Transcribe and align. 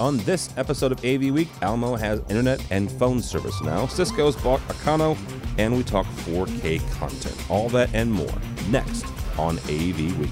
On 0.00 0.16
this 0.18 0.48
episode 0.56 0.92
of 0.92 1.04
AV 1.04 1.32
Week, 1.34 1.48
Almo 1.62 1.96
has 1.96 2.20
internet 2.28 2.64
and 2.70 2.90
phone 2.90 3.20
service 3.20 3.60
now. 3.62 3.86
Cisco's 3.88 4.36
bought 4.36 4.60
Acano, 4.68 5.18
and 5.58 5.76
we 5.76 5.82
talk 5.82 6.06
4K 6.06 6.78
content. 6.92 7.36
All 7.50 7.68
that 7.70 7.90
and 7.94 8.12
more 8.12 8.32
next 8.68 9.04
on 9.38 9.58
AV 9.60 10.16
Week. 10.18 10.30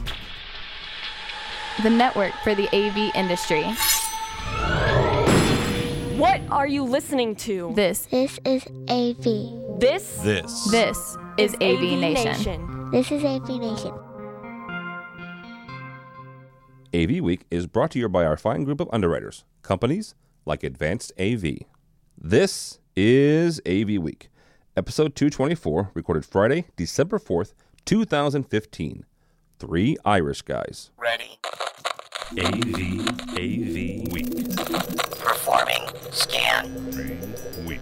the 1.82 1.90
network 1.90 2.32
for 2.44 2.54
the 2.54 2.68
AV 2.74 3.12
industry. 3.16 3.64
What 6.16 6.40
are 6.50 6.66
you 6.66 6.84
listening 6.84 7.34
to? 7.36 7.72
This, 7.74 8.06
This 8.06 8.38
is 8.44 8.64
AV. 8.88 9.80
This 9.80 10.16
This. 10.22 10.70
this 10.70 11.16
is 11.38 11.54
AV, 11.56 11.98
Nation. 11.98 12.90
This 12.92 13.10
is 13.12 13.22
AV 13.24 13.48
Nation. 13.60 13.92
AV 16.94 17.20
Week 17.20 17.46
is 17.50 17.66
brought 17.66 17.90
to 17.92 17.98
you 17.98 18.08
by 18.08 18.24
our 18.24 18.36
fine 18.36 18.64
group 18.64 18.80
of 18.80 18.88
underwriters, 18.92 19.44
companies 19.62 20.14
like 20.44 20.62
Advanced 20.62 21.12
AV. 21.18 21.58
This 22.16 22.78
is 22.94 23.60
AV 23.66 23.98
Week, 23.98 24.30
episode 24.76 25.14
224, 25.16 25.90
recorded 25.94 26.24
Friday, 26.24 26.66
December 26.76 27.18
4th, 27.18 27.54
2015. 27.84 29.04
Three 29.58 29.96
Irish 30.04 30.42
guys. 30.42 30.90
Ready. 30.98 31.38
AV, 32.32 33.08
AV 33.32 34.12
Week. 34.12 34.56
Performing. 35.18 35.82
Scan. 36.10 37.66
Week. 37.66 37.80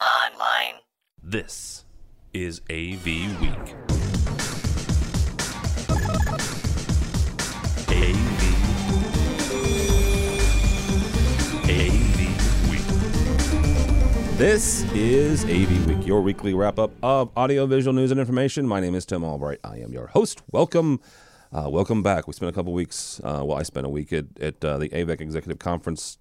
Online. 0.00 0.80
This 1.22 1.84
is 2.32 2.62
AV 2.70 3.04
Week. 3.40 3.97
This 14.38 14.84
is 14.92 15.44
AV 15.46 15.86
Week, 15.88 16.06
your 16.06 16.20
weekly 16.20 16.54
wrap 16.54 16.78
up 16.78 16.92
of 17.02 17.36
audiovisual 17.36 17.92
news 17.92 18.12
and 18.12 18.20
information. 18.20 18.68
My 18.68 18.78
name 18.78 18.94
is 18.94 19.04
Tim 19.04 19.24
Albright. 19.24 19.58
I 19.64 19.78
am 19.78 19.92
your 19.92 20.06
host. 20.06 20.42
Welcome. 20.52 21.00
Uh, 21.52 21.68
welcome 21.68 22.04
back. 22.04 22.28
We 22.28 22.34
spent 22.34 22.48
a 22.48 22.52
couple 22.52 22.72
weeks, 22.72 23.20
uh, 23.24 23.42
well, 23.44 23.58
I 23.58 23.64
spent 23.64 23.84
a 23.84 23.88
week 23.88 24.12
at, 24.12 24.26
at 24.40 24.64
uh, 24.64 24.78
the 24.78 24.90
AVEC 24.90 25.20
Executive 25.20 25.58
Conference, 25.58 26.18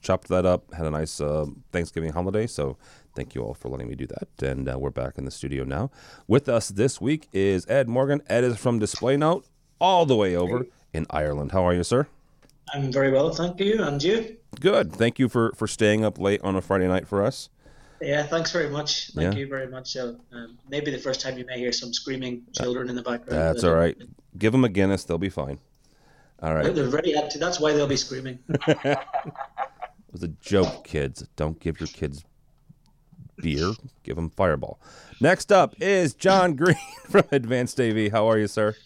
chopped 0.00 0.26
that 0.26 0.44
up, 0.44 0.74
had 0.74 0.86
a 0.86 0.90
nice 0.90 1.20
uh, 1.20 1.46
Thanksgiving 1.70 2.12
holiday. 2.12 2.48
So 2.48 2.78
thank 3.14 3.32
you 3.36 3.44
all 3.44 3.54
for 3.54 3.68
letting 3.68 3.86
me 3.86 3.94
do 3.94 4.08
that. 4.08 4.42
And 4.44 4.68
uh, 4.68 4.76
we're 4.76 4.90
back 4.90 5.16
in 5.16 5.24
the 5.24 5.30
studio 5.30 5.62
now. 5.62 5.92
With 6.26 6.48
us 6.48 6.66
this 6.66 7.00
week 7.00 7.28
is 7.32 7.64
Ed 7.68 7.88
Morgan. 7.88 8.22
Ed 8.28 8.42
is 8.42 8.58
from 8.58 8.80
Display 8.80 9.16
Note, 9.16 9.46
all 9.80 10.04
the 10.04 10.16
way 10.16 10.34
over 10.34 10.66
in 10.92 11.06
Ireland. 11.10 11.52
How 11.52 11.64
are 11.64 11.74
you, 11.74 11.84
sir? 11.84 12.08
I'm 12.72 12.92
very 12.92 13.10
well, 13.10 13.30
thank 13.30 13.60
you. 13.60 13.82
And 13.82 14.02
you? 14.02 14.36
Good. 14.60 14.92
Thank 14.92 15.18
you 15.18 15.28
for, 15.28 15.52
for 15.56 15.66
staying 15.66 16.04
up 16.04 16.18
late 16.18 16.40
on 16.42 16.56
a 16.56 16.60
Friday 16.62 16.88
night 16.88 17.06
for 17.06 17.24
us. 17.24 17.48
Yeah, 18.00 18.24
thanks 18.24 18.50
very 18.50 18.68
much. 18.68 19.10
Thank 19.12 19.34
Yeah. 19.34 19.40
you 19.40 19.46
very 19.46 19.68
much. 19.68 19.92
So, 19.92 20.16
um, 20.32 20.58
maybe 20.68 20.90
the 20.90 20.98
first 20.98 21.20
time 21.20 21.38
you 21.38 21.46
may 21.46 21.58
hear 21.58 21.72
some 21.72 21.92
screaming 21.92 22.42
children 22.52 22.88
in 22.88 22.96
the 22.96 23.02
background. 23.02 23.40
That's 23.40 23.62
but, 23.62 23.68
all 23.68 23.74
uh, 23.74 23.78
right. 23.78 23.96
Give 24.38 24.52
them 24.52 24.64
a 24.64 24.68
Guinness. 24.68 25.04
They'll 25.04 25.18
be 25.18 25.28
fine. 25.28 25.58
All 26.42 26.54
right. 26.54 26.74
They're 26.74 26.88
very 26.88 27.14
active. 27.14 27.40
That's 27.40 27.60
why 27.60 27.72
they'll 27.72 27.86
be 27.86 27.96
screaming. 27.96 28.38
It 30.12 30.20
was 30.20 30.22
a 30.24 30.28
joke, 30.28 30.84
kids. 30.84 31.26
Don't 31.36 31.58
give 31.58 31.80
your 31.80 31.86
kids 31.86 32.22
beer. 33.38 33.72
Give 34.02 34.16
them 34.16 34.28
Fireball. 34.28 34.78
Next 35.22 35.50
up 35.50 35.74
is 35.80 36.12
John 36.12 36.54
Green 36.56 36.76
from 37.08 37.24
Advanced 37.32 37.80
AV. 37.80 38.12
How 38.12 38.28
are 38.28 38.36
you, 38.38 38.46
sir? 38.46 38.76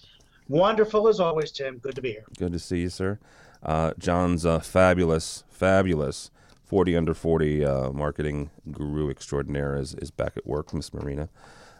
Wonderful 0.48 1.08
as 1.08 1.18
always, 1.18 1.50
Tim. 1.50 1.78
Good 1.78 1.96
to 1.96 2.00
be 2.00 2.12
here. 2.12 2.24
Good 2.38 2.52
to 2.52 2.60
see 2.60 2.78
you, 2.78 2.90
sir. 2.90 3.18
Uh, 3.66 3.92
John's 3.98 4.46
uh, 4.46 4.60
fabulous, 4.60 5.44
fabulous 5.50 6.30
40 6.64 6.96
under 6.96 7.14
40 7.14 7.64
uh, 7.64 7.90
marketing 7.92 8.50
guru 8.70 9.10
extraordinaire 9.10 9.76
is, 9.76 9.94
is 9.94 10.10
back 10.10 10.36
at 10.36 10.46
work, 10.46 10.72
Miss 10.72 10.94
Marina. 10.94 11.28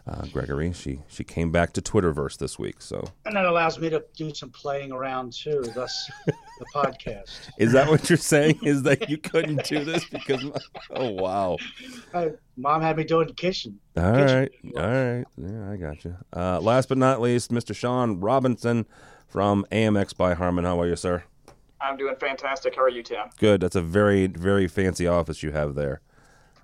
Uh, 0.05 0.25
Gregory, 0.31 0.71
she 0.71 1.01
she 1.09 1.25
came 1.25 1.51
back 1.51 1.73
to 1.73 1.81
Twitterverse 1.81 2.37
this 2.37 2.57
week. 2.57 2.81
So 2.81 3.03
And 3.25 3.35
that 3.35 3.43
allows 3.43 3.77
me 3.77 3.89
to 3.89 4.05
do 4.15 4.33
some 4.33 4.49
playing 4.51 4.93
around 4.93 5.33
too, 5.33 5.61
thus 5.75 6.09
the 6.25 6.33
podcast. 6.75 7.29
is 7.57 7.73
that 7.73 7.89
what 7.89 8.09
you're 8.09 8.15
saying? 8.15 8.59
Is 8.63 8.83
that 8.83 9.09
you 9.09 9.17
couldn't 9.17 9.65
do 9.65 9.83
this 9.83 10.05
because? 10.05 10.45
Oh 10.91 11.09
wow! 11.11 11.57
Uh, 12.13 12.29
Mom 12.55 12.81
had 12.81 12.95
me 12.95 13.03
doing 13.03 13.33
kitchen. 13.33 13.79
All 13.97 14.13
Kitchen 14.13 14.37
right, 14.37 14.51
all 14.77 14.89
right. 14.89 15.25
Yeah, 15.37 15.71
I 15.71 15.75
got 15.75 16.05
you. 16.05 16.15
Uh, 16.33 16.61
last 16.61 16.87
but 16.87 16.97
not 16.97 17.19
least, 17.19 17.51
Mr. 17.51 17.75
Sean 17.75 18.21
Robinson 18.21 18.85
from 19.27 19.65
AMX 19.73 20.15
by 20.15 20.35
Harman. 20.35 20.63
How 20.63 20.79
are 20.79 20.87
you, 20.87 20.95
sir? 20.95 21.25
I'm 21.81 21.97
doing 21.97 22.15
fantastic. 22.15 22.75
How 22.75 22.83
are 22.83 22.89
you, 22.89 23.03
Tim? 23.03 23.27
Good. 23.39 23.61
That's 23.61 23.75
a 23.75 23.81
very, 23.81 24.27
very 24.27 24.67
fancy 24.67 25.07
office 25.07 25.43
you 25.43 25.51
have 25.51 25.75
there. 25.75 26.01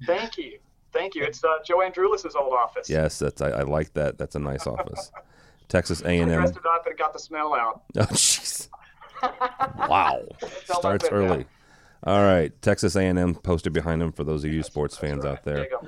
Thank 0.06 0.38
you. 0.38 0.60
Thank 0.92 1.16
you. 1.16 1.24
It's 1.24 1.44
uh, 1.44 1.48
Joanne 1.66 1.92
Drulis' 1.92 2.36
old 2.36 2.54
office. 2.54 2.90
Yes, 2.90 3.20
that's 3.20 3.42
I, 3.42 3.50
I 3.50 3.62
like 3.64 3.94
that. 3.94 4.18
That's 4.18 4.36
a 4.36 4.40
nice 4.40 4.68
office. 4.68 5.12
Texas 5.70 6.02
A&M. 6.02 6.28
dressed 6.28 6.56
it 6.58 6.66
up 6.66 6.86
and 6.86 6.98
got 6.98 7.14
the 7.14 7.20
smell 7.20 7.54
out. 7.56 7.84
Oh, 7.98 8.02
jeez. 8.06 8.68
Wow. 9.88 10.24
Starts 10.66 11.08
early. 11.10 11.46
All 12.06 12.22
right, 12.22 12.52
Texas 12.62 12.96
A 12.98 13.02
and 13.04 13.18
M 13.18 13.34
posted 13.36 13.72
behind 13.72 14.02
him 14.02 14.12
for 14.12 14.24
those 14.26 14.44
of 14.44 14.52
you 14.52 14.62
sports 14.62 14.98
fans 14.98 15.24
out 15.24 15.44
There 15.46 15.56
there. 15.56 15.64
you 15.66 15.70
go. 15.82 15.88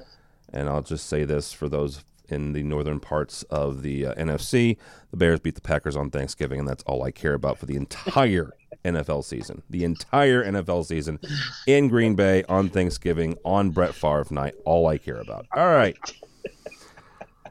And 0.53 0.69
I'll 0.69 0.81
just 0.81 1.07
say 1.07 1.25
this 1.25 1.51
for 1.51 1.67
those 1.67 2.03
in 2.31 2.53
the 2.53 2.63
northern 2.63 2.99
parts 2.99 3.43
of 3.43 3.81
the 3.81 4.05
uh, 4.07 4.13
NFC: 4.15 4.77
the 5.11 5.17
Bears 5.17 5.39
beat 5.39 5.55
the 5.55 5.61
Packers 5.61 5.95
on 5.95 6.09
Thanksgiving, 6.09 6.59
and 6.59 6.67
that's 6.67 6.83
all 6.83 7.03
I 7.03 7.11
care 7.11 7.33
about 7.33 7.57
for 7.57 7.65
the 7.65 7.75
entire 7.75 8.53
NFL 8.85 9.23
season. 9.23 9.63
The 9.69 9.83
entire 9.83 10.43
NFL 10.43 10.85
season 10.85 11.19
in 11.67 11.87
Green 11.87 12.15
Bay 12.15 12.43
on 12.49 12.69
Thanksgiving 12.69 13.37
on 13.43 13.71
Brett 13.71 13.93
Favre 13.93 14.25
night. 14.31 14.55
All 14.65 14.87
I 14.87 14.97
care 14.97 15.19
about. 15.19 15.47
All 15.55 15.67
right. 15.67 15.97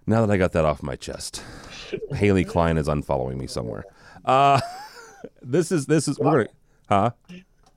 Now 0.06 0.24
that 0.24 0.32
I 0.32 0.36
got 0.36 0.52
that 0.52 0.64
off 0.64 0.82
my 0.82 0.96
chest, 0.96 1.42
Haley 2.12 2.44
Klein 2.44 2.76
is 2.76 2.88
unfollowing 2.88 3.36
me 3.36 3.46
somewhere. 3.46 3.84
Uh, 4.24 4.60
this 5.42 5.72
is 5.72 5.86
this 5.86 6.08
is 6.08 6.18
we're 6.18 6.44
gonna, 6.44 6.48
huh? 6.88 7.10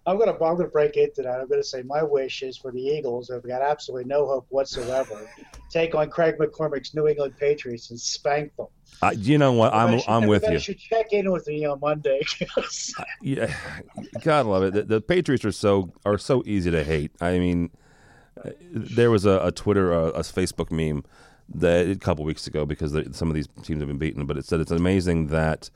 I'm 0.07 0.17
gonna 0.17 0.31
I'm 0.31 0.55
gonna 0.55 0.69
break 0.69 0.95
into 0.95 1.21
that. 1.21 1.39
I'm 1.41 1.47
gonna 1.49 1.61
say 1.63 1.83
my 1.83 2.01
wish 2.01 2.41
is 2.41 2.57
for 2.57 2.71
the 2.71 2.81
Eagles, 2.81 3.27
who've 3.27 3.43
got 3.45 3.61
absolutely 3.61 4.05
no 4.05 4.25
hope 4.25 4.45
whatsoever, 4.49 5.29
take 5.69 5.93
on 5.95 6.09
Craig 6.09 6.35
McCormick's 6.39 6.95
New 6.95 7.07
England 7.07 7.33
Patriots 7.37 7.89
and 7.91 7.99
spank 7.99 8.55
them. 8.55 8.67
Uh, 9.01 9.13
you 9.17 9.37
know 9.37 9.51
what? 9.51 9.73
I'm 9.73 9.99
should- 9.99 10.09
I'm 10.09 10.27
with 10.27 10.47
you. 10.49 10.57
should 10.59 10.79
check 10.79 11.11
in 11.11 11.29
with 11.29 11.45
me 11.47 11.65
on 11.65 11.79
Monday. 11.81 12.21
Yeah, 13.21 13.53
God 14.23 14.45
love 14.45 14.63
it. 14.63 14.73
The, 14.73 14.83
the 14.83 15.01
Patriots 15.01 15.43
are 15.43 15.51
so 15.51 15.91
are 16.05 16.17
so 16.17 16.41
easy 16.45 16.71
to 16.71 16.83
hate. 16.85 17.11
I 17.19 17.37
mean, 17.37 17.71
uh, 18.43 18.51
there 18.71 19.11
was 19.11 19.25
a, 19.25 19.39
a 19.43 19.51
Twitter, 19.51 19.91
a, 19.91 20.05
a 20.09 20.21
Facebook 20.21 20.71
meme 20.71 21.03
that 21.53 21.89
a 21.89 21.95
couple 21.97 22.23
weeks 22.23 22.47
ago 22.47 22.65
because 22.65 22.91
some 23.15 23.27
of 23.27 23.33
these 23.35 23.47
teams 23.63 23.79
have 23.81 23.87
been 23.87 23.97
beaten, 23.97 24.25
but 24.25 24.37
it 24.37 24.45
said 24.45 24.61
it's 24.61 24.71
amazing 24.71 25.27
that 25.27 25.69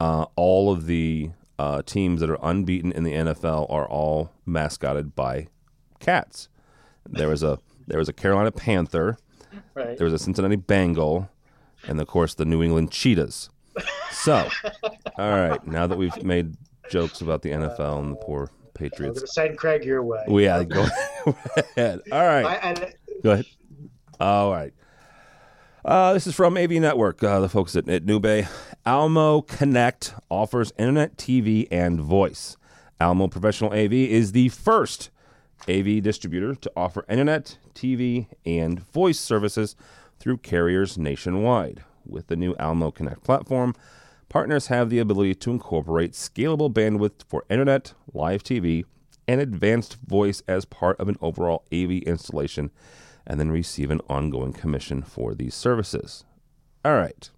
uh, 0.00 0.26
all 0.36 0.72
of 0.72 0.86
the 0.86 1.30
uh, 1.62 1.80
teams 1.82 2.20
that 2.20 2.28
are 2.28 2.38
unbeaten 2.42 2.90
in 2.90 3.04
the 3.04 3.12
NFL 3.12 3.70
are 3.70 3.86
all 3.86 4.32
mascoted 4.44 5.14
by 5.14 5.46
cats. 6.00 6.48
There 7.08 7.28
was 7.28 7.44
a 7.44 7.60
there 7.86 8.00
was 8.00 8.08
a 8.08 8.12
Carolina 8.12 8.50
Panther, 8.50 9.16
right. 9.74 9.96
there 9.96 10.04
was 10.04 10.12
a 10.12 10.18
Cincinnati 10.18 10.56
Bengal, 10.56 11.30
and 11.86 12.00
of 12.00 12.08
course 12.08 12.34
the 12.34 12.44
New 12.44 12.64
England 12.64 12.90
Cheetahs. 12.90 13.48
So, 14.10 14.48
all 15.16 15.30
right, 15.30 15.64
now 15.64 15.86
that 15.86 15.96
we've 15.96 16.20
made 16.24 16.56
jokes 16.90 17.20
about 17.20 17.42
the 17.42 17.50
NFL 17.50 18.00
and 18.00 18.12
the 18.12 18.16
poor 18.16 18.50
I'm 18.50 18.72
Patriots, 18.74 19.20
gonna 19.20 19.26
send 19.28 19.56
Craig 19.56 19.84
your 19.84 20.02
way. 20.02 20.24
we 20.26 20.44
yeah, 20.44 20.64
go 20.64 20.84
ahead. 21.76 22.00
All 22.10 22.26
right, 22.26 22.44
I, 22.44 22.54
and 22.56 22.94
go 23.22 23.30
ahead. 23.32 23.46
All 24.18 24.50
right. 24.50 24.74
Uh, 25.84 26.12
this 26.12 26.28
is 26.28 26.34
from 26.36 26.56
AV 26.56 26.70
Network, 26.70 27.24
uh, 27.24 27.40
the 27.40 27.48
folks 27.48 27.74
at, 27.74 27.88
at 27.88 28.06
NewBay. 28.06 28.46
Almo 28.86 29.40
Connect 29.40 30.14
offers 30.30 30.72
internet, 30.78 31.16
TV, 31.16 31.66
and 31.72 32.00
voice. 32.00 32.56
Almo 33.00 33.26
Professional 33.26 33.72
AV 33.72 33.92
is 33.92 34.30
the 34.30 34.48
first 34.50 35.10
AV 35.68 36.00
distributor 36.00 36.54
to 36.54 36.70
offer 36.76 37.04
internet, 37.08 37.58
TV, 37.74 38.28
and 38.46 38.78
voice 38.92 39.18
services 39.18 39.74
through 40.20 40.36
carriers 40.36 40.96
nationwide. 40.96 41.82
With 42.06 42.28
the 42.28 42.36
new 42.36 42.54
Almo 42.60 42.92
Connect 42.92 43.24
platform, 43.24 43.74
partners 44.28 44.68
have 44.68 44.88
the 44.88 45.00
ability 45.00 45.34
to 45.34 45.50
incorporate 45.50 46.12
scalable 46.12 46.72
bandwidth 46.72 47.24
for 47.26 47.44
internet, 47.50 47.92
live 48.14 48.44
TV, 48.44 48.84
and 49.26 49.40
advanced 49.40 49.96
voice 50.06 50.44
as 50.46 50.64
part 50.64 51.00
of 51.00 51.08
an 51.08 51.18
overall 51.20 51.64
AV 51.72 51.90
installation, 52.04 52.70
and 53.26 53.38
then 53.38 53.50
receive 53.50 53.90
an 53.90 54.00
ongoing 54.08 54.52
commission 54.52 55.02
for 55.02 55.34
these 55.34 55.54
services. 55.54 56.24
All 56.84 56.94
right. 56.94 57.30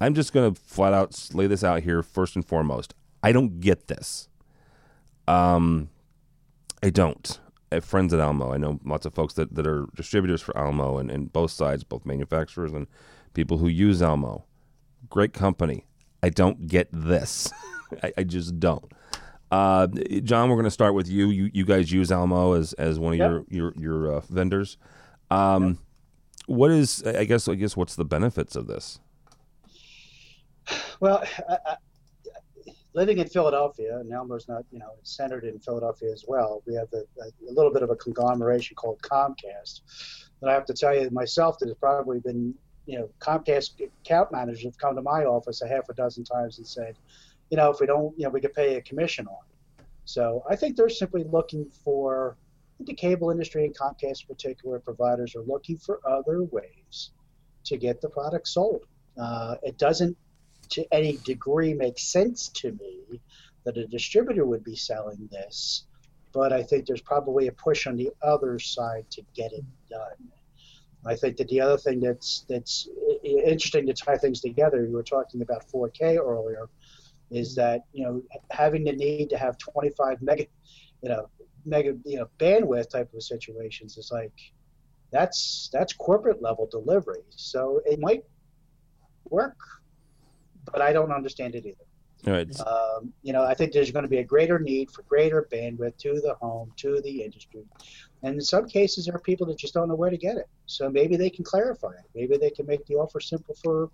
I'm 0.00 0.14
just 0.14 0.32
going 0.32 0.52
to 0.52 0.60
flat 0.60 0.92
out 0.92 1.28
lay 1.32 1.46
this 1.46 1.62
out 1.62 1.82
here 1.82 2.02
first 2.02 2.34
and 2.34 2.44
foremost. 2.44 2.94
I 3.22 3.32
don't 3.32 3.60
get 3.60 3.86
this. 3.86 4.28
Um, 5.28 5.90
I 6.82 6.90
don't. 6.90 7.38
I 7.70 7.76
have 7.76 7.84
friends 7.84 8.12
at 8.12 8.20
Almo. 8.20 8.52
I 8.52 8.56
know 8.58 8.80
lots 8.84 9.06
of 9.06 9.14
folks 9.14 9.34
that, 9.34 9.54
that 9.54 9.66
are 9.66 9.86
distributors 9.94 10.42
for 10.42 10.56
Almo 10.58 10.98
and, 10.98 11.10
and 11.10 11.32
both 11.32 11.52
sides, 11.52 11.84
both 11.84 12.04
manufacturers 12.04 12.72
and 12.72 12.86
people 13.32 13.58
who 13.58 13.68
use 13.68 14.02
Almo. 14.02 14.44
Great 15.08 15.32
company. 15.32 15.86
I 16.22 16.28
don't 16.28 16.66
get 16.66 16.88
this. 16.92 17.50
I, 18.02 18.12
I 18.18 18.24
just 18.24 18.58
don't. 18.58 18.92
Uh, 19.52 19.86
John, 20.24 20.48
we're 20.48 20.56
going 20.56 20.64
to 20.64 20.70
start 20.70 20.94
with 20.94 21.08
you. 21.08 21.28
You 21.28 21.50
you 21.52 21.66
guys 21.66 21.92
use 21.92 22.10
Almo 22.10 22.54
as 22.54 22.72
as 22.72 22.98
one 22.98 23.12
of 23.12 23.18
Yep. 23.18 23.30
your 23.30 23.44
your 23.50 23.74
your 23.76 24.16
uh, 24.16 24.20
vendors. 24.30 24.78
Um, 25.30 25.78
What 26.46 26.70
is 26.70 27.02
I 27.04 27.24
guess 27.24 27.46
I 27.48 27.54
guess 27.54 27.76
what's 27.76 27.94
the 27.94 28.04
benefits 28.06 28.56
of 28.56 28.66
this? 28.66 28.98
Well, 31.00 31.22
I, 31.48 31.58
I, 31.66 31.76
living 32.94 33.18
in 33.18 33.28
Philadelphia, 33.28 33.98
and 33.98 34.12
Almo's 34.14 34.48
not, 34.48 34.64
you 34.70 34.78
know, 34.78 34.92
it's 34.98 35.16
centered 35.16 35.44
in 35.44 35.58
Philadelphia 35.58 36.12
as 36.12 36.24
well. 36.26 36.62
We 36.66 36.74
have 36.74 36.88
a, 36.92 37.02
a, 37.20 37.52
little 37.52 37.72
bit 37.72 37.82
of 37.82 37.90
a 37.90 37.96
conglomeration 37.96 38.76
called 38.76 39.00
Comcast. 39.02 39.80
But 40.40 40.50
I 40.50 40.54
have 40.54 40.64
to 40.66 40.74
tell 40.74 40.94
you 40.94 41.10
myself 41.10 41.58
that 41.58 41.68
has 41.68 41.76
probably 41.76 42.20
been, 42.20 42.54
you 42.86 42.98
know, 42.98 43.10
Comcast 43.18 43.80
account 44.04 44.30
managers 44.32 44.64
have 44.64 44.78
come 44.78 44.94
to 44.94 45.02
my 45.02 45.24
office 45.24 45.62
a 45.62 45.68
half 45.68 45.88
a 45.88 45.94
dozen 45.94 46.24
times 46.24 46.58
and 46.58 46.66
said, 46.66 46.96
you 47.52 47.58
know, 47.58 47.70
if 47.70 47.80
we 47.80 47.86
don't, 47.86 48.18
you 48.18 48.24
know, 48.24 48.30
we 48.30 48.40
could 48.40 48.54
pay 48.54 48.76
a 48.76 48.80
commission 48.80 49.26
on. 49.26 49.44
So 50.06 50.42
I 50.48 50.56
think 50.56 50.74
they're 50.74 50.88
simply 50.88 51.24
looking 51.24 51.66
for 51.84 52.38
the 52.80 52.94
cable 52.94 53.30
industry 53.30 53.66
and 53.66 53.76
Comcast 53.76 54.22
in 54.22 54.26
particular 54.26 54.78
providers 54.78 55.36
are 55.36 55.42
looking 55.42 55.76
for 55.76 56.00
other 56.08 56.44
ways 56.44 57.10
to 57.64 57.76
get 57.76 58.00
the 58.00 58.08
product 58.08 58.48
sold. 58.48 58.86
Uh, 59.20 59.56
it 59.62 59.76
doesn't 59.76 60.16
to 60.70 60.86
any 60.92 61.18
degree 61.18 61.74
make 61.74 61.98
sense 61.98 62.48
to 62.54 62.72
me 62.72 63.20
that 63.64 63.76
a 63.76 63.86
distributor 63.86 64.46
would 64.46 64.64
be 64.64 64.74
selling 64.74 65.28
this, 65.30 65.84
but 66.32 66.54
I 66.54 66.62
think 66.62 66.86
there's 66.86 67.02
probably 67.02 67.48
a 67.48 67.52
push 67.52 67.86
on 67.86 67.96
the 67.96 68.10
other 68.22 68.58
side 68.58 69.04
to 69.10 69.22
get 69.34 69.52
it 69.52 69.64
done. 69.90 70.32
I 71.04 71.16
think 71.16 71.36
that 71.36 71.48
the 71.48 71.60
other 71.60 71.76
thing 71.76 72.00
that's 72.00 72.46
that's 72.48 72.88
interesting 73.22 73.86
to 73.86 73.92
tie 73.92 74.16
things 74.16 74.40
together, 74.40 74.86
you 74.86 74.92
were 74.92 75.02
talking 75.02 75.42
about 75.42 75.68
4K 75.68 76.16
earlier, 76.16 76.68
is 77.32 77.54
that 77.54 77.82
you 77.92 78.04
know 78.04 78.22
having 78.50 78.84
the 78.84 78.92
need 78.92 79.30
to 79.30 79.38
have 79.38 79.56
25 79.58 80.22
mega, 80.22 80.46
you 81.02 81.08
know, 81.08 81.28
mega 81.64 81.96
you 82.04 82.18
know 82.18 82.28
bandwidth 82.38 82.90
type 82.90 83.12
of 83.14 83.22
situations 83.22 83.96
is 83.96 84.10
like 84.12 84.32
that's 85.10 85.70
that's 85.72 85.92
corporate 85.92 86.42
level 86.42 86.66
delivery. 86.70 87.22
So 87.30 87.80
it 87.84 88.00
might 88.00 88.24
work, 89.28 89.56
but 90.72 90.80
I 90.80 90.92
don't 90.92 91.12
understand 91.12 91.54
it 91.54 91.66
either. 91.66 91.84
All 92.26 92.32
right. 92.32 92.60
Um, 92.60 93.12
you 93.22 93.32
know, 93.32 93.42
I 93.42 93.54
think 93.54 93.72
there's 93.72 93.90
going 93.90 94.04
to 94.04 94.08
be 94.08 94.18
a 94.18 94.24
greater 94.24 94.58
need 94.58 94.90
for 94.90 95.02
greater 95.02 95.48
bandwidth 95.52 95.96
to 95.98 96.20
the 96.20 96.34
home, 96.40 96.72
to 96.76 97.00
the 97.02 97.22
industry. 97.22 97.64
And 98.22 98.34
in 98.34 98.40
some 98.40 98.68
cases, 98.68 99.06
there 99.06 99.16
are 99.16 99.20
people 99.20 99.46
that 99.48 99.58
just 99.58 99.74
don't 99.74 99.88
know 99.88 99.96
where 99.96 100.10
to 100.10 100.16
get 100.16 100.36
it. 100.36 100.46
So 100.66 100.88
maybe 100.88 101.16
they 101.16 101.30
can 101.30 101.44
clarify 101.44 101.90
it. 101.90 102.04
Maybe 102.14 102.36
they 102.36 102.50
can 102.50 102.66
make 102.66 102.86
the 102.86 102.94
offer 102.94 103.20
simple 103.20 103.56
for 103.62 103.90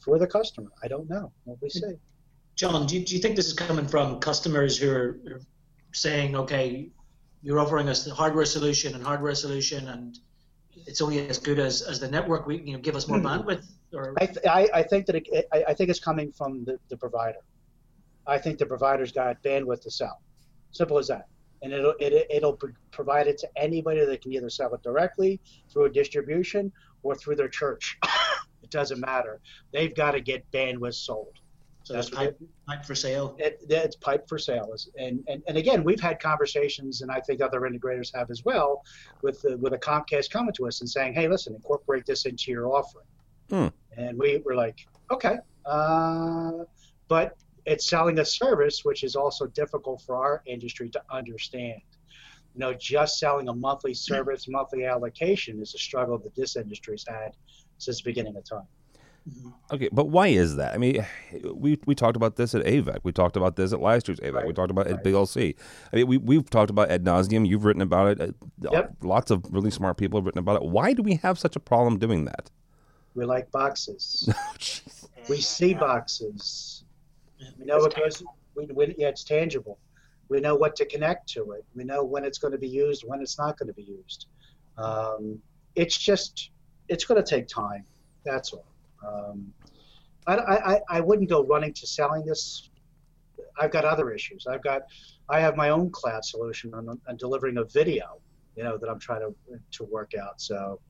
for 0.00 0.18
the 0.18 0.26
customer. 0.26 0.70
I 0.82 0.88
don't 0.88 1.08
know. 1.08 1.30
What 1.44 1.58
we 1.62 1.70
say. 1.70 1.98
John, 2.60 2.84
do 2.84 2.98
you, 2.98 3.06
do 3.06 3.14
you 3.14 3.22
think 3.22 3.36
this 3.36 3.46
is 3.46 3.54
coming 3.54 3.88
from 3.88 4.20
customers 4.20 4.76
who 4.76 4.90
are 4.90 5.18
are 5.26 5.40
saying, 5.92 6.36
okay, 6.36 6.90
you're 7.42 7.58
offering 7.58 7.88
us 7.88 8.04
the 8.04 8.14
hardware 8.14 8.44
solution 8.44 8.94
and 8.94 9.02
hardware 9.02 9.34
solution, 9.34 9.88
and 9.88 10.18
it's 10.86 11.00
only 11.00 11.26
as 11.26 11.38
good 11.38 11.58
as, 11.58 11.80
as 11.80 12.00
the 12.00 12.10
network. 12.10 12.46
We 12.46 12.58
you 12.58 12.74
know 12.74 12.78
give 12.78 12.96
us 12.96 13.08
more 13.08 13.18
hmm. 13.18 13.28
bandwidth, 13.28 13.64
or 13.94 14.14
I, 14.20 14.26
th- 14.26 14.46
I, 14.46 14.68
I 14.74 14.82
think 14.82 15.06
that 15.06 15.16
it, 15.16 15.48
I, 15.50 15.64
I 15.68 15.72
think 15.72 15.88
it's 15.88 16.00
coming 16.00 16.32
from 16.32 16.66
the, 16.66 16.78
the 16.90 16.98
provider. 16.98 17.38
I 18.26 18.36
think 18.36 18.58
the 18.58 18.66
provider's 18.66 19.10
got 19.10 19.42
bandwidth 19.42 19.80
to 19.84 19.90
sell. 19.90 20.20
Simple 20.72 20.98
as 20.98 21.08
that. 21.08 21.28
And 21.62 21.72
it'll 21.72 21.94
it, 21.98 22.26
it'll 22.28 22.58
provide 22.90 23.26
it 23.26 23.38
to 23.38 23.48
anybody 23.56 24.04
that 24.04 24.20
can 24.20 24.34
either 24.34 24.50
sell 24.50 24.74
it 24.74 24.82
directly 24.82 25.40
through 25.72 25.86
a 25.86 25.90
distribution 25.90 26.70
or 27.02 27.14
through 27.14 27.36
their 27.36 27.48
church. 27.48 27.96
it 28.62 28.68
doesn't 28.68 29.00
matter. 29.00 29.40
They've 29.72 29.94
got 29.94 30.10
to 30.10 30.20
get 30.20 30.44
bandwidth 30.52 30.96
sold. 30.96 31.39
So 31.82 31.94
That's 31.94 32.10
pipe, 32.10 32.38
pipe 32.66 32.84
for 32.84 32.94
sale. 32.94 33.36
it, 33.38 33.62
it's 33.68 33.96
pipe 33.96 34.28
for 34.28 34.38
sale. 34.38 34.74
And, 34.98 35.24
and 35.28 35.42
and 35.48 35.56
again, 35.56 35.82
we've 35.82 36.00
had 36.00 36.20
conversations, 36.20 37.00
and 37.00 37.10
I 37.10 37.20
think 37.20 37.40
other 37.40 37.60
integrators 37.60 38.14
have 38.14 38.30
as 38.30 38.44
well, 38.44 38.82
with 39.22 39.40
the, 39.42 39.56
with 39.56 39.72
a 39.72 39.78
Comcast 39.78 40.30
coming 40.30 40.52
to 40.54 40.68
us 40.68 40.80
and 40.80 40.88
saying, 40.88 41.14
"Hey, 41.14 41.26
listen, 41.26 41.54
incorporate 41.54 42.06
this 42.06 42.26
into 42.26 42.50
your 42.50 42.68
offering." 42.68 43.06
Hmm. 43.48 43.68
And 43.96 44.18
we 44.18 44.42
were 44.44 44.54
like, 44.54 44.86
"Okay," 45.10 45.38
uh, 45.64 46.64
but 47.08 47.36
it's 47.64 47.86
selling 47.86 48.18
a 48.18 48.24
service, 48.24 48.84
which 48.84 49.02
is 49.02 49.16
also 49.16 49.46
difficult 49.46 50.02
for 50.02 50.16
our 50.16 50.42
industry 50.46 50.90
to 50.90 51.02
understand. 51.10 51.80
You 52.54 52.60
know, 52.60 52.74
just 52.74 53.18
selling 53.18 53.48
a 53.48 53.54
monthly 53.54 53.94
service, 53.94 54.48
monthly 54.48 54.84
allocation 54.84 55.60
is 55.60 55.74
a 55.74 55.78
struggle 55.78 56.18
that 56.18 56.34
this 56.34 56.56
industry's 56.56 57.04
had 57.08 57.36
since 57.78 57.98
the 57.98 58.04
beginning 58.04 58.36
of 58.36 58.44
time. 58.44 58.66
Okay, 59.72 59.88
but 59.92 60.08
why 60.08 60.28
is 60.28 60.56
that? 60.56 60.74
I 60.74 60.78
mean, 60.78 61.06
we 61.54 61.78
we 61.86 61.94
talked 61.94 62.16
about 62.16 62.36
this 62.36 62.54
at 62.54 62.64
AVEC. 62.64 62.98
We 63.02 63.12
talked 63.12 63.36
about 63.36 63.56
this 63.56 63.72
at 63.72 63.80
last 63.80 64.08
year's 64.08 64.20
AVEC. 64.20 64.46
We 64.46 64.52
talked 64.52 64.70
about 64.70 64.86
it 64.86 64.90
at 64.90 64.96
right. 64.96 65.14
BLC. 65.14 65.54
I 65.92 65.96
mean, 65.96 66.06
we 66.06 66.18
we've 66.18 66.48
talked 66.48 66.70
about 66.70 66.90
ad 66.90 67.04
nauseum. 67.04 67.46
You've 67.46 67.64
written 67.64 67.82
about 67.82 68.08
it. 68.08 68.20
Uh, 68.20 68.70
Yep. 68.72 68.96
Lots 69.02 69.30
of 69.30 69.44
really 69.50 69.70
smart 69.70 69.96
people 69.96 70.18
have 70.20 70.26
written 70.26 70.38
about 70.38 70.56
it. 70.56 70.68
Why 70.68 70.92
do 70.92 71.02
we 71.02 71.14
have 71.16 71.38
such 71.38 71.56
a 71.56 71.60
problem 71.60 71.98
doing 71.98 72.24
that? 72.26 72.50
We 73.14 73.24
like 73.24 73.50
boxes. 73.50 74.28
Oh, 75.22 75.26
we 75.28 75.40
see 75.40 75.74
boxes. 75.74 76.84
We 77.58 77.66
know 77.66 77.84
it 77.84 77.94
goes. 77.94 78.22
We, 78.54 78.64
we, 78.66 78.94
yeah, 78.96 79.08
it's 79.08 79.22
tangible. 79.22 79.78
We 80.30 80.40
know 80.40 80.54
what 80.54 80.74
to 80.76 80.86
connect 80.86 81.28
to 81.34 81.52
it. 81.52 81.64
We 81.74 81.84
know 81.84 82.02
when 82.02 82.24
it's 82.24 82.38
going 82.38 82.52
to 82.52 82.58
be 82.58 82.68
used, 82.68 83.04
when 83.06 83.20
it's 83.20 83.36
not 83.36 83.58
going 83.58 83.66
to 83.66 83.74
be 83.74 83.82
used. 83.82 84.26
Um, 84.78 85.38
it's 85.74 85.96
just, 85.98 86.50
it's 86.88 87.04
going 87.04 87.22
to 87.22 87.28
take 87.28 87.48
time. 87.48 87.84
That's 88.24 88.54
all. 88.54 88.64
Um, 89.06 89.52
I, 90.26 90.36
I, 90.36 90.80
I- 90.88 91.00
wouldn't 91.00 91.28
go 91.28 91.44
running 91.44 91.72
to 91.74 91.86
selling 91.86 92.24
this. 92.24 92.70
I've 93.58 93.70
got 93.72 93.84
other 93.84 94.10
issues. 94.12 94.46
I've 94.46 94.62
got, 94.62 94.82
I 95.28 95.40
have 95.40 95.56
my 95.56 95.70
own 95.70 95.90
cloud 95.90 96.24
solution 96.24 96.72
on, 96.74 96.88
on 96.88 97.16
delivering 97.16 97.58
a 97.58 97.64
video, 97.64 98.20
you 98.56 98.62
know, 98.64 98.76
that 98.78 98.88
I'm 98.88 98.98
trying 99.00 99.20
to 99.20 99.34
to 99.78 99.84
work 99.84 100.12
out. 100.20 100.40
So 100.40 100.80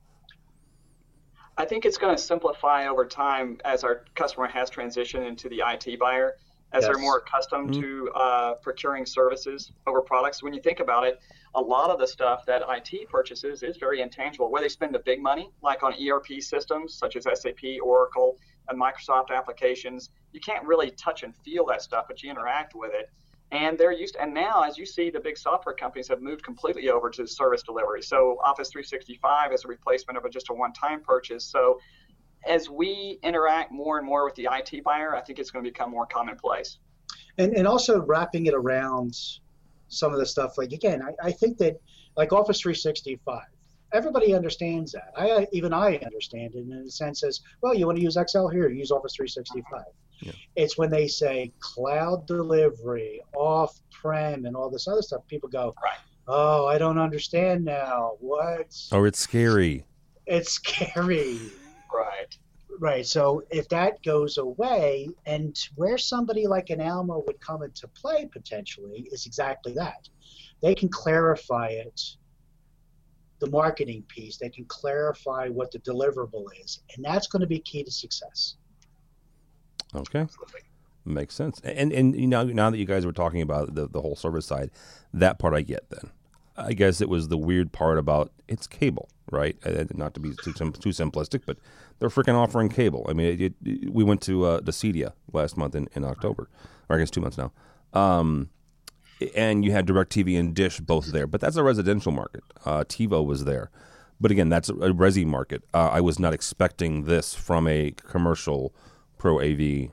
I 1.57 1.65
think 1.65 1.85
it's 1.85 1.99
going 1.99 2.15
to 2.17 2.21
simplify 2.23 2.87
over 2.87 3.05
time 3.07 3.59
as 3.65 3.85
our 3.85 4.05
customer 4.15 4.47
has 4.49 4.71
transitioned 4.71 5.27
into 5.27 5.49
the 5.49 5.63
IT 5.67 5.99
buyer, 5.99 6.35
as 6.73 6.85
they're 6.85 6.99
more 6.99 7.19
accustomed 7.19 7.75
to 7.75 8.11
uh, 8.15 8.55
procuring 8.55 9.05
services 9.07 9.73
over 9.87 10.01
products. 10.01 10.43
When 10.43 10.55
you 10.55 10.61
think 10.61 10.81
about 10.81 11.05
it, 11.07 11.19
a 11.55 11.61
lot 11.61 11.91
of 11.91 11.99
the 11.99 12.07
stuff 12.07 12.47
that 12.47 12.63
IT 12.69 13.09
purchases 13.09 13.63
is 13.63 13.77
very 13.77 14.01
intangible. 14.01 14.51
Where 14.51 14.63
they 14.63 14.69
spend 14.69 14.95
the 14.95 15.01
big 15.01 15.21
money, 15.21 15.51
like 15.63 15.83
on 15.83 15.95
ERP 15.95 16.41
systems 16.41 16.95
such 16.95 17.17
as 17.17 17.25
SAP, 17.25 17.81
Oracle, 17.83 18.39
and 18.69 18.81
Microsoft 18.81 19.31
applications, 19.31 20.11
you 20.33 20.41
can't 20.41 20.65
really 20.65 20.91
touch 20.93 21.23
and 21.23 21.35
feel 21.45 21.67
that 21.67 21.83
stuff, 21.83 22.05
but 22.09 22.23
you 22.23 22.31
interact 22.31 22.75
with 22.75 22.93
it. 22.95 23.11
And 23.53 23.77
they're 23.77 23.91
used, 23.91 24.15
and 24.15 24.33
now 24.33 24.63
as 24.63 24.79
you 24.79 24.87
see, 24.87 25.11
the 25.11 25.19
big 25.19 25.37
software 25.37 25.75
companies 25.75 26.07
have 26.07 26.23
moved 26.23 26.45
completely 26.45 26.89
over 26.89 27.11
to 27.11 27.27
service 27.27 27.65
delivery. 27.65 28.01
So 28.01 28.39
Office 28.45 28.71
365 28.71 29.53
is 29.53 29.65
a 29.65 29.69
replacement 29.69 30.17
of 30.17 30.25
a, 30.25 30.31
just 30.31 30.51
a 30.51 30.55
one-time 30.55 31.01
purchase. 31.01 31.45
So 31.45 31.81
as 32.47 32.71
we 32.71 33.19
interact 33.25 33.73
more 33.73 33.99
and 33.99 34.07
more 34.07 34.25
with 34.25 34.37
the 34.37 34.49
IT 34.53 34.85
buyer, 34.85 35.17
I 35.17 35.21
think 35.21 35.41
it's 35.41 35.51
going 35.51 35.65
to 35.65 35.71
become 35.71 35.91
more 35.91 36.07
commonplace. 36.07 36.79
and 37.39 37.55
and 37.55 37.67
also 37.67 38.03
wrapping 38.03 38.47
it 38.47 38.55
around 38.55 39.15
some 39.91 40.13
of 40.13 40.19
the 40.19 40.25
stuff 40.27 40.57
like 40.57 40.73
again 40.73 41.03
I, 41.03 41.29
I 41.29 41.33
think 41.33 41.59
that 41.59 41.77
like 42.17 42.33
office 42.33 42.61
365 42.61 43.41
everybody 43.93 44.35
understands 44.35 44.93
that 44.93 45.11
i 45.17 45.47
even 45.53 45.73
i 45.75 45.97
understand 45.99 46.55
it 46.55 46.61
in 46.61 46.73
a 46.73 46.91
sense 46.91 47.23
as 47.25 47.41
well 47.61 47.75
you 47.75 47.87
want 47.87 47.99
to 47.99 48.03
use 48.03 48.17
excel 48.17 48.49
here 48.49 48.69
use 48.69 48.91
office 48.93 49.15
365 49.17 49.83
Yeah. 50.21 50.33
it's 50.57 50.79
when 50.79 50.91
they 50.91 51.09
say 51.09 51.53
cloud 51.61 52.27
delivery 52.27 53.21
off 53.35 53.79
prem 53.91 54.47
and 54.47 54.57
all 54.57 54.71
this 54.71 54.87
other 54.89 55.03
stuff 55.03 55.27
people 55.27 55.49
go 55.49 55.75
Right. 55.83 55.99
oh 56.29 56.67
i 56.67 56.79
don't 56.79 56.99
understand 56.99 57.65
now 57.65 58.13
what 58.21 58.75
Or 58.93 59.07
it's 59.09 59.19
scary. 59.19 59.85
it's 60.27 60.53
scary 60.53 61.39
Right. 61.93 62.39
Right. 62.81 63.07
So 63.07 63.43
if 63.51 63.69
that 63.69 64.03
goes 64.03 64.39
away, 64.39 65.11
and 65.27 65.55
where 65.75 65.99
somebody 65.99 66.47
like 66.47 66.71
an 66.71 66.81
Almo 66.81 67.23
would 67.27 67.39
come 67.39 67.63
into 67.63 67.87
play 67.89 68.27
potentially 68.33 69.07
is 69.13 69.27
exactly 69.27 69.75
that. 69.75 70.09
They 70.63 70.75
can 70.75 70.89
clarify 70.89 71.69
it, 71.69 72.01
the 73.39 73.51
marketing 73.51 74.03
piece. 74.09 74.39
They 74.39 74.49
can 74.49 74.65
clarify 74.65 75.49
what 75.49 75.71
the 75.71 75.79
deliverable 75.81 76.47
is, 76.65 76.81
and 76.97 77.05
that's 77.05 77.27
going 77.27 77.41
to 77.41 77.47
be 77.47 77.59
key 77.59 77.85
to 77.85 77.91
success. 77.91 78.57
Okay. 79.95 80.27
Makes 81.05 81.35
sense. 81.35 81.61
And 81.63 81.93
and 81.93 82.19
you 82.19 82.27
know 82.27 82.45
now 82.45 82.71
that 82.71 82.79
you 82.79 82.87
guys 82.87 83.05
were 83.05 83.13
talking 83.13 83.43
about 83.43 83.75
the 83.75 83.89
the 83.89 84.01
whole 84.01 84.17
service 84.17 84.47
side, 84.47 84.71
that 85.13 85.39
part 85.39 85.53
I 85.53 85.61
get 85.61 85.91
then. 85.91 86.11
I 86.65 86.73
guess 86.73 87.01
it 87.01 87.09
was 87.09 87.29
the 87.29 87.39
weird 87.39 87.73
part 87.73 87.99
about 87.99 88.33
it's 88.49 88.67
cable, 88.67 89.09
right? 89.31 89.57
Not 89.97 90.15
to 90.15 90.21
be 90.21 90.33
too 90.43 90.53
sim- 90.57 90.73
too 90.73 90.91
simplistic, 90.91 91.43
but 91.47 91.59
they're 91.99 92.09
freaking 92.09 92.35
offering 92.35 92.69
cable. 92.69 93.07
I 93.09 93.13
mean, 93.13 93.41
it, 93.41 93.55
it, 93.65 93.93
we 93.93 94.05
went 94.05 94.23
to 94.23 94.45
uh, 94.45 94.61
the 94.61 94.73
Cedia 94.73 95.13
last 95.33 95.57
month 95.57 95.75
in, 95.75 95.89
in 95.95 96.05
October, 96.05 96.49
or 96.89 96.97
I 96.97 96.99
guess 96.99 97.11
two 97.11 97.21
months 97.21 97.39
now. 97.39 97.53
Um, 97.93 98.51
and 99.35 99.65
you 99.65 99.73
had 99.73 99.87
DirecTV 99.87 100.39
and 100.39 100.55
Dish 100.55 100.81
both 100.81 101.13
there, 101.13 101.27
but 101.27 101.41
that's 101.41 101.57
a 101.57 101.63
residential 101.63 102.13
market. 102.13 102.43
Uh, 102.65 102.85
TiVo 102.85 103.25
was 103.25 103.45
there, 103.45 103.71
but 104.21 104.31
again, 104.31 104.49
that's 104.49 104.69
a, 104.69 104.75
a 104.75 104.93
resi 104.93 105.27
market. 105.27 105.63
Uh, 105.75 105.91
I 105.93 106.01
was 106.01 106.19
not 106.19 106.33
expecting 106.33 107.05
this 107.05 107.35
from 107.35 107.69
a 107.69 107.93
commercial 107.93 108.75
pro 109.19 109.41
AV 109.41 109.91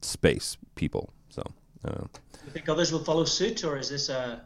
space 0.00 0.56
people. 0.76 1.10
So, 1.28 1.42
uh, 1.84 2.04
you 2.44 2.52
think 2.52 2.68
others 2.68 2.92
will 2.92 3.02
follow 3.02 3.24
suit, 3.24 3.64
or 3.64 3.78
is 3.78 3.90
this 3.90 4.08
a 4.08 4.40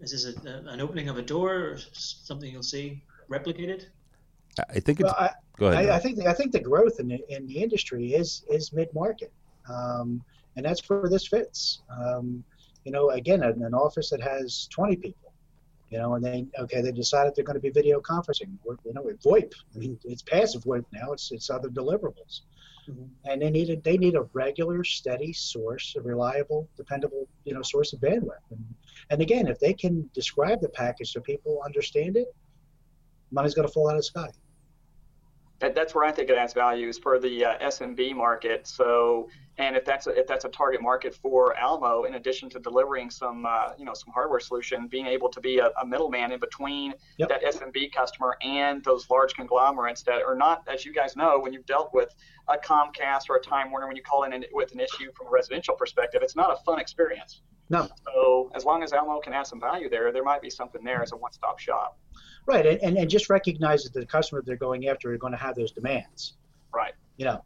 is 0.00 0.12
this 0.12 0.24
a, 0.26 0.48
a, 0.48 0.72
an 0.72 0.80
opening 0.80 1.08
of 1.08 1.18
a 1.18 1.22
door, 1.22 1.54
or 1.54 1.78
something 1.92 2.50
you'll 2.50 2.62
see 2.62 3.02
replicated? 3.30 3.86
I 4.70 4.80
think 4.80 5.00
it's. 5.00 5.12
Well, 5.12 5.16
I, 5.18 5.30
go 5.56 5.66
ahead. 5.66 5.90
I, 5.90 5.96
I 5.96 5.98
think 5.98 6.16
the, 6.16 6.26
I 6.26 6.32
think 6.32 6.52
the 6.52 6.60
growth 6.60 6.98
in 7.00 7.08
the, 7.08 7.20
in 7.34 7.46
the 7.46 7.62
industry 7.62 8.14
is 8.14 8.44
is 8.48 8.72
mid 8.72 8.92
market, 8.94 9.32
um, 9.68 10.22
and 10.56 10.64
that's 10.64 10.88
where 10.88 11.08
this 11.08 11.26
fits. 11.26 11.82
Um, 11.90 12.44
you 12.84 12.92
know, 12.92 13.10
again, 13.10 13.42
an, 13.42 13.62
an 13.62 13.74
office 13.74 14.10
that 14.10 14.20
has 14.22 14.68
20 14.70 14.96
people, 14.96 15.32
you 15.90 15.98
know, 15.98 16.14
and 16.14 16.24
they 16.24 16.46
okay, 16.58 16.80
they 16.80 16.92
decided 16.92 17.34
they're 17.34 17.44
going 17.44 17.54
to 17.54 17.60
be 17.60 17.70
video 17.70 18.00
conferencing. 18.00 18.56
We're, 18.64 18.76
you 18.84 18.94
know, 18.94 19.02
with 19.02 19.20
VoIP. 19.22 19.52
I 19.74 19.78
mean, 19.78 19.98
it's 20.04 20.22
passive 20.22 20.62
VoIP 20.62 20.84
now. 20.92 21.12
It's 21.12 21.32
it's 21.32 21.50
other 21.50 21.68
deliverables. 21.68 22.42
And 23.24 23.42
they 23.42 23.50
need 23.50 23.70
a 23.70 23.76
they 23.76 23.96
need 23.96 24.14
a 24.14 24.22
regular, 24.32 24.84
steady 24.84 25.32
source, 25.32 25.94
a 25.96 26.00
reliable, 26.00 26.68
dependable, 26.76 27.28
you 27.44 27.54
know, 27.54 27.62
source 27.62 27.92
of 27.92 28.00
bandwidth. 28.00 28.44
And 28.50 28.64
and 29.10 29.22
again, 29.22 29.46
if 29.48 29.58
they 29.58 29.72
can 29.72 30.08
describe 30.14 30.60
the 30.60 30.68
package 30.68 31.12
so 31.12 31.20
people 31.20 31.60
understand 31.64 32.16
it, 32.16 32.34
money's 33.30 33.54
going 33.54 33.66
to 33.66 33.72
fall 33.72 33.88
out 33.88 33.94
of 33.94 34.00
the 34.00 34.04
sky. 34.04 34.28
That, 35.58 35.74
that's 35.74 35.94
where 35.94 36.04
I 36.04 36.12
think 36.12 36.28
it 36.28 36.36
adds 36.36 36.52
value 36.52 36.88
is 36.88 36.98
for 36.98 37.18
the 37.18 37.44
uh, 37.44 37.58
SMB 37.58 38.14
market. 38.14 38.66
So, 38.66 39.28
and 39.58 39.74
if 39.76 39.84
that's 39.84 40.06
a, 40.06 40.10
if 40.10 40.26
that's 40.26 40.44
a 40.44 40.48
target 40.48 40.82
market 40.82 41.14
for 41.14 41.58
Almo, 41.58 42.04
in 42.04 42.14
addition 42.14 42.50
to 42.50 42.58
delivering 42.58 43.10
some 43.10 43.46
uh, 43.46 43.72
you 43.78 43.84
know 43.84 43.94
some 43.94 44.12
hardware 44.12 44.40
solution, 44.40 44.86
being 44.86 45.06
able 45.06 45.28
to 45.30 45.40
be 45.40 45.58
a, 45.58 45.70
a 45.80 45.86
middleman 45.86 46.32
in 46.32 46.40
between 46.40 46.94
Yep. 47.18 47.28
that 47.28 47.42
SMB 47.42 47.92
customer 47.92 48.36
and 48.42 48.84
those 48.84 49.08
large 49.08 49.34
conglomerates 49.34 50.02
that 50.02 50.22
are 50.22 50.34
not, 50.34 50.62
as 50.70 50.84
you 50.84 50.92
guys 50.92 51.16
know, 51.16 51.38
when 51.38 51.52
you've 51.52 51.66
dealt 51.66 51.94
with 51.94 52.14
a 52.48 52.56
Comcast 52.56 53.30
or 53.30 53.36
a 53.36 53.40
Time 53.40 53.70
Warner, 53.70 53.86
when 53.86 53.96
you 53.96 54.02
call 54.02 54.24
in 54.24 54.32
an, 54.32 54.44
with 54.52 54.72
an 54.72 54.80
issue 54.80 55.10
from 55.16 55.28
a 55.28 55.30
residential 55.30 55.74
perspective, 55.74 56.20
it's 56.22 56.36
not 56.36 56.52
a 56.52 56.62
fun 56.64 56.78
experience. 56.78 57.40
No. 57.70 57.88
So 58.04 58.50
as 58.54 58.64
long 58.64 58.82
as 58.82 58.92
Almo 58.92 59.18
can 59.20 59.32
add 59.32 59.46
some 59.46 59.60
value 59.60 59.88
there, 59.88 60.12
there 60.12 60.22
might 60.22 60.42
be 60.42 60.50
something 60.50 60.84
there 60.84 61.02
as 61.02 61.12
a 61.12 61.16
one-stop 61.16 61.58
shop. 61.58 61.98
Right, 62.46 62.64
and, 62.64 62.80
and, 62.80 62.96
and 62.96 63.10
just 63.10 63.28
recognize 63.28 63.82
that 63.84 63.92
the 63.92 64.06
customer 64.06 64.42
they're 64.44 64.56
going 64.56 64.88
after 64.88 65.12
are 65.12 65.18
going 65.18 65.32
to 65.32 65.38
have 65.38 65.56
those 65.56 65.72
demands. 65.72 66.34
Right. 66.72 66.92
You 67.16 67.24
know, 67.24 67.44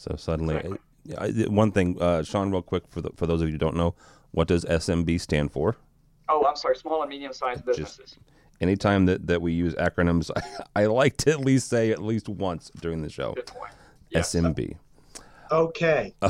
So 0.00 0.16
suddenly, 0.16 0.56
Exactly. 0.56 0.78
I, 1.18 1.26
I- 1.44 1.48
one 1.50 1.72
thing, 1.72 2.00
uh, 2.00 2.22
Sean, 2.22 2.50
real 2.50 2.62
quick 2.62 2.84
for 2.88 3.02
the, 3.02 3.10
for 3.16 3.26
those 3.26 3.42
of 3.42 3.48
you 3.48 3.52
who 3.52 3.58
don't 3.58 3.76
know, 3.76 3.94
what 4.30 4.48
does 4.48 4.64
SMB 4.64 5.20
stand 5.20 5.52
for? 5.52 5.76
Oh, 6.30 6.42
I'm 6.46 6.56
sorry, 6.56 6.76
small 6.76 7.02
and 7.02 7.10
medium-sized 7.10 7.66
Just- 7.66 7.78
businesses. 7.78 8.16
Anytime 8.62 9.04
that, 9.06 9.26
that 9.26 9.40
we 9.42 9.52
use 9.52 9.74
acronyms, 9.74 10.30
I, 10.76 10.86
like 10.86 11.16
to 11.18 11.30
at 11.30 11.40
least 11.40 11.68
say 11.68 11.90
at 11.92 12.02
least 12.02 12.28
once 12.30 12.70
during 12.80 13.02
the 13.02 13.08
show. 13.10 13.32
Good 13.34 13.46
point. 13.46 13.72
Yes. 14.10 14.34
SMB. 14.34 14.76
okay. 15.50 16.14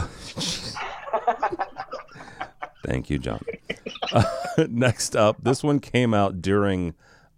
Thank 2.87 3.11
you, 3.11 3.19
John. 3.19 3.41
Uh, 4.12 4.25
next 4.69 5.15
up, 5.15 5.37
this 5.43 5.62
one 5.62 5.79
came 5.81 6.12
out 6.15 6.41
during 6.43 6.95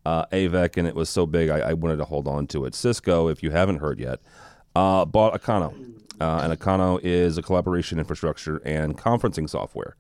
uh, 0.07 0.25
AVEC, 0.27 0.77
and 0.79 0.87
it 0.87 0.95
was 0.95 1.09
so 1.11 1.27
big 1.27 1.51
I, 1.51 1.59
I 1.71 1.73
wanted 1.75 1.97
to 1.97 2.05
hold 2.05 2.27
on 2.29 2.47
to 2.49 2.65
it. 2.65 2.75
Cisco, 2.75 3.29
if 3.29 3.43
you 3.43 3.51
haven't 3.51 3.79
heard 3.79 3.99
yet, 4.01 4.21
uh, 4.77 5.05
bought 5.05 5.35
Acano. 5.41 5.75
Uh, 6.23 6.39
and 6.45 6.57
Acano 6.57 7.01
is 7.03 7.37
a 7.37 7.43
collaboration 7.43 7.99
infrastructure 7.99 8.59
and 8.65 8.97
conferencing 8.97 9.51
software. 9.51 9.97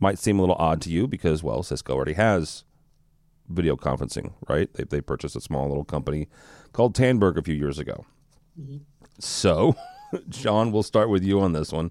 Might 0.00 0.18
seem 0.18 0.38
a 0.38 0.42
little 0.42 0.56
odd 0.56 0.82
to 0.82 0.90
you 0.90 1.06
because, 1.06 1.42
well, 1.42 1.62
Cisco 1.62 1.94
already 1.94 2.12
has 2.12 2.64
video 3.48 3.74
conferencing, 3.74 4.34
right? 4.50 4.70
They, 4.74 4.84
they 4.84 5.00
purchased 5.00 5.34
a 5.34 5.40
small 5.40 5.66
little 5.66 5.84
company 5.84 6.28
called 6.74 6.94
Tandberg 6.94 7.38
a 7.38 7.42
few 7.42 7.54
years 7.54 7.78
ago. 7.78 8.04
So, 9.18 9.74
John, 10.28 10.72
we'll 10.72 10.82
start 10.82 11.08
with 11.08 11.24
you 11.24 11.40
on 11.40 11.54
this 11.54 11.72
one. 11.72 11.90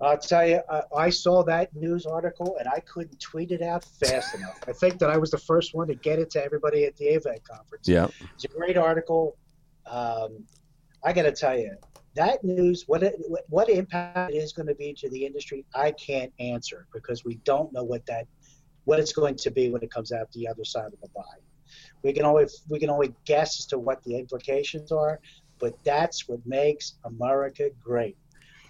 I'll 0.00 0.18
tell 0.18 0.46
you, 0.48 0.60
I, 0.68 0.82
I 0.96 1.10
saw 1.10 1.44
that 1.44 1.74
news 1.76 2.04
article 2.04 2.56
and 2.58 2.68
I 2.68 2.80
couldn't 2.80 3.20
tweet 3.20 3.52
it 3.52 3.62
out 3.62 3.84
fast 3.84 4.34
enough. 4.38 4.58
I 4.66 4.72
think 4.72 4.98
that 4.98 5.10
I 5.10 5.18
was 5.18 5.30
the 5.30 5.38
first 5.38 5.72
one 5.72 5.86
to 5.86 5.94
get 5.94 6.18
it 6.18 6.30
to 6.30 6.44
everybody 6.44 6.84
at 6.84 6.96
the 6.96 7.06
AVEC 7.06 7.44
conference. 7.44 7.86
Yeah. 7.86 8.08
It's 8.34 8.44
a 8.44 8.48
great 8.48 8.76
article. 8.76 9.36
Um, 9.86 10.46
I 11.04 11.12
got 11.12 11.22
to 11.22 11.32
tell 11.32 11.56
you, 11.56 11.76
that 12.18 12.42
news, 12.42 12.84
what 12.86 13.02
it, 13.02 13.14
what- 13.48 13.70
impact 13.70 14.32
it 14.32 14.36
is 14.36 14.52
going 14.52 14.66
to 14.66 14.74
be 14.74 14.92
to 14.94 15.08
the 15.10 15.24
industry, 15.24 15.64
I 15.74 15.92
can't 15.92 16.32
answer 16.40 16.86
because 16.92 17.24
we 17.24 17.36
don't 17.44 17.72
know 17.72 17.84
what 17.84 18.04
that 18.06 18.26
what 18.84 18.98
it's 18.98 19.12
going 19.12 19.36
to 19.36 19.50
be 19.50 19.68
when 19.70 19.82
it 19.82 19.90
comes 19.90 20.12
out 20.12 20.32
the 20.32 20.48
other 20.48 20.64
side 20.64 20.92
of 20.94 21.00
the 21.02 21.08
buy. 21.14 21.36
We 22.02 22.12
can 22.12 22.24
only 22.24 22.46
we 22.68 22.78
can 22.78 22.90
only 22.90 23.14
guess 23.24 23.60
as 23.60 23.66
to 23.66 23.78
what 23.78 24.02
the 24.04 24.18
implications 24.18 24.90
are, 24.90 25.20
but 25.58 25.74
that's 25.84 26.28
what 26.28 26.40
makes 26.46 26.94
America 27.04 27.68
great. 27.84 28.16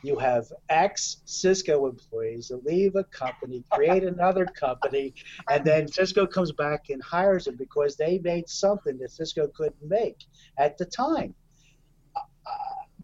You 0.02 0.16
have 0.18 0.46
ex 0.68 1.22
Cisco 1.24 1.86
employees 1.86 2.48
that 2.48 2.64
leave 2.64 2.96
a 2.96 3.04
company, 3.04 3.64
create 3.72 4.04
another 4.04 4.44
company, 4.46 5.14
and 5.50 5.64
then 5.64 5.88
Cisco 5.88 6.26
comes 6.26 6.52
back 6.52 6.90
and 6.90 7.02
hires 7.02 7.44
them 7.46 7.56
because 7.56 7.96
they 7.96 8.18
made 8.18 8.48
something 8.48 8.98
that 8.98 9.10
Cisco 9.10 9.48
couldn't 9.48 9.88
make 9.88 10.18
at 10.58 10.76
the 10.78 10.84
time. 10.84 11.34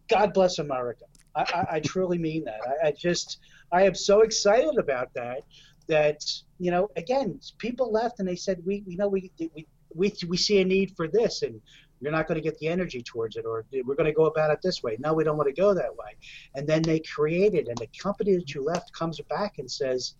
God 0.08 0.32
bless 0.34 0.58
America. 0.58 1.04
I, 1.34 1.42
I, 1.42 1.76
I 1.76 1.80
truly 1.80 2.18
mean 2.18 2.44
that. 2.44 2.60
I, 2.66 2.88
I 2.88 2.92
just, 2.92 3.38
I 3.72 3.82
am 3.82 3.94
so 3.94 4.20
excited 4.22 4.78
about 4.78 5.12
that. 5.14 5.42
That 5.86 6.24
you 6.58 6.70
know, 6.70 6.88
again, 6.96 7.40
people 7.58 7.92
left 7.92 8.18
and 8.18 8.26
they 8.26 8.36
said, 8.36 8.62
we, 8.64 8.82
you 8.86 8.96
know, 8.96 9.08
we, 9.08 9.30
we, 9.38 9.66
we, 9.94 10.12
we 10.26 10.36
see 10.36 10.60
a 10.60 10.64
need 10.64 10.96
for 10.96 11.08
this, 11.08 11.42
and 11.42 11.60
you're 12.00 12.12
not 12.12 12.26
going 12.26 12.36
to 12.36 12.42
get 12.42 12.58
the 12.58 12.68
energy 12.68 13.02
towards 13.02 13.36
it, 13.36 13.44
or 13.46 13.64
we're 13.84 13.94
going 13.94 14.06
to 14.06 14.12
go 14.12 14.26
about 14.26 14.50
it 14.50 14.60
this 14.62 14.82
way. 14.82 14.96
No, 14.98 15.14
we 15.14 15.24
don't 15.24 15.36
want 15.36 15.54
to 15.54 15.60
go 15.60 15.74
that 15.74 15.94
way. 15.96 16.16
And 16.54 16.66
then 16.66 16.82
they 16.82 17.00
created, 17.00 17.68
and 17.68 17.78
the 17.78 17.88
company 17.98 18.34
that 18.36 18.54
you 18.54 18.62
left 18.62 18.92
comes 18.92 19.20
back 19.28 19.58
and 19.58 19.70
says, 19.70 20.14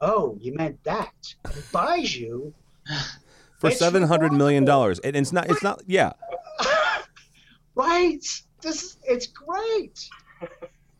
"Oh, 0.00 0.36
you 0.40 0.54
meant 0.54 0.82
that," 0.84 1.34
and 1.44 1.72
buys 1.72 2.16
you. 2.16 2.54
For 3.58 3.70
seven 3.70 4.02
hundred 4.02 4.32
million 4.32 4.64
dollars, 4.64 4.98
and 5.00 5.16
it's 5.16 5.32
not. 5.32 5.50
It's 5.50 5.62
not. 5.62 5.82
Yeah, 5.86 6.12
right. 7.74 8.24
This 8.64 8.82
is, 8.82 8.96
it's 9.04 9.26
great. 9.26 10.08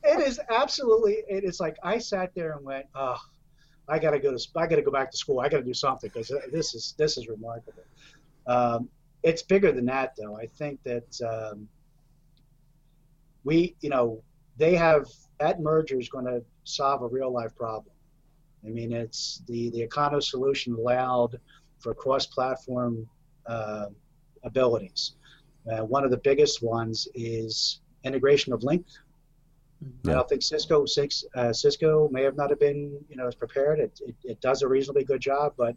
It 0.05 0.21
is 0.21 0.39
absolutely. 0.51 1.25
It 1.29 1.45
is 1.45 1.61
like 1.61 1.77
I 1.83 1.99
sat 1.99 2.35
there 2.35 2.53
and 2.53 2.65
went, 2.65 2.87
"Oh, 2.95 3.19
I 3.89 3.99
got 3.99 4.11
to 4.11 4.19
go 4.19 4.37
to. 4.37 4.49
I 4.57 4.67
got 4.67 4.77
to 4.77 4.83
go 4.83 4.91
back 4.91 5.11
to 5.11 5.17
school. 5.17 5.41
I 5.41 5.49
got 5.49 5.59
to 5.59 5.65
do 5.65 5.73
something 5.73 6.11
because 6.13 6.31
this 6.53 6.75
is 6.75 6.95
this 6.99 7.17
is 7.17 7.27
remarkable." 7.27 7.83
Um, 8.47 8.91
it's 9.23 9.43
bigger 9.43 9.73
than 9.73 9.87
that, 9.87 10.15
though. 10.19 10.37
I 10.37 10.47
think 10.47 10.79
that 10.85 11.21
um, 11.23 11.67
we, 13.45 13.75
you 13.81 13.89
know, 13.89 14.23
they 14.59 14.75
have 14.75 15.07
that 15.41 15.61
merger 15.61 15.99
is 15.99 16.11
going 16.11 16.27
to 16.27 16.43
solve 16.65 17.01
a 17.03 17.07
real 17.07 17.33
life 17.33 17.57
problem. 17.57 17.95
I 18.67 18.69
mean, 18.69 18.93
it's 18.93 19.43
the 19.47 19.71
the 19.71 19.87
Acano 19.87 20.23
solution 20.23 20.75
allowed 20.75 21.41
for 21.79 21.95
cross-platform 21.95 23.09
uh, 23.47 23.87
abilities. 24.43 25.15
Uh, 25.71 25.85
one 25.85 26.05
of 26.05 26.11
the 26.11 26.19
biggest 26.19 26.63
ones 26.63 27.09
is 27.15 27.81
integration 28.05 28.53
of 28.53 28.61
Lync. 28.61 28.85
I 30.07 30.13
don't 30.13 30.29
think 30.29 30.43
Cisco 30.43 30.87
six, 30.87 31.25
uh, 31.35 31.53
Cisco 31.53 32.09
may 32.11 32.23
have 32.23 32.37
not 32.37 32.51
have 32.51 32.61
been 32.61 32.99
you 33.09 33.17
know 33.17 33.27
as 33.27 33.35
prepared. 33.35 33.81
It, 33.81 34.01
it, 34.07 34.15
it 34.25 34.41
does 34.41 34.63
a 34.63 34.69
reasonably 34.69 35.05
good 35.05 35.21
job, 35.21 35.55
but 35.57 35.77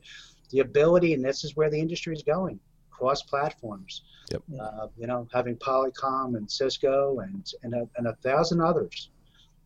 the 0.51 0.59
ability, 0.59 1.13
and 1.13 1.23
this 1.23 1.43
is 1.43 1.55
where 1.55 1.69
the 1.69 1.79
industry 1.79 2.13
is 2.15 2.23
going, 2.23 2.59
cross 2.89 3.21
platforms. 3.21 4.03
Yep. 4.31 4.43
Uh, 4.59 4.87
you 4.97 5.07
know, 5.07 5.27
having 5.33 5.55
Polycom 5.57 6.35
and 6.37 6.49
Cisco 6.49 7.19
and 7.19 7.51
and 7.63 7.73
a, 7.73 7.89
and 7.97 8.07
a 8.07 8.13
thousand 8.15 8.61
others. 8.61 9.09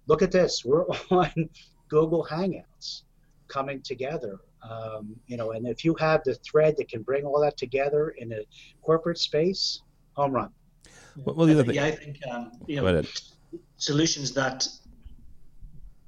Look 0.08 0.22
at 0.22 0.32
this. 0.32 0.66
We're 0.66 0.86
on 1.12 1.50
Google 1.88 2.26
Hangouts 2.30 3.04
coming 3.48 3.82
together. 3.82 4.40
Um, 4.68 5.16
you 5.28 5.38
know, 5.38 5.52
and 5.52 5.68
if 5.68 5.84
you 5.84 5.96
have 5.96 6.24
the 6.24 6.36
thread 6.36 6.76
that 6.78 6.90
can 6.90 7.02
bring 7.02 7.26
all 7.26 7.42
that 7.42 7.58
together 7.58 8.10
in 8.10 8.32
a 8.32 8.42
corporate 8.82 9.18
space, 9.18 9.82
home 10.14 10.32
run. 10.32 10.50
Well, 11.16 11.36
well, 11.36 11.48
the 11.48 11.54
other 11.54 11.64
thing. 11.64 11.76
Yeah, 11.76 11.86
I 11.86 11.92
think 11.92 12.18
um, 12.30 12.52
you 12.68 12.78
know 12.78 13.02
solutions 13.78 14.34
that 14.34 14.68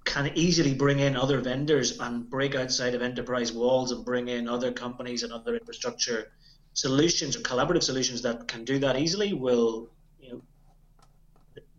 can 0.06 0.32
easily 0.36 0.74
bring 0.74 1.00
in 1.00 1.16
other 1.16 1.40
vendors 1.40 2.00
and 2.00 2.30
break 2.30 2.56
outside 2.56 2.94
of 2.94 3.02
enterprise 3.02 3.52
walls 3.52 3.92
and 3.92 4.06
bring 4.06 4.28
in 4.28 4.48
other 4.48 4.72
companies 4.72 5.24
and 5.24 5.34
other 5.34 5.56
infrastructure 5.56 6.32
solutions 6.74 7.36
or 7.36 7.40
collaborative 7.40 7.84
solutions 7.84 8.22
that 8.22 8.48
can 8.48 8.64
do 8.66 8.80
that 8.80 8.98
easily 8.98 9.34
will 9.34 9.90
you 10.20 10.30
know 10.32 10.42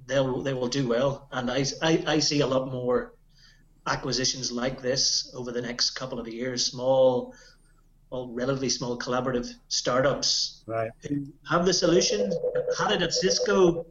they'll 0.07 0.43
they 0.43 0.54
will 0.54 0.69
do 0.69 0.88
well 0.88 1.28
and 1.33 1.50
I, 1.50 1.64
I, 1.83 2.04
I 2.07 2.19
see 2.19 2.40
a 2.40 2.47
lot 2.47 2.71
more 2.71 3.14
acquisitions 3.87 4.50
like 4.50 4.81
this 4.81 5.33
over 5.37 5.52
the 5.52 5.62
next 5.62 5.90
couple 5.90 6.19
of 6.19 6.26
years 6.28 6.66
small 6.66 7.35
well 8.14 8.28
relatively 8.33 8.68
small 8.68 8.97
collaborative 8.97 9.49
startups 9.66 10.62
Right. 10.66 10.90
who 11.09 11.26
have 11.50 11.66
the 11.66 11.73
solution 11.85 12.21
had 12.78 12.92
it 12.92 13.02
at 13.02 13.12
Cisco 13.12 13.87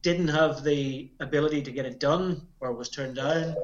didn't 0.00 0.28
have 0.28 0.64
the 0.64 1.10
ability 1.20 1.60
to 1.62 1.70
get 1.70 1.84
it 1.84 2.00
done 2.00 2.26
or 2.60 2.72
was 2.72 2.88
turned 2.88 3.16
down 3.16 3.54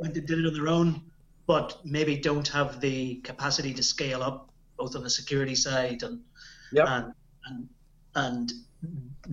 went 0.00 0.16
and 0.16 0.26
did 0.26 0.38
it 0.38 0.46
on 0.46 0.54
their 0.54 0.68
own 0.78 0.88
but 1.46 1.68
maybe 1.84 2.16
don't 2.30 2.48
have 2.48 2.80
the 2.80 2.98
capacity 3.30 3.74
to 3.74 3.82
scale 3.82 4.22
up 4.22 4.48
both 4.78 4.96
on 4.96 5.02
the 5.02 5.14
security 5.20 5.54
side 5.66 6.02
and 6.02 6.16
Yep. 6.72 6.86
and 6.88 7.06
and, 7.46 7.68
and 8.24 8.52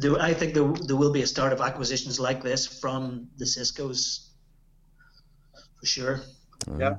there, 0.01 0.19
I 0.29 0.33
think 0.33 0.53
there, 0.53 0.67
there 0.87 0.99
will 1.01 1.13
be 1.19 1.21
a 1.21 1.27
start 1.35 1.53
of 1.53 1.61
acquisitions 1.61 2.19
like 2.19 2.43
this 2.43 2.61
from 2.81 3.27
the 3.37 3.45
Cisco's 3.45 4.01
for 5.79 5.85
sure. 5.85 6.15
Yeah, 6.77 6.95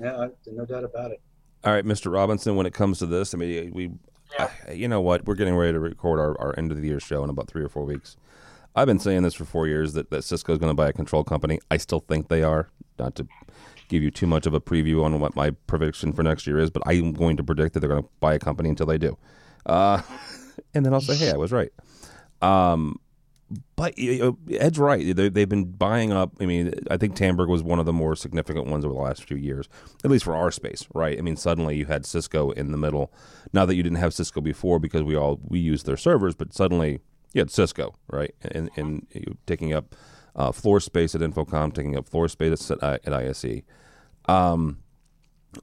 yeah, 0.00 0.28
no 0.60 0.64
doubt 0.66 0.84
about 0.84 1.12
it. 1.12 1.20
All 1.64 1.72
right, 1.72 1.84
Mr. 1.84 2.12
Robinson. 2.12 2.56
When 2.56 2.66
it 2.66 2.74
comes 2.74 2.98
to 2.98 3.06
this, 3.06 3.34
I 3.34 3.38
mean, 3.38 3.72
we, 3.72 3.90
Yeah. 4.38 4.50
you 4.72 4.88
know 4.88 5.00
what? 5.00 5.24
We're 5.26 5.34
getting 5.34 5.56
ready 5.56 5.72
to 5.72 5.80
record 5.80 6.20
our, 6.20 6.38
our 6.40 6.54
end 6.58 6.70
of 6.72 6.80
the 6.80 6.86
year 6.86 7.00
show 7.00 7.24
in 7.24 7.30
about 7.30 7.48
three 7.48 7.62
or 7.64 7.68
four 7.68 7.84
weeks. 7.84 8.16
I've 8.76 8.86
been 8.86 8.98
saying 8.98 9.22
this 9.22 9.34
for 9.34 9.44
four 9.44 9.66
years 9.66 9.92
that, 9.94 10.10
that 10.10 10.24
Cisco's 10.24 10.58
going 10.58 10.70
to 10.70 10.74
buy 10.74 10.88
a 10.88 10.92
control 10.92 11.24
company. 11.24 11.60
I 11.70 11.76
still 11.76 12.00
think 12.00 12.28
they 12.28 12.42
are. 12.42 12.68
Not 12.98 13.14
to 13.16 13.26
give 13.88 14.02
you 14.02 14.10
too 14.10 14.26
much 14.26 14.46
of 14.46 14.54
a 14.54 14.60
preview 14.60 15.02
on 15.04 15.20
what 15.20 15.34
my 15.36 15.50
prediction 15.66 16.12
for 16.12 16.22
next 16.22 16.46
year 16.46 16.58
is, 16.58 16.70
but 16.70 16.82
I'm 16.86 17.12
going 17.12 17.36
to 17.36 17.44
predict 17.44 17.74
that 17.74 17.80
they're 17.80 17.88
going 17.88 18.02
to 18.02 18.08
buy 18.20 18.34
a 18.34 18.38
company 18.38 18.68
until 18.68 18.86
they 18.86 18.98
do. 18.98 19.16
Uh, 19.64 20.02
and 20.74 20.84
then 20.84 20.92
I'll 20.92 21.00
say, 21.00 21.16
hey, 21.16 21.30
I 21.30 21.36
was 21.36 21.52
right. 21.52 21.72
Um, 22.42 22.98
but 23.76 23.94
Ed's 23.98 24.78
right. 24.78 25.14
They, 25.14 25.28
they've 25.28 25.48
been 25.48 25.64
buying 25.72 26.12
up. 26.12 26.32
I 26.40 26.46
mean, 26.46 26.72
I 26.90 26.96
think 26.96 27.16
Tandberg 27.16 27.48
was 27.48 27.62
one 27.62 27.78
of 27.78 27.86
the 27.86 27.92
more 27.92 28.16
significant 28.16 28.66
ones 28.66 28.84
over 28.84 28.94
the 28.94 29.00
last 29.00 29.24
few 29.24 29.36
years, 29.36 29.68
at 30.04 30.10
least 30.10 30.24
for 30.24 30.34
our 30.34 30.50
space, 30.50 30.86
right? 30.94 31.18
I 31.18 31.22
mean, 31.22 31.36
suddenly 31.36 31.76
you 31.76 31.86
had 31.86 32.06
Cisco 32.06 32.50
in 32.52 32.72
the 32.72 32.78
middle. 32.78 33.12
Not 33.52 33.66
that 33.66 33.74
you 33.74 33.82
didn't 33.82 33.98
have 33.98 34.14
Cisco 34.14 34.40
before 34.40 34.78
because 34.78 35.02
we 35.02 35.16
all 35.16 35.40
we 35.42 35.58
used 35.58 35.86
their 35.86 35.96
servers, 35.96 36.34
but 36.34 36.54
suddenly 36.54 37.00
you 37.32 37.40
had 37.40 37.50
Cisco, 37.50 37.94
right? 38.08 38.34
And 38.42 38.70
and 38.76 39.06
taking 39.46 39.72
up 39.72 39.94
uh, 40.36 40.52
floor 40.52 40.80
space 40.80 41.14
at 41.14 41.20
InfoComm, 41.20 41.74
taking 41.74 41.96
up 41.96 42.08
floor 42.08 42.28
space 42.28 42.70
at, 42.70 42.82
at 42.82 43.12
ISE. 43.12 43.62
Um, 44.26 44.78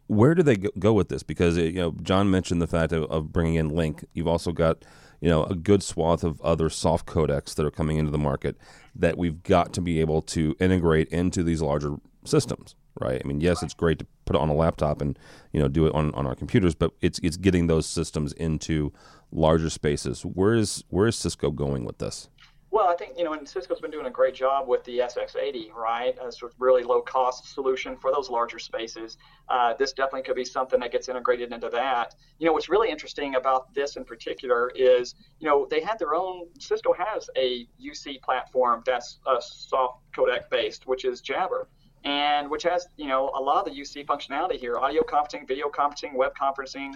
where 0.07 0.36
do 0.36 0.43
they 0.43 0.55
go- 0.55 0.93
with 0.93 1.10
this? 1.10 1.24
Because 1.24 1.57
uh, 1.57 1.62
you 1.62 1.74
know, 1.74 1.95
John 2.01 2.29
mentioned 2.29 2.62
the 2.62 2.67
fact 2.67 2.93
of, 2.93 3.03
of 3.12 3.31
bringing 3.31 3.55
in 3.55 3.71
Lync. 3.71 4.03
You've 4.13 4.27
also 4.27 4.51
got 4.51 4.83
you 5.21 5.29
know 5.29 5.43
a 5.45 5.55
good 5.55 5.81
swath 5.81 6.23
of 6.23 6.41
other 6.41 6.69
soft 6.69 7.05
codecs 7.05 7.55
that 7.55 7.65
are 7.65 7.71
coming 7.71 7.97
into 7.97 8.11
the 8.11 8.17
market 8.17 8.57
that 8.95 9.17
we've 9.17 9.41
got 9.43 9.73
to 9.73 9.81
be 9.81 10.01
able 10.01 10.21
to 10.21 10.55
integrate 10.59 11.07
into 11.09 11.43
these 11.43 11.61
larger 11.61 11.95
systems, 12.25 12.75
right? 12.99 13.21
I 13.23 13.27
mean, 13.27 13.39
yes, 13.39 13.63
it's 13.63 13.73
great 13.73 13.99
to 13.99 14.07
put 14.25 14.35
it 14.35 14.41
on 14.41 14.49
a 14.49 14.53
laptop 14.53 15.01
and 15.01 15.17
you 15.53 15.61
know 15.61 15.67
do 15.67 15.85
it 15.85 15.93
on, 15.93 16.13
on 16.13 16.25
our 16.27 16.35
computers, 16.35 16.75
but 16.75 16.91
it's 17.01 17.19
it's 17.19 17.37
getting 17.37 17.67
those 17.67 17.85
systems 17.85 18.33
into 18.33 18.91
larger 19.31 19.69
spaces. 19.69 20.23
Where 20.23 20.55
is 20.55 20.83
where 20.89 21.07
is 21.07 21.15
Cisco 21.15 21.51
going 21.51 21.85
with 21.85 21.99
this? 21.99 22.27
Well, 22.73 22.87
I 22.87 22.95
think 22.95 23.17
you 23.17 23.25
know, 23.25 23.33
and 23.33 23.47
Cisco's 23.47 23.81
been 23.81 23.91
doing 23.91 24.05
a 24.05 24.11
great 24.11 24.33
job 24.33 24.65
with 24.65 24.81
the 24.85 24.99
SX80, 24.99 25.73
right? 25.73 26.15
A 26.21 26.31
sort 26.31 26.53
of 26.53 26.61
really 26.61 26.83
low 26.83 27.01
cost 27.01 27.53
solution 27.53 27.97
for 27.97 28.13
those 28.13 28.29
larger 28.29 28.59
spaces. 28.59 29.17
Uh, 29.49 29.73
this 29.73 29.91
definitely 29.91 30.21
could 30.21 30.37
be 30.37 30.45
something 30.45 30.79
that 30.79 30.93
gets 30.93 31.09
integrated 31.09 31.51
into 31.51 31.69
that. 31.69 32.15
You 32.39 32.47
know, 32.47 32.53
what's 32.53 32.69
really 32.69 32.89
interesting 32.89 33.35
about 33.35 33.73
this 33.73 33.97
in 33.97 34.05
particular 34.05 34.71
is, 34.73 35.15
you 35.39 35.49
know, 35.49 35.67
they 35.69 35.81
had 35.81 35.99
their 35.99 36.15
own. 36.15 36.47
Cisco 36.59 36.93
has 36.93 37.29
a 37.35 37.67
UC 37.85 38.21
platform 38.21 38.83
that's 38.85 39.19
a 39.27 39.41
soft 39.41 39.99
codec 40.15 40.49
based, 40.49 40.87
which 40.87 41.03
is 41.03 41.19
Jabber. 41.19 41.67
And 42.03 42.50
which 42.50 42.63
has, 42.63 42.88
you 42.98 43.08
know, 43.08 43.31
a 43.36 43.41
lot 43.41 43.67
of 43.67 43.74
the 43.74 43.79
UC 43.79 44.05
functionality 44.05 44.58
here: 44.58 44.77
audio 44.77 45.03
conferencing, 45.03 45.48
video 45.48 45.70
conferencing, 45.70 46.15
web 46.15 46.34
conferencing, 46.39 46.93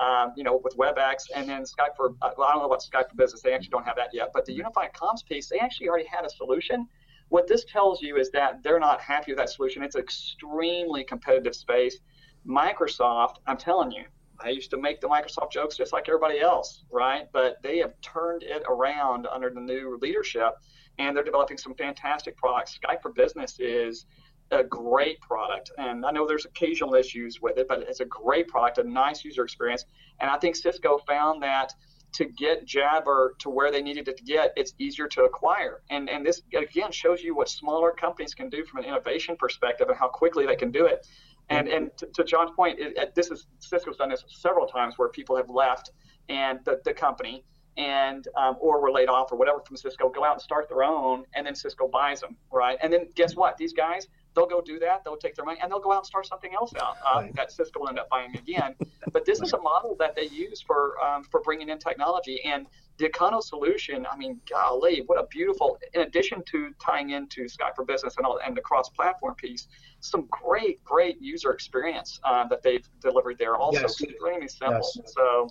um, 0.00 0.32
you 0.36 0.44
know, 0.44 0.60
with 0.62 0.76
WebEx, 0.76 1.26
and 1.34 1.48
then 1.48 1.62
Skype 1.62 1.96
for, 1.96 2.14
uh, 2.22 2.30
well, 2.36 2.48
I 2.48 2.52
don't 2.52 2.62
know 2.62 2.66
about 2.66 2.82
Skype 2.82 3.10
for 3.10 3.16
Business. 3.16 3.42
They 3.42 3.52
actually 3.52 3.70
don't 3.70 3.84
have 3.84 3.96
that 3.96 4.10
yet. 4.12 4.30
But 4.32 4.44
the 4.46 4.52
unified 4.52 4.92
comms 4.92 5.24
piece, 5.24 5.48
they 5.48 5.58
actually 5.58 5.88
already 5.88 6.06
had 6.06 6.24
a 6.24 6.30
solution. 6.30 6.86
What 7.28 7.46
this 7.46 7.64
tells 7.64 8.00
you 8.00 8.16
is 8.16 8.30
that 8.30 8.62
they're 8.62 8.80
not 8.80 9.00
happy 9.00 9.32
with 9.32 9.38
that 9.38 9.50
solution. 9.50 9.82
It's 9.82 9.96
an 9.96 10.02
extremely 10.02 11.04
competitive 11.04 11.54
space. 11.54 11.98
Microsoft, 12.46 13.36
I'm 13.46 13.58
telling 13.58 13.90
you, 13.90 14.04
I 14.40 14.50
used 14.50 14.70
to 14.70 14.76
make 14.78 15.00
the 15.00 15.08
Microsoft 15.08 15.50
jokes 15.50 15.76
just 15.76 15.92
like 15.92 16.08
everybody 16.08 16.40
else, 16.40 16.84
right? 16.90 17.26
But 17.32 17.56
they 17.62 17.78
have 17.78 18.00
turned 18.00 18.44
it 18.44 18.62
around 18.68 19.26
under 19.26 19.50
the 19.50 19.60
new 19.60 19.98
leadership, 20.00 20.52
and 20.98 21.16
they're 21.16 21.24
developing 21.24 21.58
some 21.58 21.74
fantastic 21.74 22.36
products. 22.36 22.78
Skype 22.78 23.02
for 23.02 23.12
Business 23.12 23.58
is 23.58 24.06
a 24.50 24.64
great 24.64 25.20
product. 25.20 25.70
And 25.78 26.04
I 26.04 26.10
know 26.10 26.26
there's 26.26 26.44
occasional 26.44 26.94
issues 26.94 27.40
with 27.40 27.58
it, 27.58 27.68
but 27.68 27.80
it's 27.80 28.00
a 28.00 28.06
great 28.06 28.48
product, 28.48 28.78
a 28.78 28.84
nice 28.84 29.24
user 29.24 29.44
experience. 29.44 29.84
And 30.20 30.30
I 30.30 30.38
think 30.38 30.56
Cisco 30.56 30.98
found 31.06 31.42
that 31.42 31.72
to 32.14 32.24
get 32.24 32.64
Jabber 32.64 33.34
to 33.40 33.50
where 33.50 33.70
they 33.70 33.82
needed 33.82 34.08
it 34.08 34.16
to 34.16 34.24
get, 34.24 34.52
it's 34.56 34.72
easier 34.78 35.06
to 35.08 35.24
acquire. 35.24 35.82
And 35.90 36.08
and 36.08 36.24
this 36.24 36.42
again 36.54 36.90
shows 36.90 37.22
you 37.22 37.34
what 37.34 37.48
smaller 37.48 37.92
companies 37.92 38.34
can 38.34 38.48
do 38.48 38.64
from 38.64 38.82
an 38.82 38.88
innovation 38.88 39.36
perspective 39.36 39.88
and 39.88 39.98
how 39.98 40.08
quickly 40.08 40.46
they 40.46 40.56
can 40.56 40.70
do 40.70 40.86
it. 40.86 41.06
And 41.50 41.68
and 41.68 41.90
to, 41.98 42.06
to 42.06 42.24
John's 42.24 42.50
point, 42.56 42.78
it, 42.78 43.14
this 43.14 43.30
is 43.30 43.46
Cisco's 43.58 43.96
done 43.96 44.08
this 44.08 44.24
several 44.28 44.66
times 44.66 44.94
where 44.96 45.08
people 45.10 45.36
have 45.36 45.50
left 45.50 45.90
and 46.28 46.60
the, 46.64 46.80
the 46.84 46.94
company 46.94 47.44
and 47.76 48.26
um, 48.36 48.56
or 48.60 48.80
were 48.80 48.90
laid 48.90 49.08
off 49.08 49.30
or 49.30 49.36
whatever 49.36 49.60
from 49.60 49.76
Cisco, 49.76 50.08
go 50.08 50.24
out 50.24 50.34
and 50.34 50.42
start 50.42 50.68
their 50.68 50.82
own, 50.82 51.24
and 51.34 51.46
then 51.46 51.54
Cisco 51.54 51.88
buys 51.88 52.20
them, 52.20 52.36
right? 52.50 52.76
And 52.82 52.92
then 52.92 53.08
guess 53.14 53.36
what? 53.36 53.56
These 53.56 53.72
guys, 53.72 54.08
they'll 54.38 54.46
go 54.46 54.60
do 54.60 54.78
that, 54.78 55.02
they'll 55.04 55.16
take 55.16 55.34
their 55.34 55.44
money, 55.44 55.58
and 55.60 55.70
they'll 55.70 55.80
go 55.80 55.92
out 55.92 55.98
and 55.98 56.06
start 56.06 56.26
something 56.26 56.54
else 56.54 56.72
out 56.80 56.96
uh, 57.04 57.20
Right. 57.20 57.34
that 57.36 57.50
Cisco 57.50 57.80
will 57.80 57.88
end 57.88 57.98
up 57.98 58.08
buying 58.08 58.36
again. 58.36 58.74
But 59.12 59.24
this 59.24 59.40
is 59.40 59.52
a 59.52 59.58
model 59.60 59.96
that 59.98 60.14
they 60.14 60.26
use 60.28 60.62
for 60.62 60.94
um, 61.04 61.24
for 61.24 61.40
bringing 61.40 61.68
in 61.70 61.78
technology, 61.78 62.40
and 62.44 62.66
the 62.98 63.08
Acano 63.08 63.42
solution. 63.42 64.06
I 64.10 64.16
mean, 64.16 64.40
golly, 64.48 65.02
what 65.06 65.18
a 65.18 65.26
beautiful! 65.26 65.78
In 65.94 66.02
addition 66.02 66.42
to 66.52 66.70
tying 66.84 67.10
into 67.10 67.42
Skype 67.44 67.74
for 67.74 67.84
Business 67.84 68.14
and 68.16 68.26
all 68.26 68.38
and 68.44 68.56
the 68.56 68.60
cross-platform 68.60 69.34
piece, 69.36 69.66
some 70.00 70.26
great, 70.30 70.82
great 70.84 71.16
user 71.20 71.50
experience 71.52 72.20
uh, 72.24 72.46
that 72.48 72.62
they've 72.62 72.86
delivered 73.00 73.38
there. 73.38 73.56
Also, 73.56 73.80
Yes. 73.80 74.00
extremely 74.00 74.48
simple. 74.48 74.88
Yes. 74.96 75.12
So 75.16 75.48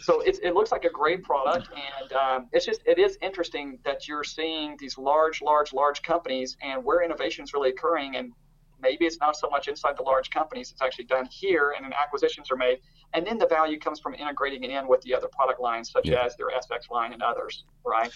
so 0.00 0.20
it, 0.20 0.38
it 0.42 0.54
looks 0.54 0.72
like 0.72 0.84
a 0.84 0.90
great 0.90 1.22
product 1.22 1.68
and 1.74 2.12
um, 2.12 2.48
it's 2.52 2.66
just 2.66 2.80
it 2.86 2.98
is 2.98 3.16
interesting 3.22 3.78
that 3.84 4.06
you're 4.06 4.24
seeing 4.24 4.76
these 4.78 4.98
large 4.98 5.42
large 5.42 5.72
large 5.72 6.02
companies 6.02 6.56
and 6.62 6.82
where 6.84 7.02
innovation 7.02 7.44
is 7.44 7.52
really 7.54 7.70
occurring 7.70 8.16
and 8.16 8.32
maybe 8.80 9.06
it's 9.06 9.18
not 9.20 9.36
so 9.36 9.48
much 9.48 9.68
inside 9.68 9.96
the 9.96 10.02
large 10.02 10.28
companies 10.30 10.70
it's 10.70 10.82
actually 10.82 11.06
done 11.06 11.26
here 11.30 11.74
and 11.76 11.84
then 11.84 11.92
acquisitions 12.00 12.50
are 12.50 12.56
made 12.56 12.78
and 13.14 13.26
then 13.26 13.38
the 13.38 13.46
value 13.46 13.78
comes 13.78 13.98
from 14.00 14.14
integrating 14.14 14.62
it 14.64 14.70
in 14.70 14.86
with 14.86 15.00
the 15.02 15.14
other 15.14 15.28
product 15.28 15.60
lines 15.60 15.90
such 15.90 16.06
Yeah. 16.08 16.24
as 16.24 16.36
their 16.36 16.48
sx 16.48 16.90
line 16.90 17.12
and 17.12 17.22
others 17.22 17.64
right 17.84 18.12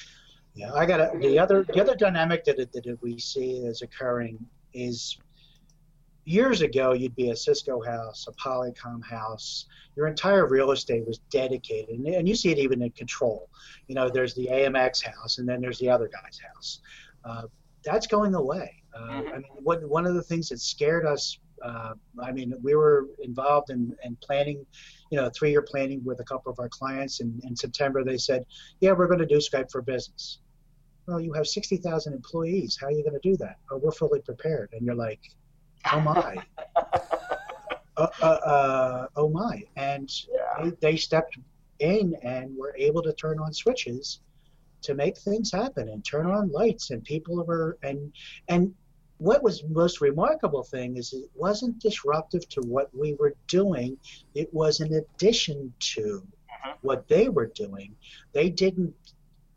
Yeah, 0.55 0.73
I 0.75 0.85
got 0.85 1.19
the 1.21 1.39
other 1.39 1.65
the 1.65 1.81
other 1.81 1.95
dynamic 1.95 2.45
that 2.45 2.57
that 2.57 2.99
we 3.01 3.19
see 3.19 3.59
is 3.59 3.83
occurring 3.83 4.39
is 4.75 5.19
years 6.25 6.63
ago 6.63 6.93
you'd 6.93 7.17
be 7.17 7.31
a 7.31 7.37
Cisco 7.37 7.83
house, 7.83 8.27
a 8.29 8.33
Polycom 8.33 9.05
house. 9.05 9.67
Your 9.97 10.07
entire 10.07 10.47
real 10.47 10.71
estate 10.71 11.07
was 11.07 11.19
dedicated, 11.31 11.99
and, 11.99 12.07
and 12.07 12.29
you 12.29 12.35
see 12.35 12.51
it 12.51 12.59
even 12.59 12.83
in 12.83 12.91
control. 12.91 13.49
You 13.89 13.95
know, 13.95 14.09
there's 14.09 14.35
the 14.35 14.47
AMX 14.47 15.05
house, 15.05 15.39
and 15.39 15.49
then 15.49 15.61
there's 15.61 15.79
the 15.79 15.91
other 15.91 16.09
guy's 16.09 16.39
house. 16.39 16.81
Uh, 17.25 17.43
that's 17.85 18.07
going 18.07 18.35
away. 18.35 18.83
Uh, 18.95 19.05
I 19.05 19.23
mean, 19.23 19.45
what, 19.63 19.87
one 19.89 20.07
of 20.07 20.15
the 20.15 20.23
things 20.23 20.49
that 20.49 20.61
scared 20.61 21.07
us. 21.07 21.39
Uh, 21.63 21.93
I 22.23 22.33
mean, 22.33 22.55
we 22.63 22.75
were 22.75 23.09
involved 23.23 23.69
in, 23.69 23.95
in 24.03 24.17
planning, 24.23 24.65
you 25.11 25.19
know, 25.19 25.29
three-year 25.29 25.61
planning 25.61 26.03
with 26.05 26.19
a 26.21 26.25
couple 26.25 26.51
of 26.51 26.59
our 26.59 26.71
clients. 26.71 27.21
And 27.21 27.39
in 27.45 27.55
September, 27.55 28.03
they 28.03 28.17
said, 28.17 28.47
"Yeah, 28.81 28.93
we're 28.93 29.09
going 29.09 29.19
to 29.19 29.27
do 29.27 29.37
Skype 29.37 29.71
for 29.71 29.83
Business." 29.83 30.39
well, 31.11 31.21
you 31.21 31.33
have 31.33 31.47
60,000 31.47 32.13
employees. 32.13 32.79
How 32.81 32.87
are 32.87 32.93
you 32.93 33.03
going 33.03 33.21
to 33.21 33.29
do 33.29 33.37
that? 33.39 33.57
Oh, 33.71 33.79
we're 33.79 33.91
fully 33.91 34.21
prepared. 34.21 34.71
And 34.73 34.87
you're 34.87 34.95
like, 34.95 35.21
oh 35.93 36.01
my. 36.01 36.37
uh, 37.97 38.07
uh, 38.23 38.25
uh, 38.25 39.07
oh 39.17 39.29
my. 39.29 39.63
And 39.77 40.11
yeah 40.33 40.65
they, 40.65 40.71
they 40.81 40.97
stepped 40.97 41.39
in 41.79 42.15
and 42.23 42.57
were 42.57 42.75
able 42.77 43.03
to 43.03 43.13
turn 43.13 43.39
on 43.39 43.53
switches 43.53 44.21
to 44.83 44.95
make 44.95 45.17
things 45.19 45.53
happen 45.53 45.89
and 45.89 46.05
turn 46.05 46.27
on 46.27 46.51
lights 46.51 46.91
and 46.91 47.03
people 47.05 47.43
were 47.45 47.79
and 47.83 48.13
and 48.49 48.75
what 49.19 49.43
was 49.43 49.63
most 49.65 50.01
remarkable 50.01 50.63
thing 50.63 50.97
is 50.97 51.13
it 51.13 51.29
wasn't 51.35 51.79
disruptive 51.79 52.49
to 52.49 52.61
what 52.63 52.89
we 52.95 53.15
were 53.15 53.35
doing 53.47 53.97
it 54.35 54.53
was 54.55 54.81
in 54.81 54.95
addition 54.95 55.73
to 55.79 56.23
Mhm. 56.65 56.77
what 56.83 57.09
they 57.09 57.29
were 57.29 57.47
doing 57.55 57.95
they 58.33 58.49
didn't 58.51 58.95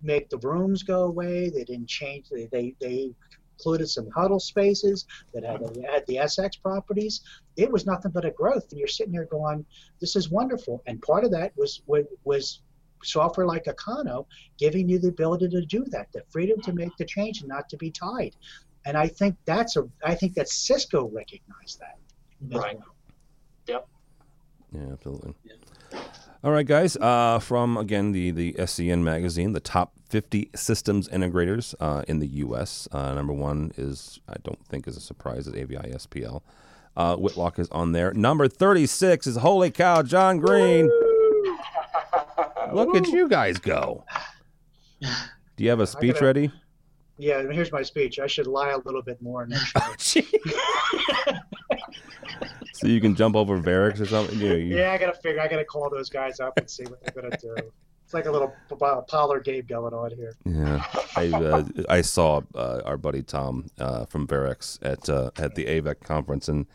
make 0.01 0.29
the 0.29 0.37
rooms 0.39 0.83
go 0.83 1.03
away 1.03 1.49
they 1.49 1.63
didn't 1.63 1.87
change 1.87 2.29
they 2.29 2.45
they, 2.47 2.75
they 2.79 3.13
included 3.57 3.87
some 3.87 4.09
huddle 4.15 4.39
spaces 4.39 5.05
that 5.33 5.43
had, 5.43 5.61
had 5.91 6.03
the 6.07 6.17
sx 6.17 6.61
properties 6.61 7.21
it 7.57 7.71
was 7.71 7.85
nothing 7.85 8.11
but 8.11 8.25
a 8.25 8.31
growth 8.31 8.65
and 8.71 8.79
you're 8.79 8.87
sitting 8.87 9.13
there 9.13 9.25
going 9.25 9.65
this 10.01 10.15
is 10.15 10.29
wonderful 10.29 10.81
and 10.87 11.01
part 11.01 11.23
of 11.23 11.31
that 11.31 11.51
was 11.55 11.81
was, 11.85 12.05
was 12.23 12.61
software 13.03 13.45
like 13.45 13.65
Acano 13.65 14.25
giving 14.57 14.87
you 14.87 14.97
the 14.97 15.09
ability 15.09 15.49
to 15.49 15.65
do 15.65 15.83
that 15.91 16.07
the 16.13 16.23
freedom 16.29 16.61
to 16.61 16.71
make 16.71 16.95
the 16.97 17.05
change 17.05 17.41
and 17.41 17.49
not 17.49 17.67
to 17.69 17.77
be 17.77 17.91
tied 17.91 18.35
and 18.85 18.97
i 18.97 19.07
think 19.07 19.35
that's 19.45 19.75
a 19.75 19.83
i 20.05 20.15
think 20.15 20.33
that 20.35 20.47
cisco 20.49 21.09
recognized 21.09 21.79
that 21.79 21.97
Right. 22.51 22.77
well. 23.67 23.87
Yeah, 24.73 24.91
absolutely. 24.91 25.33
All 26.43 26.51
right, 26.51 26.65
guys. 26.65 26.97
Uh, 26.97 27.39
from 27.39 27.77
again 27.77 28.11
the 28.11 28.31
the 28.31 28.53
SCN 28.53 29.01
magazine, 29.01 29.53
the 29.53 29.59
top 29.61 29.93
50 30.09 30.49
systems 30.55 31.07
integrators 31.09 31.73
uh, 31.79 32.03
in 32.07 32.19
the 32.19 32.27
U.S. 32.27 32.87
Uh, 32.91 33.13
number 33.13 33.31
one 33.33 33.71
is 33.77 34.19
I 34.27 34.35
don't 34.43 34.63
think 34.67 34.87
is 34.87 34.97
a 34.97 35.01
surprise 35.01 35.47
is 35.47 35.53
AVI 35.55 35.93
SPL. 35.93 36.41
Uh, 36.97 37.15
Whitlock 37.15 37.57
is 37.59 37.69
on 37.69 37.91
there. 37.93 38.13
Number 38.13 38.47
36 38.47 39.25
is 39.25 39.37
holy 39.37 39.71
cow, 39.71 40.03
John 40.03 40.37
Green. 40.39 40.87
Look 42.73 42.95
at 42.95 43.07
you 43.07 43.27
guys 43.29 43.57
go. 43.57 44.03
Do 45.01 45.63
you 45.63 45.69
have 45.69 45.79
a 45.79 45.87
speech 45.87 46.15
gotta- 46.15 46.25
ready? 46.25 46.51
Yeah, 47.17 47.43
here's 47.51 47.71
my 47.71 47.83
speech. 47.83 48.19
I 48.19 48.27
should 48.27 48.47
lie 48.47 48.69
a 48.71 48.77
little 48.79 49.01
bit 49.03 49.21
more 49.21 49.45
next 49.45 49.73
show. 49.99 50.21
so 52.83 52.87
you 52.89 53.01
can 53.01 53.15
jump 53.15 53.35
over 53.35 53.57
Verrex 53.59 53.99
or 53.99 54.05
something. 54.05 54.39
You 54.39 54.49
know, 54.49 54.55
you- 54.55 54.75
yeah, 54.77 54.91
I 54.91 54.97
gotta 54.97 55.13
figure. 55.17 55.41
I 55.41 55.47
gotta 55.47 55.65
call 55.65 55.89
those 55.89 56.09
guys 56.09 56.39
up 56.39 56.57
and 56.57 56.69
see 56.69 56.83
what 56.83 57.01
they're 57.03 57.21
gonna 57.23 57.37
do. 57.37 57.55
It's 58.05 58.13
like 58.13 58.25
a 58.25 58.31
little 58.31 58.49
p- 58.69 58.75
p- 58.75 59.01
parlor 59.07 59.39
game 59.39 59.65
going 59.67 59.93
on 59.93 60.11
here. 60.11 60.33
Yeah, 60.45 60.83
I 61.15 61.29
uh, 61.31 61.63
I 61.89 62.01
saw 62.01 62.41
uh, 62.53 62.81
our 62.85 62.97
buddy 62.97 63.23
Tom 63.23 63.67
uh, 63.79 64.05
from 64.05 64.27
Verrex 64.27 64.77
at 64.81 65.09
uh, 65.09 65.31
at 65.37 65.55
the 65.55 65.65
AVEC 65.65 66.01
conference, 66.01 66.47
and 66.49 66.65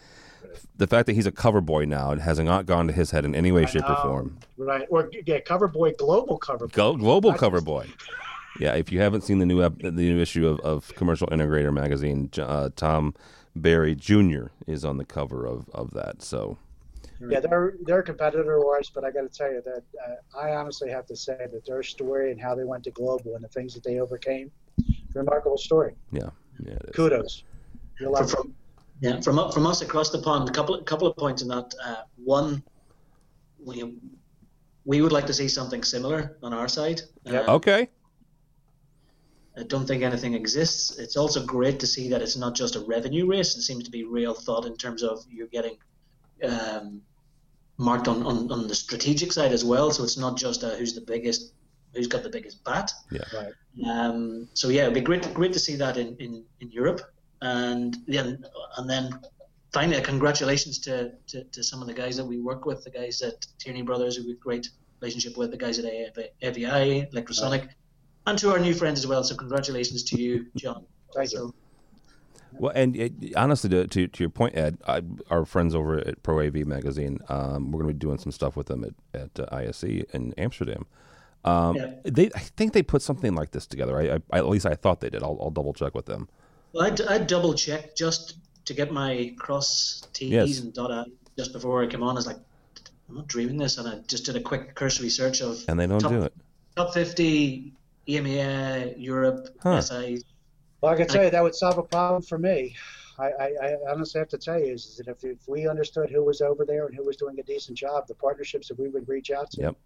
the 0.76 0.86
fact 0.86 1.06
that 1.06 1.12
he's 1.12 1.26
a 1.26 1.32
cover 1.32 1.60
boy 1.60 1.84
now 1.84 2.10
and 2.10 2.20
has 2.22 2.38
not 2.40 2.64
gone 2.66 2.86
to 2.86 2.92
his 2.92 3.10
head 3.10 3.24
in 3.24 3.34
any 3.34 3.52
way, 3.52 3.66
shape, 3.66 3.88
or 3.88 3.96
form. 3.96 4.38
Right. 4.56 4.86
Or 4.90 5.10
yeah, 5.26 5.40
cover 5.40 5.68
boy, 5.68 5.92
global 5.92 6.38
cover 6.38 6.66
boy. 6.66 6.72
Go, 6.74 6.96
global 6.96 7.30
Not 7.30 7.38
cover 7.38 7.58
just- 7.58 7.66
boy. 7.66 7.86
Yeah, 8.58 8.74
if 8.74 8.90
you 8.90 8.98
haven't 9.00 9.20
seen 9.22 9.38
the 9.38 9.46
new 9.46 9.62
ep- 9.62 9.78
the 9.78 9.90
new 9.92 10.18
issue 10.20 10.48
of, 10.48 10.58
of 10.60 10.92
Commercial 10.96 11.28
Integrator 11.28 11.72
magazine, 11.72 12.30
uh, 12.38 12.70
Tom 12.74 13.14
Barry 13.62 13.94
Jr. 13.94 14.46
is 14.66 14.84
on 14.84 14.96
the 14.96 15.04
cover 15.04 15.46
of, 15.46 15.68
of 15.72 15.92
that. 15.92 16.22
So 16.22 16.58
Yeah, 17.20 17.40
they're 17.40 17.74
they're 17.82 18.00
a 18.00 18.02
competitor 18.02 18.56
of 18.56 18.64
ours, 18.64 18.90
but 18.94 19.04
I 19.04 19.10
got 19.10 19.22
to 19.22 19.28
tell 19.28 19.50
you 19.50 19.62
that 19.64 19.82
uh, 20.06 20.38
I 20.38 20.54
honestly 20.54 20.90
have 20.90 21.06
to 21.06 21.16
say 21.16 21.46
that 21.52 21.64
their 21.66 21.82
story 21.82 22.30
and 22.32 22.40
how 22.40 22.54
they 22.54 22.64
went 22.64 22.84
to 22.84 22.90
global 22.90 23.34
and 23.34 23.44
the 23.44 23.48
things 23.48 23.74
that 23.74 23.84
they 23.84 24.00
overcame, 24.00 24.50
remarkable 25.14 25.58
story. 25.58 25.94
yeah, 26.12 26.30
yeah, 26.64 26.72
it 26.72 26.84
is. 26.88 26.94
Kudos. 26.94 27.44
You're 28.00 28.16
From, 28.16 28.28
from, 28.28 28.54
yeah, 29.00 29.20
from 29.20 29.50
from 29.50 29.66
us 29.66 29.82
across 29.82 30.10
the 30.10 30.20
pond, 30.20 30.48
a 30.48 30.52
couple 30.52 30.76
a 30.76 30.84
couple 30.84 31.08
of 31.08 31.16
points 31.16 31.42
in 31.42 31.48
that. 31.48 31.74
Uh, 31.84 32.02
one, 32.24 32.62
we 33.64 33.96
we 34.84 35.02
would 35.02 35.12
like 35.12 35.26
to 35.26 35.34
see 35.34 35.48
something 35.48 35.82
similar 35.82 36.36
on 36.42 36.52
our 36.54 36.68
side. 36.68 37.02
Yep. 37.24 37.48
Uh, 37.48 37.54
okay. 37.56 37.88
I 39.58 39.64
don't 39.64 39.86
think 39.86 40.02
anything 40.02 40.34
exists. 40.34 40.98
It's 40.98 41.16
also 41.16 41.44
great 41.44 41.80
to 41.80 41.86
see 41.86 42.08
that 42.10 42.22
it's 42.22 42.36
not 42.36 42.54
just 42.54 42.76
a 42.76 42.80
revenue 42.80 43.26
race. 43.26 43.56
It 43.56 43.62
seems 43.62 43.84
to 43.84 43.90
be 43.90 44.04
real 44.04 44.34
thought 44.34 44.66
in 44.66 44.76
terms 44.76 45.02
of 45.02 45.24
you're 45.28 45.48
getting 45.48 45.76
um, 46.44 47.02
marked 47.76 48.08
on, 48.08 48.22
on, 48.24 48.50
on 48.52 48.68
the 48.68 48.74
strategic 48.74 49.32
side 49.32 49.52
as 49.52 49.64
well. 49.64 49.90
So 49.90 50.04
it's 50.04 50.16
not 50.18 50.36
just 50.36 50.62
a, 50.62 50.70
who's 50.76 50.94
the 50.94 51.00
biggest, 51.00 51.54
who's 51.94 52.06
got 52.06 52.22
the 52.22 52.28
biggest 52.28 52.62
bat. 52.64 52.92
Right. 53.34 53.52
Um, 53.88 54.48
so 54.54 54.68
yeah, 54.68 54.82
it'd 54.82 54.94
be 54.94 55.00
great 55.00 55.22
to, 55.24 55.30
great 55.30 55.52
to 55.54 55.58
see 55.58 55.76
that 55.76 55.96
in, 55.96 56.16
in, 56.18 56.44
in 56.60 56.70
Europe. 56.70 57.00
And 57.40 57.96
then 58.06 58.44
and 58.76 58.90
then 58.90 59.20
finally, 59.72 60.00
congratulations 60.02 60.78
to, 60.80 61.12
to, 61.28 61.44
to 61.44 61.62
some 61.62 61.80
of 61.80 61.86
the 61.86 61.94
guys 61.94 62.16
that 62.16 62.24
we 62.24 62.38
work 62.38 62.64
with, 62.64 62.84
the 62.84 62.90
guys 62.90 63.22
at 63.22 63.46
Tierney 63.58 63.82
Brothers, 63.82 64.16
who 64.16 64.24
we 64.24 64.30
have 64.30 64.38
a 64.38 64.40
great 64.40 64.68
relationship 65.00 65.36
with, 65.36 65.50
the 65.50 65.56
guys 65.56 65.78
at 65.78 65.84
AVI, 66.42 67.08
Electrosonic, 67.12 67.68
and 68.28 68.38
to 68.38 68.50
our 68.52 68.58
new 68.58 68.74
friends 68.74 68.98
as 69.00 69.06
well. 69.06 69.22
So 69.24 69.34
congratulations 69.36 70.02
to 70.04 70.20
you, 70.20 70.46
John. 70.56 70.84
Thank 71.14 71.32
you. 71.32 71.54
Well, 72.52 72.72
and 72.74 72.96
it, 72.96 73.12
honestly, 73.36 73.70
to, 73.70 73.86
to 73.86 74.06
to 74.08 74.22
your 74.22 74.30
point, 74.30 74.56
Ed, 74.56 74.78
I, 74.86 75.02
our 75.30 75.44
friends 75.44 75.74
over 75.74 75.98
at 75.98 76.22
Pro 76.22 76.40
AV 76.46 76.66
Magazine, 76.66 77.18
um, 77.28 77.70
we're 77.70 77.82
going 77.82 77.88
to 77.88 77.94
be 77.94 77.98
doing 77.98 78.18
some 78.18 78.32
stuff 78.32 78.56
with 78.56 78.66
them 78.66 78.84
at 78.84 79.20
at 79.20 79.40
uh, 79.52 79.54
ISE 79.56 79.84
in 79.84 80.32
Amsterdam. 80.38 80.86
Um, 81.44 81.76
Yeah. 81.76 81.90
They, 82.04 82.26
I 82.34 82.40
think 82.40 82.72
they 82.72 82.82
put 82.82 83.02
something 83.02 83.34
like 83.34 83.50
this 83.52 83.66
together. 83.66 83.98
I, 83.98 84.18
I 84.32 84.38
at 84.38 84.48
least 84.48 84.66
I 84.66 84.74
thought 84.74 85.00
they 85.00 85.10
did. 85.10 85.22
I'll, 85.22 85.38
I'll 85.40 85.50
double 85.50 85.72
check 85.72 85.94
with 85.94 86.06
them. 86.06 86.28
well, 86.72 86.84
I, 86.90 87.14
I 87.14 87.18
double 87.18 87.54
checked 87.54 87.96
just 87.96 88.36
to 88.64 88.74
get 88.74 88.90
my 88.92 89.34
cross 89.38 90.02
T's 90.12 90.30
Yes. 90.30 90.60
and 90.60 90.72
dot 90.74 90.90
I 90.90 91.04
just 91.36 91.52
before 91.52 91.82
I 91.82 91.86
came 91.86 92.02
on. 92.02 92.10
I 92.10 92.14
was 92.14 92.26
like, 92.26 92.38
I'm 93.08 93.14
not 93.16 93.26
dreaming 93.28 93.56
this, 93.58 93.78
and 93.78 93.86
I 93.88 93.98
just 94.08 94.24
did 94.24 94.36
a 94.36 94.40
quick 94.40 94.74
cursory 94.74 95.10
search 95.10 95.40
of 95.42 95.62
And 95.68 95.78
they 95.78 95.86
don't 95.86 96.00
top, 96.00 96.10
do 96.12 96.22
it. 96.22 96.34
top 96.76 96.92
50 96.94 97.72
EMEA, 98.08 98.94
Europe, 98.96 99.48
Huh. 99.62 99.80
SI. 99.80 100.22
Well, 100.80 100.92
I 100.92 100.96
can 100.96 101.08
tell 101.08 101.24
you 101.24 101.30
that 101.30 101.42
would 101.42 101.54
solve 101.54 101.78
a 101.78 101.82
problem 101.82 102.22
for 102.22 102.38
me. 102.38 102.74
I, 103.18 103.24
I, 103.26 103.46
I 103.62 103.76
honestly 103.90 104.20
have 104.20 104.28
to 104.28 104.38
tell 104.38 104.58
you 104.60 104.72
is, 104.72 104.86
is 104.86 104.96
that 104.98 105.08
if, 105.08 105.24
if 105.24 105.38
we 105.48 105.66
understood 105.68 106.08
who 106.08 106.24
was 106.24 106.40
over 106.40 106.64
there 106.64 106.86
and 106.86 106.94
who 106.94 107.04
was 107.04 107.16
doing 107.16 107.38
a 107.40 107.42
decent 107.42 107.76
job, 107.76 108.06
the 108.06 108.14
partnerships 108.14 108.68
that 108.68 108.78
we 108.78 108.88
would 108.88 109.08
reach 109.08 109.30
out 109.32 109.50
to, 109.52 109.62
Yep. 109.62 109.76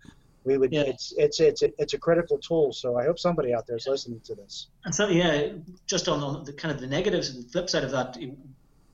we 0.45 0.59
would. 0.59 0.71
Yeah. 0.73 0.83
It's 0.83 1.15
it's 1.17 1.41
it's 1.41 1.63
a, 1.63 1.71
it's 1.79 1.95
a 1.95 1.99
critical 1.99 2.39
tool. 2.39 2.73
So 2.75 2.99
I 2.99 3.05
hope 3.05 3.19
somebody 3.19 3.55
out 3.55 3.67
there 3.67 3.77
is 3.77 3.87
listening 3.87 4.21
to 4.25 4.35
this. 4.35 4.69
And 4.85 4.95
so, 4.95 5.09
yeah, 5.09 5.53
just 5.87 6.09
on, 6.09 6.23
on 6.23 6.45
the 6.45 6.53
kind 6.53 6.75
of 6.75 6.81
the 6.81 6.87
negatives 6.87 7.31
and 7.31 7.43
the 7.43 7.49
flip 7.49 7.71
side 7.71 7.85
of 7.85 7.91
that, 7.93 8.19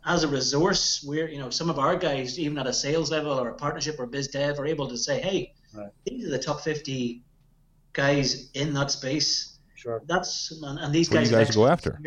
as 0.06 0.22
a 0.22 0.28
resource, 0.28 1.04
we're, 1.04 1.28
you 1.28 1.38
know, 1.38 1.50
some 1.50 1.68
of 1.68 1.80
our 1.80 1.96
guys, 1.96 2.38
even 2.38 2.58
at 2.58 2.68
a 2.68 2.72
sales 2.72 3.10
level 3.10 3.32
or 3.32 3.48
a 3.48 3.54
partnership 3.54 3.96
or 3.98 4.06
biz 4.06 4.28
dev, 4.28 4.60
are 4.60 4.66
able 4.66 4.86
to 4.88 4.96
say, 4.96 5.20
hey, 5.20 5.52
Right. 5.74 5.90
these 6.06 6.24
are 6.26 6.30
the 6.30 6.38
top 6.38 6.60
50 6.60 7.22
guys 7.98 8.50
in 8.54 8.72
that 8.74 8.90
space. 8.90 9.58
Sure. 9.74 10.02
That's, 10.06 10.32
and, 10.62 10.78
and 10.78 10.94
these 10.94 11.10
What 11.10 11.18
guys 11.18 11.30
you 11.30 11.36
guys 11.36 11.54
go 11.54 11.66
after. 11.66 11.98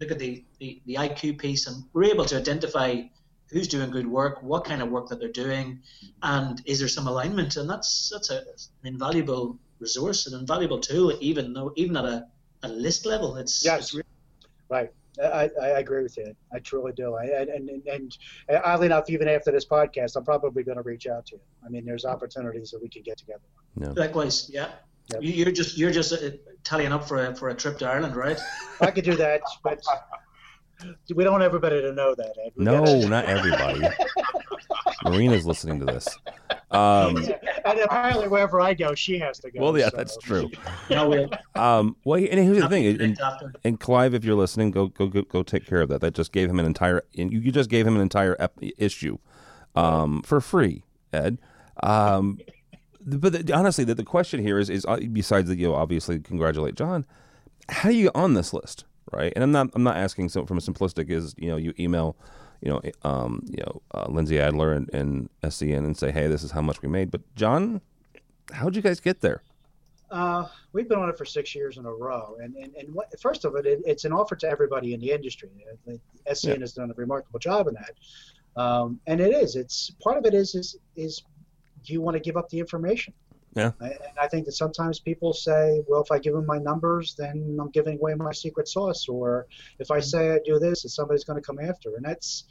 Look 0.00 0.10
at 0.10 0.18
the, 0.18 0.44
the, 0.60 0.80
the 0.86 0.94
IQ 0.94 1.38
piece, 1.38 1.66
and 1.66 1.84
we're 1.92 2.04
able 2.04 2.24
to 2.26 2.36
identify 2.36 3.02
who's 3.50 3.68
doing 3.68 3.90
good 3.90 4.06
work, 4.06 4.42
what 4.42 4.64
kind 4.64 4.80
of 4.80 4.88
work 4.90 5.08
that 5.08 5.18
they're 5.20 5.38
doing, 5.46 5.80
and 6.22 6.62
is 6.64 6.78
there 6.78 6.88
some 6.88 7.06
alignment? 7.06 7.56
And 7.56 7.68
that's 7.68 8.10
that's 8.12 8.30
a, 8.30 8.38
an 8.38 8.84
invaluable 8.94 9.58
resource, 9.80 10.26
an 10.26 10.38
invaluable 10.38 10.78
tool, 10.78 11.12
even 11.20 11.52
though 11.52 11.72
even 11.76 11.96
at 11.96 12.04
a, 12.04 12.26
a 12.62 12.68
list 12.68 13.04
level, 13.04 13.36
it's 13.36 13.64
Yes. 13.64 13.94
it's 13.94 14.06
Right. 14.68 14.90
I, 15.22 15.50
I 15.60 15.68
agree 15.80 16.02
with 16.04 16.16
you. 16.16 16.34
I 16.54 16.60
truly 16.60 16.92
do. 16.92 17.14
I, 17.14 17.24
and, 17.24 17.68
and, 17.68 17.86
and 17.86 18.18
oddly 18.64 18.86
enough, 18.86 19.10
even 19.10 19.28
after 19.28 19.50
this 19.50 19.66
podcast, 19.66 20.16
I'm 20.16 20.24
probably 20.24 20.62
going 20.62 20.76
to 20.76 20.82
reach 20.82 21.06
out 21.08 21.26
to 21.26 21.34
you. 21.34 21.40
I 21.66 21.68
mean, 21.68 21.84
there's 21.84 22.04
opportunities 22.04 22.70
that 22.70 22.80
we 22.80 22.88
can 22.88 23.02
get 23.02 23.18
together. 23.18 23.42
Likewise, 23.96 24.48
yeah. 24.48 24.68
Yep. 25.12 25.22
You, 25.22 25.32
you're 25.32 25.52
just 25.52 25.76
you're 25.78 25.90
just 25.90 26.12
uh, 26.12 26.30
tallying 26.64 26.92
up 26.92 27.06
for 27.06 27.26
a, 27.26 27.34
for 27.34 27.48
a 27.48 27.54
trip 27.54 27.78
to 27.78 27.86
Ireland, 27.88 28.16
right? 28.16 28.38
I 28.80 28.90
could 28.90 29.04
do 29.04 29.14
that, 29.16 29.40
but 29.62 29.82
we 31.14 31.24
don't 31.24 31.32
want 31.32 31.42
everybody 31.44 31.80
to 31.82 31.92
know 31.92 32.14
that. 32.14 32.34
Ed. 32.44 32.52
We 32.56 32.64
No, 32.64 32.84
gotta- 32.84 33.08
not 33.08 33.24
everybody. 33.36 33.86
Marina's 35.04 35.46
listening 35.46 35.78
to 35.80 35.86
this. 35.86 36.06
Um, 36.70 37.16
and 37.64 37.80
apparently, 37.80 38.28
wherever 38.28 38.60
I 38.60 38.74
go, 38.74 38.94
she 38.94 39.18
has 39.18 39.38
to 39.40 39.50
go. 39.50 39.60
well, 39.60 39.76
yeah, 39.78 39.88
so- 39.90 39.96
that's 39.96 40.16
true. 40.18 40.50
No, 40.90 41.08
we'll 41.08 41.28
Um, 41.54 41.96
well, 42.04 42.18
and 42.18 42.38
here's 42.40 42.60
the 42.60 42.68
thing, 42.68 43.00
and, 43.00 43.18
and 43.64 43.80
Clive, 43.80 44.14
if 44.14 44.24
you're 44.24 44.36
listening, 44.36 44.70
go 44.70 44.86
go 44.88 45.06
go, 45.06 45.22
go 45.22 45.42
take 45.42 45.66
care 45.66 45.80
of 45.80 45.88
that. 45.88 46.00
That 46.00 46.14
just 46.14 46.32
gave 46.32 46.48
him 46.50 46.58
an 46.60 46.66
entire, 46.66 47.02
and 47.18 47.32
you, 47.32 47.40
you 47.40 47.52
just 47.52 47.70
gave 47.70 47.86
him 47.86 47.96
an 47.96 48.02
entire 48.02 48.36
ep- 48.38 48.58
issue, 48.78 49.18
um, 49.74 50.22
for 50.22 50.40
free, 50.40 50.84
Ed. 51.12 51.38
Um, 51.82 52.38
but 53.18 53.46
the, 53.46 53.52
honestly, 53.54 53.84
the, 53.84 53.94
the 53.94 54.04
question 54.04 54.40
here 54.42 54.58
is, 54.58 54.68
is 54.70 54.84
uh, 54.86 54.98
besides 55.12 55.48
that, 55.48 55.58
you 55.58 55.68
know, 55.68 55.74
obviously 55.74 56.18
congratulate 56.18 56.74
John. 56.74 57.04
How 57.68 57.88
do 57.90 57.94
you 57.94 58.04
get 58.04 58.16
on 58.16 58.34
this 58.34 58.52
list, 58.52 58.84
right? 59.12 59.32
And 59.34 59.44
I'm 59.44 59.52
not, 59.52 59.70
I'm 59.74 59.82
not 59.82 59.96
asking 59.96 60.28
so 60.28 60.44
from 60.46 60.58
a 60.58 60.60
simplistic 60.60 61.10
is, 61.10 61.34
you 61.38 61.48
know, 61.48 61.56
you 61.56 61.72
email, 61.78 62.16
you 62.60 62.70
know, 62.70 62.80
um, 63.02 63.44
you 63.48 63.62
know, 63.64 63.82
uh, 63.94 64.06
Lindsay 64.08 64.40
Adler 64.40 64.72
and, 64.72 64.92
and 64.92 65.30
SCN 65.42 65.78
and 65.78 65.96
say, 65.96 66.10
hey, 66.10 66.26
this 66.26 66.42
is 66.42 66.50
how 66.50 66.60
much 66.62 66.82
we 66.82 66.88
made. 66.88 67.10
But 67.10 67.22
John, 67.36 67.80
how'd 68.52 68.74
you 68.76 68.82
guys 68.82 69.00
get 69.00 69.20
there? 69.20 69.42
Uh, 70.10 70.48
we've 70.72 70.88
been 70.88 70.98
on 70.98 71.08
it 71.08 71.16
for 71.16 71.24
six 71.24 71.54
years 71.54 71.78
in 71.78 71.86
a 71.86 71.92
row, 71.92 72.36
and 72.42 72.56
and, 72.56 72.74
and 72.74 72.92
what, 72.92 73.08
first 73.20 73.44
of 73.44 73.54
it, 73.54 73.64
it, 73.64 73.80
it's 73.86 74.04
an 74.04 74.12
offer 74.12 74.34
to 74.34 74.48
everybody 74.48 74.92
in 74.92 74.98
the 74.98 75.12
industry. 75.12 75.48
The 75.86 76.00
SCN 76.28 76.54
Yeah. 76.54 76.58
has 76.58 76.72
done 76.72 76.90
a 76.90 76.94
remarkable 76.94 77.38
job 77.38 77.68
in 77.68 77.74
that, 77.74 78.60
um, 78.60 78.98
and 79.06 79.20
it 79.20 79.32
is. 79.32 79.54
It's 79.54 79.90
part 80.02 80.18
of 80.18 80.24
it 80.26 80.34
is 80.34 80.56
is 80.56 80.76
is 80.96 81.22
do 81.84 81.92
you 81.92 82.00
want 82.00 82.14
to 82.16 82.20
give 82.20 82.36
up 82.36 82.48
the 82.48 82.58
information? 82.58 83.14
Yeah. 83.54 83.72
I- 83.80 83.88
And 83.90 84.18
I 84.20 84.28
think 84.28 84.46
that 84.46 84.52
sometimes 84.52 85.00
people 85.00 85.32
say, 85.32 85.82
well, 85.88 86.00
if 86.02 86.10
I 86.12 86.18
give 86.18 86.34
them 86.34 86.46
my 86.46 86.58
numbers, 86.58 87.14
then 87.16 87.56
I'm 87.60 87.70
giving 87.70 87.98
away 87.98 88.14
my 88.14 88.32
secret 88.32 88.68
sauce, 88.68 89.08
or 89.08 89.46
if 89.78 89.90
I 89.90 90.00
say 90.00 90.30
I 90.32 90.38
do 90.44 90.58
this, 90.58 90.82
then 90.82 90.90
somebody's 90.90 91.24
going 91.24 91.40
to 91.40 91.46
come 91.46 91.58
after, 91.58 91.96
and 91.96 92.04
that's 92.04 92.44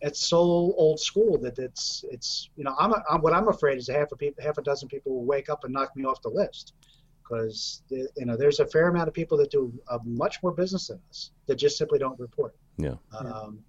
it's 0.00 0.26
so 0.26 0.38
old 0.38 1.00
school 1.00 1.38
that 1.38 1.58
it's 1.58 2.04
it's 2.10 2.50
you 2.56 2.64
know 2.64 2.74
I'm, 2.78 2.92
I'm 3.08 3.22
what 3.22 3.32
I'm 3.32 3.48
afraid 3.48 3.78
is 3.78 3.88
half 3.88 4.12
a 4.12 4.16
people 4.16 4.42
half 4.44 4.58
a 4.58 4.62
dozen 4.62 4.86
people 4.88 5.12
will 5.14 5.24
wake 5.24 5.48
up 5.48 5.64
and 5.64 5.72
knock 5.72 5.96
me 5.96 6.04
off 6.04 6.20
the 6.20 6.28
list 6.28 6.74
because 7.22 7.82
you 7.88 8.26
know 8.26 8.36
there's 8.36 8.60
a 8.60 8.66
fair 8.66 8.88
amount 8.88 9.08
of 9.08 9.14
people 9.14 9.38
that 9.38 9.50
do 9.50 9.72
uh, 9.88 9.98
much 10.04 10.42
more 10.42 10.52
business 10.52 10.88
than 10.88 11.00
us 11.08 11.30
that 11.46 11.54
just 11.56 11.78
simply 11.78 11.98
don't 11.98 12.18
report. 12.18 12.54
Yeah. 12.76 12.96
Um, 13.18 13.26
and, 13.26 13.64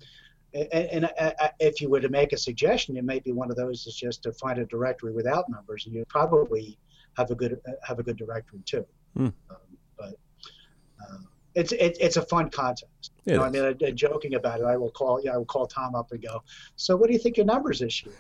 and 0.72 1.06
I, 1.06 1.34
I, 1.39 1.50
if 1.60 1.82
you 1.82 1.89
were 1.89 2.00
to 2.00 2.10
make 2.10 2.32
a 2.34 2.38
suggestion, 2.38 2.96
it 2.98 3.04
may 3.04 3.20
be 3.20 3.32
one 3.32 3.50
of 3.52 3.58
those 3.58 3.86
is 3.88 3.96
just 3.96 4.24
to 4.24 4.32
find 4.34 4.58
a 4.60 4.65
directory 4.65 5.12
without 5.13 5.50
numbers, 5.50 5.86
and 5.86 5.94
you 5.96 6.06
probably 6.08 6.78
have 7.18 7.30
a 7.32 7.36
good 7.36 7.60
have 7.84 8.00
a 8.00 8.04
good 8.04 8.18
directory 8.18 8.62
too. 8.65 8.86
Hmm. 9.15 9.26
Um, 9.50 9.58
but 9.98 10.13
uh, 11.02 11.18
it's 11.56 11.72
it, 11.74 11.98
it's 12.00 12.18
a 12.18 12.22
fun 12.22 12.50
contest. 12.50 13.12
It 13.26 13.32
You 13.32 13.38
know, 13.38 13.44
I 13.44 13.48
is. 13.48 13.54
mean, 13.54 13.63
I, 13.63 13.88
I- 13.88 13.91
joking 13.91 14.36
about 14.36 14.60
it, 14.62 14.65
I 14.65 14.78
will 14.78 14.91
call 14.91 15.22
yeah, 15.24 15.34
I 15.34 15.38
will 15.38 15.46
call 15.46 15.68
Tom 15.68 15.94
up 15.96 16.12
and 16.12 16.22
go. 16.22 16.41
So, 16.78 16.96
what 16.96 17.08
do 17.08 17.13
you 17.13 17.20
think 17.20 17.38
your 17.38 17.46
numbers 17.46 17.80
this 17.80 18.04
year? 18.06 18.13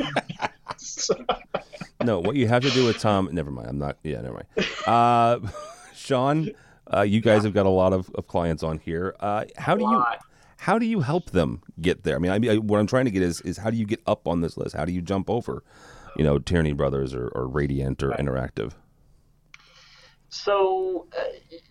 So- 0.76 1.14
No, 2.04 2.20
what 2.20 2.36
you 2.36 2.46
have 2.48 2.62
to 2.62 2.70
do 2.70 2.84
with 2.84 2.98
Tom. 2.98 3.28
Never 3.32 3.50
mind. 3.50 3.68
I'm 3.68 3.78
not. 3.78 3.96
Yeah, 4.02 4.20
never 4.20 4.34
mind. 4.56 4.68
Uh, 4.86 5.38
Sean, 5.94 6.50
uh, 6.92 7.02
you 7.02 7.20
guys 7.20 7.44
have 7.44 7.54
got 7.54 7.66
a 7.66 7.70
lot 7.70 7.92
of, 7.92 8.10
of 8.14 8.26
clients 8.26 8.62
on 8.62 8.78
here. 8.78 9.14
Uh, 9.20 9.44
how 9.56 9.74
do 9.74 9.82
you 9.82 9.90
Lot. 9.90 10.18
How 10.58 10.78
do 10.78 10.86
you 10.86 11.00
help 11.00 11.30
them 11.30 11.62
get 11.80 12.04
there? 12.04 12.16
I 12.16 12.18
mean, 12.18 12.30
I 12.30 12.54
I- 12.54 12.58
what 12.58 12.80
I'm 12.80 12.86
trying 12.86 13.04
to 13.06 13.10
get 13.10 13.22
is 13.22 13.40
is 13.42 13.58
how 13.58 13.70
do 13.70 13.76
you 13.76 13.86
get 13.86 14.00
up 14.06 14.26
on 14.26 14.40
this 14.40 14.56
list? 14.56 14.74
How 14.74 14.84
do 14.84 14.92
you 14.92 15.02
jump 15.02 15.28
over, 15.28 15.62
you 16.16 16.24
know, 16.24 16.38
Tierney 16.38 16.72
Brothers 16.72 17.14
or, 17.14 17.28
or 17.28 17.46
Radiant 17.46 18.02
or 18.02 18.10
Interactive? 18.10 18.72
So, 20.30 21.06
uh, 21.16 21.22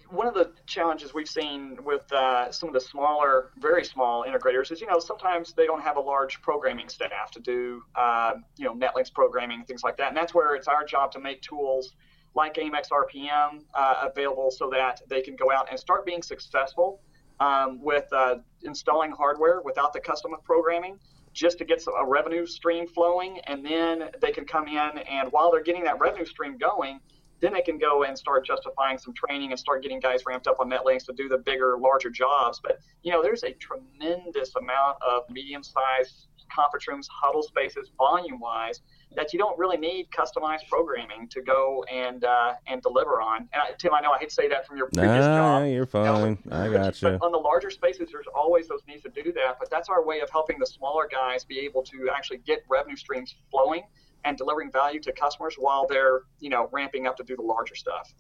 one 0.10 0.26
of 0.26 0.34
the 0.34 0.54
challenges 0.68 1.14
we've 1.14 1.28
seen 1.28 1.78
with 1.84 2.10
uh, 2.14 2.50
some 2.50 2.70
of 2.70 2.74
the 2.74 2.80
smaller, 2.80 3.50
very 3.58 3.84
small 3.84 4.24
integrators 4.24 4.72
is, 4.72 4.80
you 4.80 4.88
know, 4.88 5.00
sometimes 5.00 5.52
they 5.52 5.66
don't 5.66 5.82
have 5.82 5.98
a 5.98 6.00
large 6.00 6.42
programming 6.42 6.88
staff 6.88 7.30
to 7.32 7.42
do, 7.42 7.84
uh, 7.96 8.36
you 8.56 8.64
know, 8.64 8.74
NetLinx 8.74 9.14
programming, 9.14 9.66
things 9.66 9.84
like 9.84 9.98
that. 9.98 10.08
And 10.10 10.16
that's 10.16 10.34
where 10.34 10.56
it's 10.56 10.70
our 10.70 10.86
job 10.86 11.12
to 11.12 11.20
make 11.20 11.42
tools 11.42 11.94
like 12.36 12.56
AMX 12.56 12.88
RPM 12.90 13.64
uh, 13.74 14.08
available 14.10 14.50
so 14.50 14.70
that 14.70 15.02
they 15.10 15.22
can 15.22 15.36
go 15.36 15.52
out 15.52 15.68
and 15.70 15.78
start 15.78 16.06
being 16.06 16.22
successful 16.22 17.02
um, 17.40 17.82
with 17.82 18.12
uh, 18.14 18.36
installing 18.64 19.12
hardware 19.12 19.62
without 19.62 19.94
the 19.94 20.00
custom 20.00 20.34
of 20.34 20.44
programming 20.44 21.00
just 21.34 21.58
to 21.58 21.66
get 21.66 21.82
some, 21.82 21.94
a 22.00 22.06
revenue 22.06 22.46
stream 22.46 22.88
flowing. 22.88 23.40
And 23.48 23.66
then 23.66 24.10
they 24.22 24.32
can 24.32 24.46
come 24.46 24.68
in 24.68 24.78
and 25.00 25.32
while 25.32 25.52
they're 25.52 25.64
getting 25.64 25.84
that 25.84 26.00
revenue 26.00 26.26
stream 26.26 26.58
going, 26.58 27.00
then 27.40 27.52
they 27.52 27.62
can 27.62 27.78
go 27.78 28.04
and 28.04 28.18
start 28.18 28.46
justifying 28.46 28.98
some 28.98 29.14
training 29.14 29.52
and 29.52 29.60
start 29.60 29.84
getting 29.84 30.00
guys 30.00 30.22
ramped 30.26 30.48
up 30.48 30.62
on 30.62 30.70
NetLinx 30.70 31.06
to 31.06 31.14
do 31.14 31.28
the 31.28 31.38
bigger, 31.38 31.78
larger 31.78 32.10
jobs. 32.10 32.62
But 32.64 32.80
you 33.02 33.12
know, 33.12 33.22
there's 33.22 33.44
a 33.44 33.52
tremendous 33.54 34.56
amount 34.56 34.98
of 35.02 35.24
medium-sized 35.30 36.28
conference 36.54 36.88
rooms, 36.88 37.08
huddle 37.12 37.44
spaces, 37.44 37.92
volume-wise, 37.98 38.82
that 39.16 39.34
you 39.34 39.40
don't 39.40 39.58
really 39.58 39.78
need 39.78 40.08
customized 40.10 40.68
programming 40.70 41.28
to 41.30 41.42
go 41.42 41.84
and 41.92 42.24
uh, 42.24 42.54
and 42.68 42.82
deliver 42.82 43.22
on. 43.22 43.48
And 43.54 43.62
I, 43.62 43.72
Tim, 43.78 43.94
I 43.94 44.02
know 44.02 44.12
I 44.12 44.20
hate 44.20 44.30
to 44.30 44.36
say 44.36 44.48
that 44.48 44.66
from 44.66 44.78
your 44.78 44.88
previous 44.88 45.26
nah, 45.26 45.60
job. 45.60 45.72
you're 45.72 45.86
fine. 45.86 46.40
You 46.46 46.52
know, 46.52 46.58
I 46.58 46.70
got 46.70 47.02
you. 47.02 47.10
On 47.22 47.32
the 47.32 47.38
larger 47.38 47.70
spaces, 47.70 48.10
there's 48.12 48.28
always 48.34 48.68
those 48.68 48.82
needs 48.88 49.04
to 49.04 49.10
do 49.10 49.32
that. 49.34 49.58
But 49.60 49.70
that's 49.70 49.90
our 49.90 50.06
way 50.06 50.22
of 50.22 50.30
helping 50.30 50.58
the 50.60 50.66
smaller 50.66 51.08
guys 51.12 51.44
be 51.44 51.60
able 51.60 51.84
to 51.84 52.10
actually 52.16 52.40
get 52.40 52.64
revenue 52.70 52.96
streams 52.96 53.36
flowing 53.52 53.84
and 54.26 54.38
delivering 54.38 54.72
value 54.72 55.00
to 55.02 55.12
customers 55.12 55.56
while 55.58 55.86
they're 55.88 56.22
you 56.40 56.50
know 56.50 56.70
ramping 56.72 57.08
up 57.08 57.18
to 57.18 57.24
do 57.24 57.36
the 57.36 57.42
larger 57.42 57.76
stuff. 57.76 58.14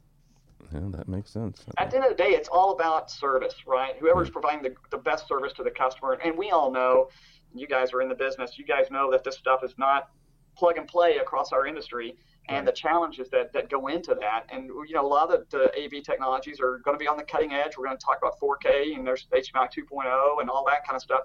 Yeah, 0.74 0.80
that 0.92 1.08
makes 1.08 1.32
sense. 1.32 1.64
At 1.78 1.92
the 1.92 1.98
end 1.98 2.06
of 2.06 2.12
the 2.12 2.24
day, 2.24 2.32
it's 2.32 2.50
all 2.50 2.72
about 2.72 3.12
service, 3.12 3.54
right? 3.68 3.96
Whoever's 4.00 4.30
providing 4.30 4.64
the, 4.64 4.74
the 4.92 4.98
best 4.98 5.28
service 5.28 5.54
to 5.54 5.64
the 5.64 5.72
customer, 5.72 6.14
and 6.24 6.38
we 6.38 6.50
all 6.52 6.72
know, 6.72 7.10
you 7.54 7.68
guys 7.68 7.94
are 7.94 8.02
in 8.02 8.10
the 8.10 8.16
business, 8.16 8.58
you 8.58 8.66
guys 8.66 8.90
know 8.92 9.12
that 9.12 9.24
this 9.24 9.36
stuff 9.36 9.64
is 9.64 9.74
not 9.78 10.10
plug 10.56 10.78
and 10.78 10.88
play 10.88 11.18
across 11.18 11.52
our 11.52 11.66
industry, 11.66 12.16
and 12.50 12.68
the 12.68 12.72
challenges 12.72 13.30
that, 13.30 13.54
that 13.54 13.70
go 13.70 13.88
into 13.88 14.16
that. 14.16 14.46
And 14.52 14.68
you 14.68 14.94
know, 14.94 15.06
a 15.06 15.08
lot 15.08 15.34
of 15.34 15.50
the, 15.50 15.70
the 15.74 15.84
AV 15.84 16.04
technologies 16.04 16.60
are 16.60 16.80
going 16.80 16.96
to 16.96 17.00
be 17.00 17.08
on 17.08 17.18
the 17.18 17.24
cutting 17.24 17.54
edge. 17.54 17.78
We're 17.78 17.86
going 17.86 17.98
to 17.98 18.06
talk 18.06 18.18
about 18.22 18.40
4K, 18.40 18.96
and 18.96 19.06
there's 19.08 19.28
HDMI 19.34 19.70
2.0 19.72 20.42
and 20.42 20.50
all 20.50 20.66
that 20.68 20.86
kind 20.86 20.96
of 20.96 21.02
stuff. 21.02 21.22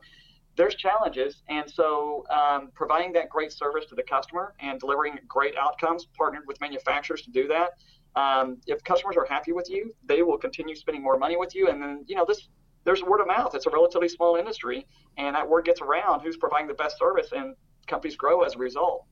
There's 0.57 0.75
challenges, 0.75 1.43
and 1.49 1.71
so 1.71 2.25
um, 2.31 2.71
providing 2.75 3.13
that 3.13 3.29
great 3.29 3.53
service 3.53 3.85
to 3.91 3.95
the 3.95 4.03
customer 4.03 4.55
and 4.59 4.81
delivering 4.81 5.19
great 5.29 5.57
outcomes, 5.57 6.07
partnered 6.17 6.49
with 6.49 6.61
manufacturers 6.61 7.23
to 7.23 7.31
do 7.31 7.47
that. 7.49 7.75
Um, 8.17 8.57
if 8.67 8.83
customers 8.83 9.17
are 9.17 9.27
happy 9.27 9.53
with 9.53 9.71
you, 9.71 9.95
they 10.05 10.23
will 10.23 10.39
continue 10.39 10.75
spending 10.75 11.03
more 11.03 11.17
money 11.17 11.37
with 11.37 11.55
you, 11.55 11.69
and 11.69 11.81
then 11.81 12.05
you 12.09 12.17
know 12.17 12.25
this. 12.27 12.49
There's 12.85 13.03
word 13.03 13.21
of 13.21 13.27
mouth. 13.27 13.55
It's 13.55 13.67
a 13.67 13.71
relatively 13.71 14.09
small 14.09 14.37
industry, 14.37 14.87
and 15.17 15.37
that 15.37 15.49
word 15.49 15.65
gets 15.65 15.81
around. 15.81 16.21
Who's 16.21 16.37
providing 16.37 16.69
the 16.69 16.75
best 16.75 16.99
service, 16.99 17.29
and 17.33 17.55
companies 17.87 18.17
grow 18.17 18.43
as 18.43 18.55
a 18.55 18.59
result. 18.59 19.05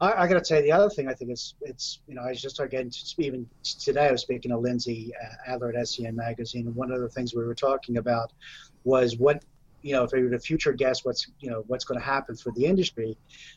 I, 0.00 0.12
I 0.12 0.26
got 0.26 0.34
to 0.34 0.40
tell 0.40 0.58
you, 0.58 0.64
the 0.64 0.72
other 0.72 0.90
thing 0.90 1.08
I 1.08 1.14
think 1.14 1.30
is 1.30 1.54
it's 1.60 2.00
you 2.06 2.14
know 2.14 2.22
I 2.22 2.28
was 2.28 2.40
just 2.40 2.60
again 2.60 2.90
even 3.18 3.46
today 3.62 4.08
I 4.08 4.12
was 4.12 4.22
speaking 4.22 4.50
to 4.50 4.58
Lindsay 4.58 5.12
uh, 5.22 5.52
Adler 5.52 5.70
at 5.70 5.76
SCN 5.76 6.14
magazine, 6.14 6.66
and 6.66 6.76
one 6.76 6.90
of 6.90 7.00
the 7.00 7.08
things 7.08 7.34
we 7.34 7.44
were 7.44 7.54
talking 7.54 7.96
about 7.96 8.32
was 8.84 9.16
what 9.16 9.44
you 9.86 9.92
know 9.92 10.02
if 10.02 10.10
we 10.12 10.22
were 10.22 10.30
to 10.30 10.38
future 10.38 10.72
guess 10.72 11.04
what's 11.04 11.28
you 11.38 11.50
know 11.50 11.62
what's 11.68 11.84
going 11.84 11.98
to 11.98 12.04
happen 12.04 12.36
for 12.36 12.52
the 12.56 12.64
industry, 12.64 13.16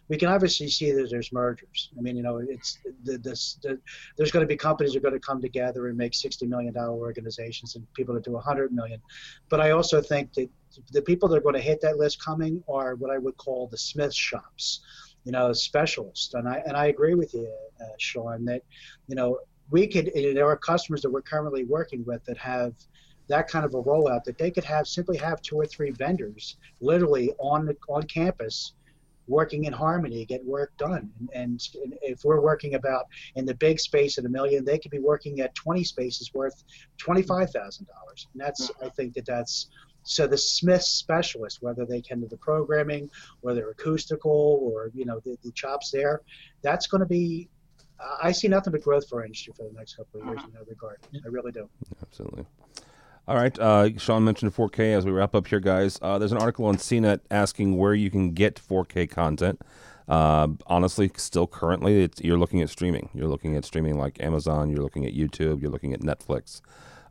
we 0.09 0.17
can 0.17 0.29
obviously 0.29 0.67
see 0.67 0.91
that 0.91 1.09
there's 1.09 1.31
mergers. 1.33 1.89
I 1.97 2.01
mean 2.01 2.15
you 2.15 2.23
know 2.23 2.37
it's 2.37 2.77
the, 3.03 3.17
the, 3.17 3.79
there's 4.15 4.31
going 4.31 4.43
to 4.43 4.47
be 4.47 4.55
companies 4.55 4.93
that 4.93 4.99
are 4.99 5.01
going 5.09 5.19
to 5.19 5.19
come 5.19 5.41
together 5.41 5.87
and 5.87 5.97
make 5.97 6.13
60 6.13 6.45
million 6.45 6.73
dollar 6.73 6.97
organizations 6.97 7.75
and 7.75 7.91
people 7.93 8.13
that 8.15 8.23
do 8.23 8.33
100 8.33 8.71
million, 8.71 9.01
but 9.49 9.59
I 9.59 9.71
also 9.71 10.01
think 10.01 10.33
that 10.33 10.49
the 10.91 11.01
people 11.01 11.27
that 11.29 11.37
are 11.37 11.41
going 11.41 11.55
to 11.55 11.61
hit 11.61 11.81
that 11.81 11.97
list 11.97 12.23
coming 12.23 12.63
are 12.69 12.95
what 12.95 13.09
I 13.09 13.17
would 13.17 13.37
call 13.37 13.67
the 13.67 13.77
Smith 13.77 14.13
shops 14.13 14.81
you 15.25 15.31
know, 15.31 15.51
specialists. 15.53 16.33
And 16.33 16.47
I 16.47 16.63
and 16.65 16.75
I 16.77 16.87
agree 16.87 17.13
with 17.13 17.33
you, 17.33 17.53
uh, 17.81 17.85
Sean, 17.97 18.45
that 18.45 18.63
you 19.07 19.15
know 19.15 19.39
we 19.69 19.87
could. 19.87 20.11
There 20.15 20.47
are 20.47 20.57
customers 20.57 21.01
that 21.01 21.09
we're 21.09 21.21
currently 21.21 21.65
working 21.65 22.03
with 22.05 22.23
that 22.25 22.37
have 22.37 22.73
that 23.29 23.47
kind 23.47 23.65
of 23.65 23.73
a 23.73 23.81
rollout 23.81 24.23
that 24.23 24.37
they 24.37 24.51
could 24.51 24.63
have 24.63 24.87
simply 24.87 25.17
have 25.17 25.41
two 25.41 25.55
or 25.55 25.65
three 25.65 25.91
vendors 25.91 26.57
literally 26.81 27.31
on 27.39 27.65
the 27.65 27.75
on 27.87 28.03
campus 28.03 28.73
working 29.27 29.65
in 29.65 29.73
harmony 29.73 30.25
get 30.25 30.43
work 30.43 30.75
done 30.77 31.09
and, 31.33 31.69
and, 31.83 31.95
if 32.01 32.23
we're 32.23 32.41
working 32.41 32.73
about 32.73 33.05
in 33.35 33.45
the 33.45 33.53
big 33.53 33.79
space 33.79 34.17
at 34.17 34.25
a 34.25 34.29
million 34.29 34.65
they 34.65 34.79
could 34.79 34.91
be 34.91 34.99
working 34.99 35.39
at 35.39 35.53
20 35.55 35.83
spaces 35.83 36.33
worth 36.33 36.63
$25000 36.97 37.55
and 37.55 37.87
that's 38.35 38.71
mm. 38.71 38.85
i 38.85 38.89
think 38.89 39.13
that 39.13 39.25
that's 39.25 39.69
so 40.03 40.25
the 40.27 40.37
Smith 40.37 40.81
specialist, 40.81 41.61
whether 41.61 41.85
they 41.85 42.01
can 42.01 42.21
do 42.21 42.27
the 42.27 42.37
programming, 42.37 43.09
or 43.41 43.53
they're 43.53 43.69
acoustical, 43.69 44.59
or 44.63 44.91
you 44.95 45.05
know 45.05 45.19
the, 45.19 45.37
the 45.43 45.51
chops 45.51 45.91
there, 45.91 46.21
that's 46.61 46.87
going 46.87 47.01
to 47.01 47.07
be. 47.07 47.49
I 48.23 48.31
see 48.31 48.47
nothing 48.47 48.71
but 48.71 48.81
growth 48.81 49.09
for 49.09 49.19
our 49.19 49.25
industry 49.25 49.53
for 49.55 49.67
the 49.67 49.77
next 49.77 49.95
couple 49.95 50.21
of 50.21 50.27
years 50.27 50.39
mm-hmm. 50.39 50.47
in 50.47 50.53
that 50.53 50.69
regard. 50.69 50.99
I 51.13 51.27
really 51.27 51.51
do. 51.51 51.69
Absolutely. 52.01 52.45
All 53.29 53.35
right. 53.35 53.57
Uh, 53.59 53.95
Sean 53.99 54.23
mentioned 54.23 54.55
4K 54.55 54.97
as 54.97 55.05
we 55.05 55.11
wrap 55.11 55.35
up 55.35 55.45
here, 55.45 55.59
guys. 55.59 55.99
Uh, 56.01 56.17
there's 56.17 56.31
an 56.31 56.39
article 56.39 56.65
on 56.65 56.77
CNET 56.77 57.19
asking 57.29 57.77
where 57.77 57.93
you 57.93 58.09
can 58.09 58.31
get 58.31 58.55
4K 58.55 59.07
content. 59.07 59.61
Uh, 60.07 60.47
honestly, 60.65 61.11
still 61.15 61.45
currently, 61.45 62.09
you're 62.23 62.39
looking 62.39 62.59
at 62.63 62.71
streaming. 62.71 63.09
You're 63.13 63.27
looking 63.27 63.55
at 63.55 63.65
streaming 63.65 63.99
like 63.99 64.19
Amazon. 64.19 64.71
You're 64.71 64.81
looking 64.81 65.05
at 65.05 65.13
YouTube. 65.13 65.61
You're 65.61 65.69
looking 65.69 65.93
at 65.93 65.99
Netflix. 65.99 66.61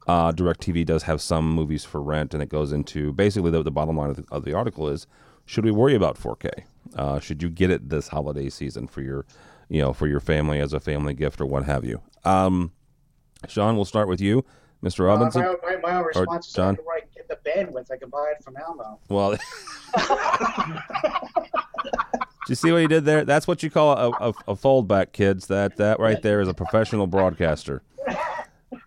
Uh, 0.09 0.33
DirecTV 0.33 0.85
does 0.85 1.05
have 1.05 1.23
some 1.23 1.49
movies 1.55 1.85
for 1.85 2.03
rent, 2.03 2.35
and 2.35 2.43
it 2.43 2.49
goes 2.49 2.73
into 2.73 3.13
basically 3.13 3.53
the, 3.53 3.63
the 3.63 3.71
bottom 3.71 3.97
line 3.97 4.11
of 4.11 4.17
the, 4.17 4.25
of 4.33 4.45
the 4.45 4.55
article 4.55 4.89
is: 4.89 5.07
should 5.47 5.65
we 5.65 5.71
worry 5.71 5.95
about 5.95 6.19
4K? 6.19 6.65
Uh, 6.97 7.21
should 7.21 7.45
you 7.45 7.49
get 7.49 7.71
it 7.71 7.91
this 7.91 8.09
holiday 8.09 8.51
season 8.51 8.89
for 8.89 9.03
your, 9.03 9.25
you 9.69 9.81
know, 9.81 9.93
for 9.93 10.09
your 10.09 10.19
family 10.19 10.59
as 10.59 10.73
a 10.73 10.81
family 10.81 11.15
gift 11.15 11.41
or 11.41 11.47
what 11.47 11.63
have 11.63 11.85
you? 11.85 12.01
Um, 12.25 12.73
Sean, 13.47 13.77
we'll 13.77 13.85
start 13.85 14.09
with 14.09 14.21
you, 14.21 14.45
Mr. 14.83 15.07
Robinson. 15.07 15.43
Uh, 15.43 15.55
my, 15.63 15.77
my, 15.77 15.81
my 15.83 15.99
own 15.99 16.05
response 16.07 16.47
is 16.49 16.53
John? 16.53 16.77
I 16.97 17.01
can 17.01 17.09
get 17.15 17.29
the 17.29 17.37
bandwidth. 17.51 17.91
I 17.91 17.97
can 17.97 18.11
buy 18.11 18.33
it 18.37 18.45
from 18.45 18.57
Almo. 18.57 18.99
Well, 19.09 19.31
did 19.33 19.41
you 22.49 22.55
see 22.55 22.71
what 22.73 22.81
he 22.83 22.87
did 22.87 23.05
there? 23.05 23.25
That's 23.25 23.47
what 23.49 23.63
you 23.63 23.71
call 23.71 23.93
a, 23.97 24.11
a, 24.11 24.29
a 24.49 24.55
foldback, 24.57 25.13
kids. 25.13 25.47
That 25.49 25.77
that 25.77 25.99
right 26.01 26.23
there 26.23 26.41
is 26.41 26.49
a 26.49 26.55
professional 26.55 27.07
broadcaster. 27.07 27.83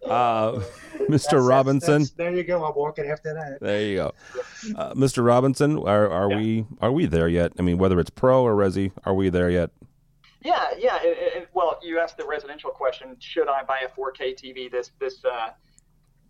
Uh, 0.05 0.51
Mr. 1.01 1.07
That's- 1.07 1.23
that's- 1.25 1.31
Robinson. 1.43 1.91
that's- 2.03 2.09
there 2.11 2.33
you 2.35 2.43
go. 2.43 2.63
I'm 2.63 2.75
walking 2.75 3.05
after 3.07 3.33
that. 3.33 3.59
There 3.59 3.81
you 3.81 3.95
go, 3.97 4.11
uh, 4.77 4.93
Mr. 4.93 5.25
Robinson. 5.25 5.77
Are 5.79 6.09
are 6.09 6.29
we 6.29 6.65
are 6.81 6.91
we 6.91 7.05
there 7.05 7.27
yet? 7.27 7.51
I 7.59 7.63
mean, 7.63 7.77
whether 7.77 7.99
it's 7.99 8.09
pro 8.09 8.43
or 8.43 8.55
resi, 8.55 8.91
are 9.03 9.13
we 9.13 9.29
there 9.29 9.49
yet? 9.49 9.71
Yeah, 10.43 10.69
yeah. 10.77 10.97
It, 11.03 11.17
it, 11.43 11.49
well, 11.53 11.77
you 11.83 11.99
asked 11.99 12.17
the 12.17 12.25
residential 12.25 12.69
question: 12.71 13.15
Should 13.19 13.47
I 13.49 13.63
buy 13.63 13.81
a 13.85 13.89
4K 13.99 14.35
TV 14.41 14.71
this 14.71 14.91
this 14.99 15.23
uh, 15.25 15.49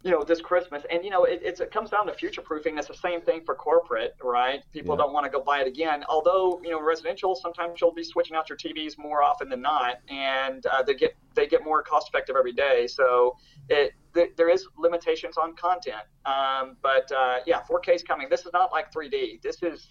you 0.04 0.12
know 0.12 0.24
this 0.24 0.42
Christmas? 0.42 0.84
And 0.92 1.04
you 1.04 1.10
know, 1.10 1.26
it, 1.26 1.42
it's, 1.44 1.60
it 1.60 1.72
comes 1.72 1.90
down 1.90 2.08
to 2.08 2.14
future 2.14 2.42
proofing. 2.42 2.78
It's 2.78 2.88
the 2.88 2.94
same 2.94 3.22
thing 3.22 3.42
for 3.46 3.56
corporate, 3.56 4.16
right? 4.24 4.62
People 4.72 4.96
Yeah. 4.96 5.04
don't 5.04 5.14
want 5.14 5.26
to 5.26 5.30
go 5.32 5.42
buy 5.42 5.62
it 5.62 5.68
again. 5.68 6.04
Although 6.10 6.60
you 6.64 6.72
know, 6.72 6.82
residential 6.82 7.36
sometimes 7.36 7.80
you'll 7.82 7.94
be 7.94 8.04
switching 8.04 8.36
out 8.36 8.50
your 8.50 8.58
TVs 8.58 8.98
more 8.98 9.22
often 9.24 9.50
than 9.50 9.62
not, 9.62 9.98
and 10.10 10.66
uh, 10.66 10.82
they 10.84 10.94
get 10.96 11.16
they 11.36 11.48
get 11.48 11.64
more 11.64 11.84
cost 11.84 12.10
effective 12.10 12.36
every 12.36 12.54
day. 12.54 12.88
So 12.88 13.38
it 13.70 13.94
th- 14.14 14.32
there 14.38 14.50
is 14.50 14.68
limitations 14.78 15.38
on 15.38 15.56
content. 15.56 16.04
Um, 16.26 16.78
but 16.82 17.12
uh, 17.12 17.38
yeah, 17.46 17.62
4K 17.70 17.96
is 17.96 18.04
coming. 18.04 18.28
This 18.30 18.46
is 18.46 18.54
not 18.54 18.72
like 18.72 18.92
3D. 18.92 19.42
This 19.42 19.62
is 19.64 19.88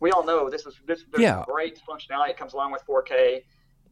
we 0.00 0.10
all 0.10 0.24
know 0.24 0.50
this 0.50 0.66
is 0.66 0.74
this 0.86 1.04
there's 1.12 1.22
Yeah. 1.22 1.44
great 1.46 1.80
functionality 1.88 2.28
that 2.28 2.36
comes 2.38 2.52
along 2.52 2.72
with 2.72 2.82
4K. 2.86 3.42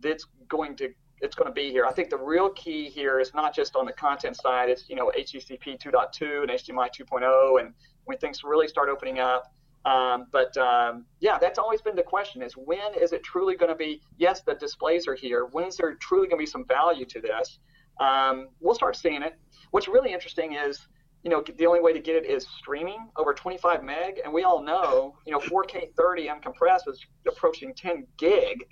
That's 0.00 0.26
going 0.48 0.76
to 0.76 0.90
it's 1.20 1.34
going 1.34 1.48
to 1.48 1.54
be 1.54 1.70
here. 1.70 1.86
I 1.86 1.92
think 1.92 2.10
the 2.10 2.18
real 2.18 2.50
key 2.50 2.88
here 2.88 3.20
is 3.20 3.32
not 3.34 3.54
just 3.54 3.76
on 3.76 3.86
the 3.86 3.92
content 3.92 4.36
side. 4.36 4.68
It's 4.68 4.88
you 4.88 4.96
know 4.96 5.12
HDCP 5.16 5.80
2.2 5.80 6.42
and 6.42 6.50
HDMI 6.50 6.88
2.0, 6.90 7.60
and 7.60 7.74
when 8.04 8.18
things 8.18 8.42
really 8.44 8.68
start 8.68 8.88
opening 8.88 9.18
up. 9.18 9.52
Um, 9.84 10.26
but 10.32 10.56
um, 10.56 11.04
yeah, 11.20 11.38
that's 11.38 11.58
always 11.58 11.80
been 11.80 11.96
the 11.96 12.02
question: 12.02 12.42
is 12.42 12.54
when 12.56 12.94
is 13.00 13.12
it 13.12 13.22
truly 13.22 13.56
going 13.56 13.70
to 13.70 13.76
be? 13.76 14.00
Yes, 14.18 14.42
the 14.42 14.54
displays 14.54 15.06
are 15.06 15.14
here. 15.14 15.46
When 15.46 15.66
is 15.66 15.76
there 15.76 15.94
truly 15.94 16.26
going 16.28 16.38
to 16.38 16.42
be 16.42 16.50
some 16.50 16.64
value 16.66 17.04
to 17.06 17.20
this? 17.20 17.58
Um, 18.00 18.48
we'll 18.60 18.74
start 18.74 18.96
seeing 18.96 19.22
it. 19.22 19.38
What's 19.70 19.88
really 19.88 20.12
interesting 20.12 20.54
is 20.54 20.86
you 21.24 21.30
know, 21.30 21.42
the 21.56 21.66
only 21.66 21.80
way 21.80 21.92
to 21.92 22.00
get 22.00 22.16
it 22.16 22.26
is 22.26 22.46
streaming 22.58 23.08
over 23.16 23.32
25 23.32 23.82
meg, 23.82 24.20
and 24.22 24.32
we 24.32 24.44
all 24.44 24.62
know, 24.62 25.16
you 25.26 25.32
know, 25.32 25.38
4K 25.38 25.94
30 25.96 26.28
uncompressed 26.28 26.86
is 26.86 27.00
approaching 27.26 27.72
10 27.74 28.06
gig. 28.18 28.66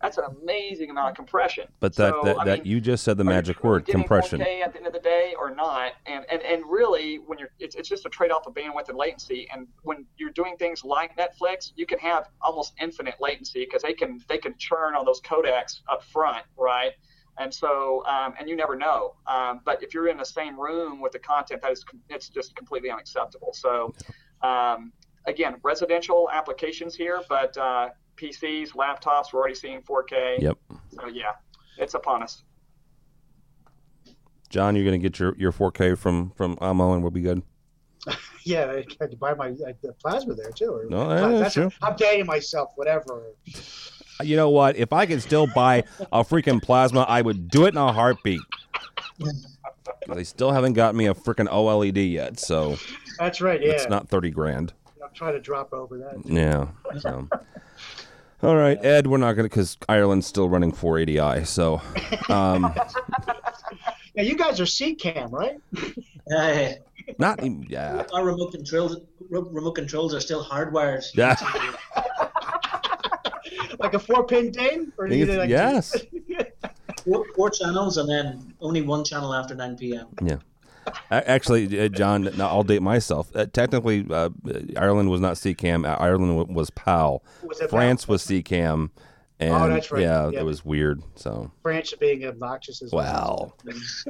That's 0.00 0.18
an 0.18 0.24
amazing 0.42 0.90
amount 0.90 1.10
of 1.10 1.16
compression. 1.16 1.68
But 1.80 1.94
that 1.96 2.14
So, 2.14 2.20
that, 2.24 2.38
I 2.38 2.44
that 2.44 2.58
mean, 2.64 2.72
you 2.72 2.80
just 2.80 3.04
said 3.04 3.16
the 3.16 3.24
magic 3.24 3.62
word, 3.62 3.86
compression. 3.86 4.40
4K 4.40 4.62
at 4.62 4.72
the 4.72 4.78
end 4.78 4.86
of 4.86 4.92
the 4.92 5.00
day 5.00 5.34
or 5.38 5.54
not? 5.54 5.92
And 6.06 6.24
and, 6.30 6.42
and 6.42 6.64
really, 6.68 7.16
when 7.16 7.38
you're, 7.38 7.50
it's, 7.58 7.74
it's 7.76 7.88
just 7.88 8.06
a 8.06 8.08
trade-off 8.08 8.46
of 8.46 8.54
bandwidth 8.54 8.88
and 8.88 8.98
latency. 8.98 9.48
And 9.52 9.66
when 9.82 10.06
you're 10.16 10.30
doing 10.30 10.56
things 10.56 10.84
like 10.84 11.16
Netflix, 11.16 11.72
you 11.76 11.86
can 11.86 11.98
have 11.98 12.28
almost 12.40 12.74
infinite 12.80 13.16
latency 13.20 13.64
because 13.64 13.82
they 13.82 13.94
can 13.94 14.20
they 14.28 14.38
can 14.38 14.54
churn 14.58 14.94
on 14.94 15.04
those 15.04 15.20
codecs 15.20 15.80
up 15.88 16.02
front, 16.02 16.44
right? 16.56 16.92
And 17.38 17.52
so, 17.52 18.02
um, 18.06 18.34
and 18.38 18.48
you 18.48 18.56
never 18.56 18.76
know. 18.76 19.14
Um, 19.26 19.60
but 19.64 19.82
if 19.82 19.92
you're 19.92 20.08
in 20.08 20.16
the 20.16 20.24
same 20.24 20.58
room 20.58 21.00
with 21.00 21.12
the 21.12 21.18
content, 21.18 21.60
that 21.62 21.72
is, 21.72 21.84
it's 22.08 22.28
just 22.30 22.56
completely 22.56 22.90
unacceptable. 22.90 23.52
So, 23.52 23.94
um, 24.42 24.92
again, 25.26 25.56
residential 25.62 26.30
applications 26.32 26.94
here, 26.94 27.20
but 27.28 27.56
uh, 27.58 27.90
PCs, 28.16 28.70
laptops, 28.70 29.32
we're 29.32 29.40
already 29.40 29.54
seeing 29.54 29.82
4K. 29.82 30.38
Yep. 30.40 30.58
So 30.90 31.06
yeah, 31.08 31.32
it's 31.78 31.94
upon 31.94 32.22
us. 32.22 32.42
John, 34.48 34.76
you're 34.76 34.84
going 34.84 35.00
to 35.00 35.02
get 35.02 35.18
your, 35.18 35.34
your 35.36 35.52
4K 35.52 35.98
from 35.98 36.30
from 36.30 36.56
Almo, 36.60 36.94
and 36.94 37.02
we'll 37.02 37.10
be 37.10 37.20
good. 37.22 37.42
Yeah, 38.44 38.70
I 38.70 38.84
had 39.00 39.10
to 39.10 39.16
buy 39.16 39.34
my 39.34 39.48
uh, 39.48 39.72
plasma 40.00 40.34
there 40.36 40.52
too. 40.52 40.70
Or, 40.72 40.84
No, 40.88 41.10
yeah, 41.12 41.38
that's 41.40 41.54
sure. 41.54 41.68
I'm 41.82 41.96
dating 41.96 42.26
myself. 42.26 42.70
Whatever. 42.76 43.24
You 44.22 44.36
know 44.36 44.50
what? 44.50 44.76
If 44.76 44.92
I 44.92 45.04
could 45.04 45.20
still 45.20 45.48
buy 45.48 45.82
a 46.12 46.22
freaking 46.22 46.62
plasma, 46.62 47.00
I 47.08 47.22
would 47.22 47.48
do 47.48 47.64
it 47.66 47.70
in 47.70 47.76
a 47.76 47.92
heartbeat. 47.92 48.40
They 50.14 50.22
still 50.22 50.52
haven't 50.52 50.74
got 50.74 50.94
me 50.94 51.06
a 51.06 51.14
freaking 51.14 51.48
OLED 51.48 52.12
yet, 52.12 52.38
so 52.38 52.76
That's 53.18 53.40
right. 53.40 53.60
Yeah. 53.60 53.72
it's 53.72 53.88
not 53.88 54.08
thirty 54.08 54.30
grand. 54.30 54.72
I'm 55.02 55.12
trying 55.12 55.32
to 55.32 55.40
drop 55.40 55.72
over 55.72 55.98
that. 55.98 56.22
Yeah. 56.24 56.68
So. 57.00 57.28
All 58.42 58.56
right, 58.56 58.82
Ed. 58.84 59.06
We're 59.06 59.18
not 59.18 59.32
going 59.32 59.48
to 59.48 59.54
because 59.54 59.78
Ireland's 59.88 60.26
still 60.26 60.48
running 60.48 60.72
480i. 60.72 61.46
So, 61.46 61.80
um, 62.28 62.74
Now 64.16 64.22
you 64.22 64.36
guys 64.36 64.60
are 64.60 64.64
SECAM, 64.64 65.30
right? 65.30 65.60
Uh, 66.34 66.72
not 67.18 67.38
even, 67.44 67.66
yeah. 67.68 68.04
our 68.14 68.24
remote 68.24 68.52
controls 68.52 68.96
re- 69.28 69.42
remote 69.50 69.74
controls 69.74 70.14
are 70.14 70.20
still 70.20 70.42
hardwired. 70.44 71.04
Yeah. 71.14 71.36
Like 73.78 73.92
a 73.92 73.98
four-pin 73.98 74.52
ding, 74.52 74.90
or 74.96 75.06
do 75.06 75.14
you 75.14 75.26
like 75.26 75.50
yes. 75.50 75.94
Four, 77.04 77.26
four 77.36 77.50
channels 77.50 77.98
and 77.98 78.08
then 78.08 78.54
only 78.60 78.80
one 78.80 79.04
channel 79.04 79.34
after 79.34 79.54
9 79.54 79.76
p.m. 79.76 80.06
Yeah. 80.22 80.38
A- 81.10 81.28
Actually, 81.30 81.80
uh, 81.80 81.88
John, 81.88 82.28
now 82.36 82.48
I'll 82.48 82.62
date 82.62 82.82
myself. 82.82 83.30
Uh, 83.34 83.46
technically, 83.46 84.06
uh, 84.10 84.30
Ireland 84.76 85.10
was 85.10 85.20
not 85.20 85.34
SECAM. 85.34 85.84
Uh, 85.86 85.96
Ireland 86.00 86.36
w- 86.38 86.54
was 86.56 86.70
PAL. 86.70 87.22
Was 87.42 87.60
it 87.60 87.70
France 87.70 88.06
was 88.08 88.22
SECAM. 88.24 88.90
And 89.38 89.52
Oh, 89.54 89.68
that's 89.68 89.90
right. 89.92 90.00
yeah, 90.02 90.30
Yeah. 90.30 90.40
it 90.40 90.44
was 90.44 90.64
weird. 90.64 91.02
So, 91.14 91.50
French 91.62 91.92
being 92.00 92.24
obnoxious 92.24 92.80
as 92.82 92.90
well, 92.92 93.54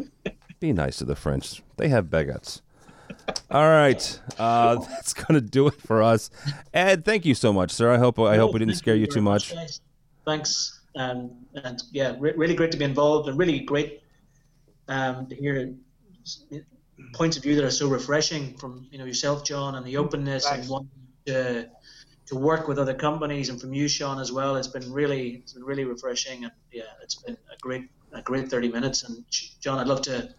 be 0.61 0.73
nice 0.73 0.99
to 0.99 1.05
the 1.05 1.17
French. 1.17 1.63
They 1.79 1.89
have 1.89 2.07
baguettes. 2.07 2.61
All 3.51 3.69
right, 3.69 4.21
uh, 4.39 4.77
that's 4.89 5.13
gonna 5.15 5.41
do 5.41 5.67
it 5.67 5.75
for 5.81 6.01
us. 6.03 6.31
Ed, 6.73 7.05
thank 7.05 7.25
you 7.25 7.35
so 7.35 7.53
much, 7.53 7.73
sir. 7.73 7.93
I 7.93 7.99
hope 7.99 8.21
I 8.21 8.37
hope 8.37 8.53
we 8.53 8.61
didn't 8.61 8.75
scare 8.77 8.95
you 8.95 9.07
very 9.07 9.15
too 9.15 9.21
much. 9.21 9.53
guys. 9.53 9.81
Thanks, 10.25 10.81
um, 10.95 11.33
and 11.65 11.83
yeah, 11.91 12.15
re- 12.21 12.35
really 12.37 12.55
great 12.55 12.71
to 12.73 12.79
be 12.79 12.85
involved, 12.85 13.29
and 13.29 13.37
really 13.37 13.61
great 13.61 14.03
um, 14.89 15.27
to 15.27 15.35
hear 15.35 15.57
s- 15.57 15.75
points 17.13 17.37
of 17.37 17.43
view 17.43 17.55
that 17.57 17.65
are 17.65 17.71
so 17.71 17.89
refreshing 17.89 18.57
from 18.57 18.87
you 18.91 18.99
know 18.99 19.05
yourself, 19.05 19.45
John, 19.45 19.75
and 19.75 19.87
the 19.87 19.97
openness 19.97 20.45
Thanks. 20.45 20.63
and 20.63 20.71
wanting 20.71 20.91
to 21.27 21.69
to 22.27 22.37
work 22.37 22.67
with 22.67 22.79
other 22.79 22.95
companies, 22.95 23.49
and 23.49 23.61
from 23.61 23.73
you, 23.73 23.89
Sean, 23.89 24.21
as 24.21 24.33
well. 24.33 24.57
It's 24.57 24.69
been 24.69 24.93
really 24.93 25.37
it's 25.43 25.53
been 25.53 25.65
really 25.65 25.85
refreshing, 25.85 26.45
and 26.45 26.53
yeah, 26.73 26.83
it's 27.03 27.17
been 27.17 27.37
a 27.53 27.57
great 27.61 27.89
a 28.13 28.23
great 28.23 28.49
thirty 28.49 28.69
minutes. 28.69 29.03
And 29.03 29.25
John, 29.61 29.79
I'd 29.79 29.89
love 29.89 30.03
to. 30.03 30.35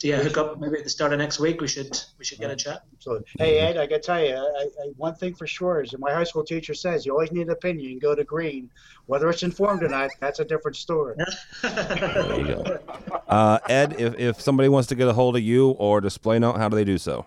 To 0.00 0.08
yeah, 0.08 0.18
hook 0.22 0.36
up 0.36 0.60
maybe 0.60 0.76
at 0.76 0.84
the 0.84 0.90
start 0.90 1.14
of 1.14 1.18
next 1.18 1.40
week. 1.40 1.62
We 1.62 1.68
should 1.68 1.98
we 2.18 2.24
should 2.24 2.38
get 2.38 2.50
a 2.50 2.56
chat. 2.56 2.82
So, 2.98 3.22
hey 3.38 3.60
Ed, 3.60 3.78
I 3.78 3.86
got 3.86 3.96
to 3.96 4.00
tell 4.02 4.22
you, 4.22 4.34
I, 4.34 4.64
I, 4.82 4.88
one 4.96 5.14
thing 5.14 5.34
for 5.34 5.46
sure 5.46 5.80
is 5.82 5.94
my 5.98 6.12
high 6.12 6.24
school 6.24 6.44
teacher 6.44 6.74
says 6.74 7.06
you 7.06 7.12
always 7.12 7.32
need 7.32 7.42
an 7.46 7.50
opinion. 7.50 7.90
You 7.92 7.98
go 7.98 8.14
to 8.14 8.22
green, 8.22 8.68
whether 9.06 9.30
it's 9.30 9.42
informed 9.42 9.82
or 9.82 9.88
not. 9.88 10.10
That's 10.20 10.38
a 10.40 10.44
different 10.44 10.76
story. 10.76 11.16
There 11.62 12.38
you 12.40 12.46
go. 12.46 12.78
Uh, 13.26 13.58
Ed, 13.70 13.98
if, 13.98 14.18
if 14.18 14.40
somebody 14.40 14.68
wants 14.68 14.88
to 14.88 14.94
get 14.94 15.08
a 15.08 15.12
hold 15.14 15.34
of 15.36 15.42
you 15.42 15.70
or 15.70 16.02
DisplayNote, 16.02 16.58
how 16.58 16.68
do 16.68 16.76
they 16.76 16.84
do 16.84 16.98
so? 16.98 17.24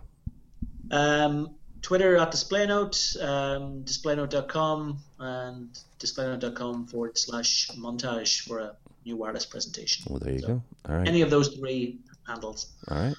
Um, 0.92 1.56
Twitter 1.82 2.18
at 2.18 2.32
DisplayNote, 2.32 3.24
um, 3.24 3.84
DisplayNote.com, 3.84 5.00
and 5.20 5.80
DisplayNote.com 6.00 6.88
forward 6.88 7.18
slash 7.18 7.70
montage 7.78 8.42
for 8.48 8.60
a 8.60 8.76
new 9.06 9.16
wireless 9.18 9.46
presentation. 9.46 10.06
Well, 10.10 10.20
there 10.20 10.34
you 10.34 10.40
So, 10.40 10.48
go. 10.48 10.64
All 10.88 10.98
right. 10.98 11.08
Any 11.08 11.22
of 11.22 11.30
those 11.30 11.56
three 11.56 12.00
handles. 12.30 12.68
All 12.90 12.98
right. 12.98 13.16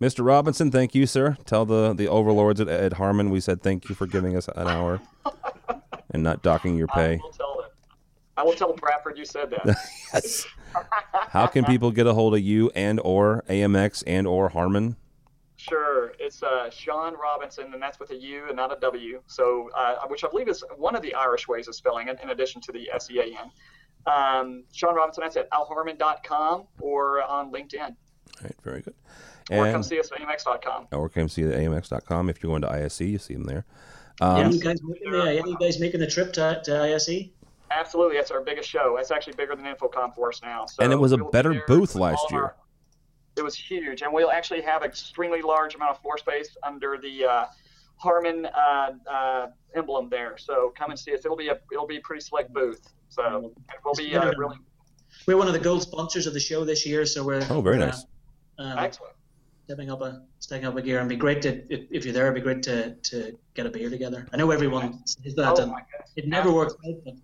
Mr. 0.00 0.24
Robinson, 0.24 0.70
thank 0.70 0.94
you, 0.94 1.06
sir. 1.06 1.36
Tell 1.44 1.64
the, 1.64 1.92
the 1.92 2.06
overlords 2.06 2.60
at 2.60 2.68
Ed 2.68 2.94
Harman 2.94 3.30
we 3.30 3.40
said 3.40 3.62
thank 3.62 3.88
you 3.88 3.94
for 3.94 4.06
giving 4.06 4.36
us 4.36 4.48
an 4.54 4.68
hour 4.68 5.00
and 6.10 6.22
not 6.22 6.42
docking 6.42 6.76
your 6.76 6.86
pay. 6.88 7.14
I 7.14 7.16
will 7.16 7.30
tell 7.30 7.56
them. 7.56 7.70
I 8.36 8.42
will 8.44 8.52
tell 8.52 8.72
Bradford 8.74 9.18
you 9.18 9.24
said 9.24 9.50
that. 9.50 9.76
yes. 10.14 10.46
How 11.30 11.46
can 11.46 11.64
people 11.64 11.90
get 11.90 12.06
a 12.06 12.14
hold 12.14 12.34
of 12.34 12.40
you 12.40 12.70
and 12.76 13.00
or 13.02 13.42
AMX 13.48 14.04
and 14.06 14.26
or 14.26 14.48
Harman? 14.50 14.96
Sure, 15.56 16.12
it's 16.20 16.44
uh, 16.44 16.70
Sean 16.70 17.16
Robinson, 17.20 17.74
and 17.74 17.82
that's 17.82 17.98
with 17.98 18.10
a 18.10 18.14
U 18.14 18.44
and 18.46 18.54
not 18.54 18.72
a 18.72 18.78
W. 18.78 19.20
So, 19.26 19.70
uh, 19.76 19.96
which 20.06 20.22
I 20.22 20.28
believe 20.28 20.48
is 20.48 20.62
one 20.76 20.94
of 20.94 21.02
the 21.02 21.12
Irish 21.14 21.48
ways 21.48 21.66
of 21.66 21.74
spelling 21.74 22.06
it, 22.06 22.20
in 22.22 22.30
addition 22.30 22.60
to 22.60 22.70
the 22.70 22.88
S 22.92 23.10
E 23.10 23.18
A 23.18 23.24
N. 23.24 23.50
Um, 24.06 24.64
Sean 24.72 24.94
Robinson, 24.94 25.24
that's 25.24 25.36
at 25.36 25.50
alharmon.com 25.50 26.68
or 26.80 27.22
on 27.24 27.50
LinkedIn, 27.50 27.96
All 28.40 28.44
right, 28.44 28.56
very 28.62 28.80
good. 28.82 28.94
or 29.50 29.64
come 29.66 29.76
And 29.76 29.84
see 29.84 29.98
us 29.98 30.10
at 30.12 30.20
amx.com. 30.20 30.88
or 30.92 31.08
come 31.08 31.28
see 31.28 31.42
the 31.42 31.54
AMX.com. 31.54 32.28
If 32.30 32.42
you're 32.42 32.50
going 32.50 32.62
to 32.62 32.70
ISE, 32.70 33.00
you 33.00 33.18
see 33.18 33.34
them 33.34 33.44
there. 33.44 33.64
yeah, 34.20 34.26
Um, 34.28 34.52
you 34.52 34.60
guys 34.60 34.78
making, 34.82 35.12
yeah, 35.12 35.24
yeah, 35.30 35.42
you 35.44 35.56
guys 35.58 35.80
making 35.80 36.00
the 36.00 36.06
trip 36.06 36.32
to, 36.34 36.60
to 36.64 36.82
ISE? 36.82 37.30
Absolutely, 37.70 38.16
that's 38.16 38.30
our 38.30 38.40
biggest 38.40 38.68
show. 38.68 38.94
That's 38.96 39.10
actually 39.10 39.34
bigger 39.34 39.54
than 39.54 39.64
InfoComm 39.66 40.14
for 40.14 40.28
us 40.30 40.40
now. 40.42 40.64
So 40.66 40.82
And 40.82 40.92
it 40.92 40.96
was 40.96 41.12
a 41.12 41.16
we'll 41.16 41.26
be 41.26 41.30
better 41.32 41.52
there 41.52 41.64
booth 41.66 41.94
last 41.94 42.30
year. 42.30 42.42
our- 42.42 42.56
it 43.36 43.42
was 43.44 43.54
huge, 43.54 44.02
and 44.02 44.12
we'll 44.12 44.32
actually 44.32 44.62
have 44.62 44.82
an 44.82 44.88
extremely 44.88 45.42
large 45.42 45.76
amount 45.76 45.92
of 45.92 46.02
floor 46.02 46.18
space 46.18 46.56
under 46.64 46.98
the 47.00 47.24
uh, 47.24 47.46
Harman 47.96 48.46
uh, 48.46 48.90
uh, 49.08 49.46
emblem 49.76 50.08
there. 50.08 50.36
So 50.38 50.72
come 50.76 50.90
and 50.90 50.98
see 50.98 51.14
us. 51.14 51.20
It'll 51.24 51.36
be 51.36 51.46
a 51.48 51.56
it'll 51.70 51.86
be 51.86 51.98
a 51.98 52.00
pretty 52.00 52.20
slick 52.20 52.48
booth. 52.52 52.80
So 53.10 53.52
we'll 53.84 53.94
be 53.94 54.16
uh, 54.16 54.32
really 54.36 54.56
We're 55.28 55.36
one 55.36 55.46
of 55.46 55.52
the 55.52 55.60
gold 55.60 55.82
sponsors 55.82 56.26
of 56.26 56.34
the 56.34 56.40
show 56.40 56.64
this 56.64 56.84
year, 56.84 57.06
so 57.06 57.22
we're 57.22 57.36
Oh, 57.48 57.60
very 57.60 57.78
we're, 57.78 57.86
nice. 57.86 58.04
Uh, 58.58 58.62
um, 58.62 58.78
excellent. 58.78 59.14
stepping 59.64 59.90
up 59.90 60.00
a 60.00 60.22
stepping 60.40 60.66
up 60.66 60.76
a 60.76 60.82
gear, 60.82 60.98
and 60.98 61.08
be 61.08 61.16
great 61.16 61.42
to 61.42 61.62
if, 61.72 61.86
if 61.90 62.04
you're 62.04 62.12
there, 62.14 62.24
it'd 62.26 62.34
be 62.34 62.40
great 62.40 62.62
to, 62.64 62.94
to 62.94 63.38
get 63.54 63.66
a 63.66 63.70
beer 63.70 63.90
together. 63.90 64.26
I 64.32 64.36
know 64.36 64.50
everyone 64.50 65.06
says 65.06 65.34
that, 65.36 65.58
Oh 65.58 65.62
and 65.62 65.72
it 66.16 66.26
never 66.26 66.52
works 66.52 66.74
out, 66.86 66.94
but 67.04 67.14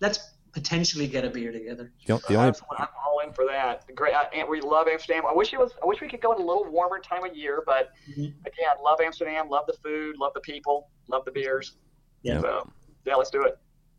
let's 0.00 0.18
potentially 0.52 1.06
get 1.06 1.24
a 1.24 1.30
beer 1.30 1.50
together. 1.50 1.92
the, 2.06 2.18
the 2.28 2.34
only 2.34 2.48
Absolutely. 2.48 2.76
I'm 2.78 2.88
all 3.06 3.20
in 3.20 3.32
for 3.32 3.46
that. 3.46 3.84
Great, 3.94 4.14
uh, 4.14 4.24
and 4.34 4.46
we 4.48 4.60
love 4.60 4.86
Amsterdam. 4.86 5.24
I 5.26 5.32
wish 5.32 5.52
it 5.54 5.58
was. 5.58 5.72
I 5.82 5.86
wish 5.86 6.00
we 6.00 6.08
could 6.08 6.20
go 6.20 6.32
in 6.32 6.42
a 6.42 6.44
little 6.44 6.70
warmer 6.70 6.98
time 6.98 7.24
of 7.24 7.34
year, 7.34 7.62
but 7.64 7.90
Mhm. 8.10 8.34
again, 8.46 8.76
love 8.84 9.00
Amsterdam, 9.00 9.48
love 9.48 9.64
the 9.66 9.74
food, 9.82 10.16
love 10.18 10.32
the 10.34 10.40
people, 10.40 10.90
love 11.08 11.24
the 11.24 11.32
beers. 11.32 11.76
Yeah. 12.22 12.40
So 12.40 12.68
yeah, 13.06 13.14
let's 13.14 13.30
do 13.30 13.44
it. 13.44 13.58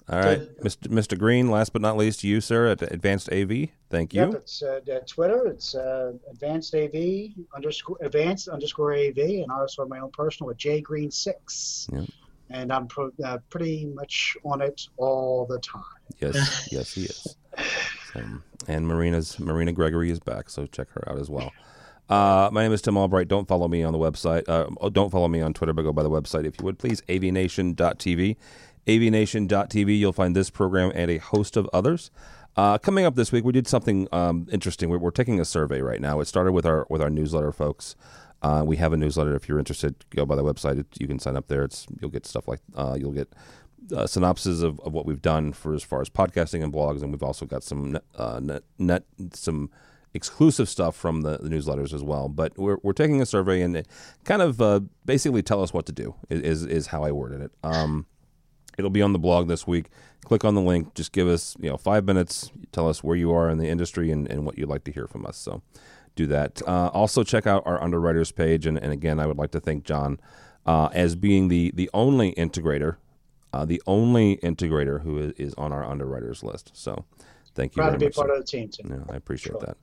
All 0.09 0.19
right, 0.19 0.41
Mr. 0.59 0.87
Mr. 0.89 1.17
Green. 1.17 1.49
Last 1.49 1.71
but 1.71 1.81
not 1.81 1.95
least, 1.95 2.23
you, 2.23 2.41
sir, 2.41 2.67
at 2.67 2.81
Advanced 2.81 3.31
AV. 3.31 3.69
Thank 3.89 4.13
you. 4.13 4.21
Yep, 4.21 4.33
it's 4.33 4.61
uh, 4.61 4.79
Twitter. 5.07 5.47
It's 5.47 5.75
uh, 5.75 6.13
advanced 6.29 6.75
AV 6.75 7.29
underscore 7.55 7.97
advanced 8.01 8.49
underscore 8.49 8.93
AV, 8.93 9.17
and 9.17 9.51
I 9.51 9.61
also 9.61 9.83
have 9.83 9.89
my 9.89 9.99
own 9.99 10.11
personal 10.11 10.49
at 10.51 10.57
jgreen6. 10.57 11.93
Yep. 11.93 12.09
And 12.49 12.71
I'm 12.73 12.87
pro- 12.87 13.11
uh, 13.23 13.37
pretty 13.49 13.85
much 13.85 14.35
on 14.43 14.61
it 14.61 14.87
all 14.97 15.45
the 15.45 15.59
time. 15.59 15.81
Yes, 16.19 16.67
yes, 16.71 16.93
he 16.93 17.03
is. 17.03 17.35
So, 18.13 18.21
and 18.67 18.87
Marina's 18.87 19.39
Marina 19.39 19.71
Gregory 19.71 20.11
is 20.11 20.19
back, 20.19 20.49
so 20.49 20.67
check 20.67 20.89
her 20.91 21.09
out 21.09 21.17
as 21.17 21.29
well. 21.29 21.51
Uh, 22.09 22.49
my 22.51 22.63
name 22.63 22.73
is 22.73 22.81
Tim 22.81 22.97
Albright. 22.97 23.27
Don't 23.27 23.47
follow 23.47 23.67
me 23.67 23.81
on 23.83 23.93
the 23.93 23.99
website. 23.99 24.47
Uh, 24.47 24.67
oh, 24.81 24.89
don't 24.89 25.09
follow 25.09 25.27
me 25.29 25.41
on 25.41 25.53
Twitter, 25.53 25.73
but 25.73 25.83
go 25.83 25.93
by 25.93 26.03
the 26.03 26.09
website 26.09 26.45
if 26.45 26.59
you 26.59 26.65
would, 26.65 26.77
please. 26.77 27.01
avnation.tv. 27.07 28.35
avnation.tv. 28.87 29.97
You'll 29.97 30.13
find 30.13 30.35
this 30.35 30.49
program 30.49 30.91
and 30.93 31.09
a 31.09 31.17
host 31.17 31.57
of 31.57 31.69
others. 31.73 32.11
Uh, 32.55 32.77
coming 32.77 33.05
up 33.05 33.15
this 33.15 33.31
week, 33.31 33.43
we 33.43 33.51
did 33.51 33.67
something 33.67 34.07
um, 34.11 34.47
interesting. 34.51 34.89
We're, 34.89 34.99
we're 34.99 35.11
taking 35.11 35.39
a 35.39 35.45
survey 35.45 35.81
right 35.81 35.99
now. 35.99 36.19
It 36.19 36.25
started 36.25 36.51
with 36.51 36.65
our 36.65 36.85
with 36.89 37.01
our 37.01 37.09
newsletter 37.09 37.51
folks. 37.51 37.95
Uh, 38.43 38.63
we 38.65 38.75
have 38.75 38.93
a 38.93 38.97
newsletter. 38.97 39.35
If 39.35 39.47
you're 39.47 39.57
interested, 39.57 39.95
go 40.09 40.25
by 40.25 40.35
the 40.35 40.43
website. 40.43 40.79
It, 40.79 40.87
you 40.99 41.07
can 41.07 41.17
sign 41.17 41.35
up 41.35 41.47
there. 41.47 41.63
It's 41.63 41.87
you'll 41.99 42.11
get 42.11 42.25
stuff 42.25 42.47
like 42.47 42.59
uh, 42.75 42.95
you'll 42.99 43.13
get 43.13 43.33
uh, 43.95 44.05
synopses 44.05 44.61
of, 44.61 44.79
of 44.81 44.93
what 44.93 45.05
we've 45.05 45.21
done 45.21 45.53
for 45.53 45.73
as 45.73 45.83
far 45.83 46.01
as 46.01 46.09
podcasting 46.09 46.63
and 46.63 46.71
blogs, 46.71 47.01
and 47.01 47.11
we've 47.11 47.23
also 47.23 47.45
got 47.45 47.63
some 47.63 47.97
uh, 48.15 48.39
net, 48.41 48.63
net 48.77 49.03
some 49.33 49.69
exclusive 50.13 50.69
stuff 50.69 50.95
from 50.95 51.21
the, 51.21 51.37
the 51.37 51.49
newsletters 51.49 51.93
as 51.93 52.03
well. 52.03 52.29
But 52.29 52.57
we're, 52.57 52.77
we're 52.83 52.93
taking 52.93 53.21
a 53.21 53.25
survey 53.25 53.61
and 53.61 53.85
kind 54.25 54.41
of 54.41 54.61
uh, 54.61 54.81
basically 55.05 55.41
tell 55.41 55.63
us 55.63 55.73
what 55.73 55.85
to 55.87 55.91
do 55.91 56.15
is 56.29 56.63
is 56.65 56.87
how 56.87 57.03
I 57.03 57.11
worded 57.11 57.41
it. 57.41 57.51
Um, 57.63 58.05
it'll 58.77 58.89
be 58.89 59.01
on 59.01 59.13
the 59.13 59.19
blog 59.19 59.47
this 59.47 59.65
week. 59.67 59.87
Click 60.25 60.45
on 60.45 60.55
the 60.55 60.61
link. 60.61 60.93
Just 60.93 61.11
give 61.11 61.27
us 61.27 61.55
you 61.59 61.69
know 61.69 61.77
five 61.77 62.05
minutes. 62.05 62.51
Tell 62.71 62.87
us 62.89 63.03
where 63.03 63.15
you 63.15 63.31
are 63.33 63.49
in 63.49 63.57
the 63.57 63.67
industry 63.69 64.11
and, 64.11 64.27
and 64.29 64.45
what 64.45 64.57
you'd 64.57 64.69
like 64.69 64.83
to 64.85 64.91
hear 64.91 65.07
from 65.07 65.25
us. 65.25 65.37
So 65.37 65.61
do 66.15 66.25
that. 66.27 66.61
Uh, 66.67 66.87
also 66.93 67.23
check 67.23 67.45
out 67.47 67.63
our 67.65 67.81
underwriters 67.81 68.31
page. 68.31 68.65
And, 68.65 68.77
and 68.77 68.93
again, 68.93 69.19
I 69.19 69.25
would 69.27 69.37
like 69.37 69.51
to 69.51 69.59
thank 69.59 69.83
John 69.83 70.19
uh, 70.65 70.89
as 70.93 71.15
being 71.15 71.47
the 71.49 71.71
the 71.75 71.89
only 71.93 72.33
integrator, 72.35 72.97
uh, 73.51 73.65
the 73.65 73.81
only 73.87 74.37
integrator 74.37 75.01
who 75.01 75.17
is, 75.17 75.31
is 75.33 75.53
on 75.55 75.71
our 75.73 75.83
underwriters 75.83 76.43
list. 76.43 76.71
So 76.73 77.05
Thank 77.55 77.75
you 77.75 77.81
Proud 77.83 77.89
very 77.89 77.93
to 77.93 77.99
be 77.99 78.05
much. 78.07 78.15
part 78.15 78.29
of 78.31 78.37
the 78.37 78.43
team. 78.43 78.69
Tim. 78.69 78.89
Yeah, 78.89 79.13
I 79.13 79.15
appreciate 79.17 79.51
Sure. 79.51 79.61
that. 79.61 79.77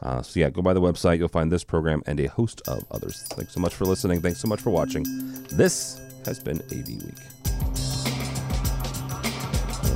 Uh, 0.00 0.22
so 0.22 0.38
yeah, 0.38 0.48
go 0.50 0.62
by 0.62 0.74
the 0.74 0.80
website. 0.80 1.18
You'll 1.18 1.26
find 1.26 1.50
this 1.50 1.64
program 1.64 2.02
and 2.06 2.20
a 2.20 2.26
host 2.28 2.62
of 2.68 2.84
others. 2.90 3.22
Thanks 3.30 3.52
so 3.52 3.58
much 3.60 3.74
for 3.74 3.84
listening. 3.84 4.20
Thanks 4.20 4.38
so 4.40 4.46
much 4.46 4.60
for 4.60 4.70
watching. 4.70 5.04
This 5.50 6.00
has 6.24 6.38
been 6.38 6.60
AV 6.70 6.86
Week. 6.86 7.35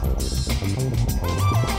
Música 0.03 1.70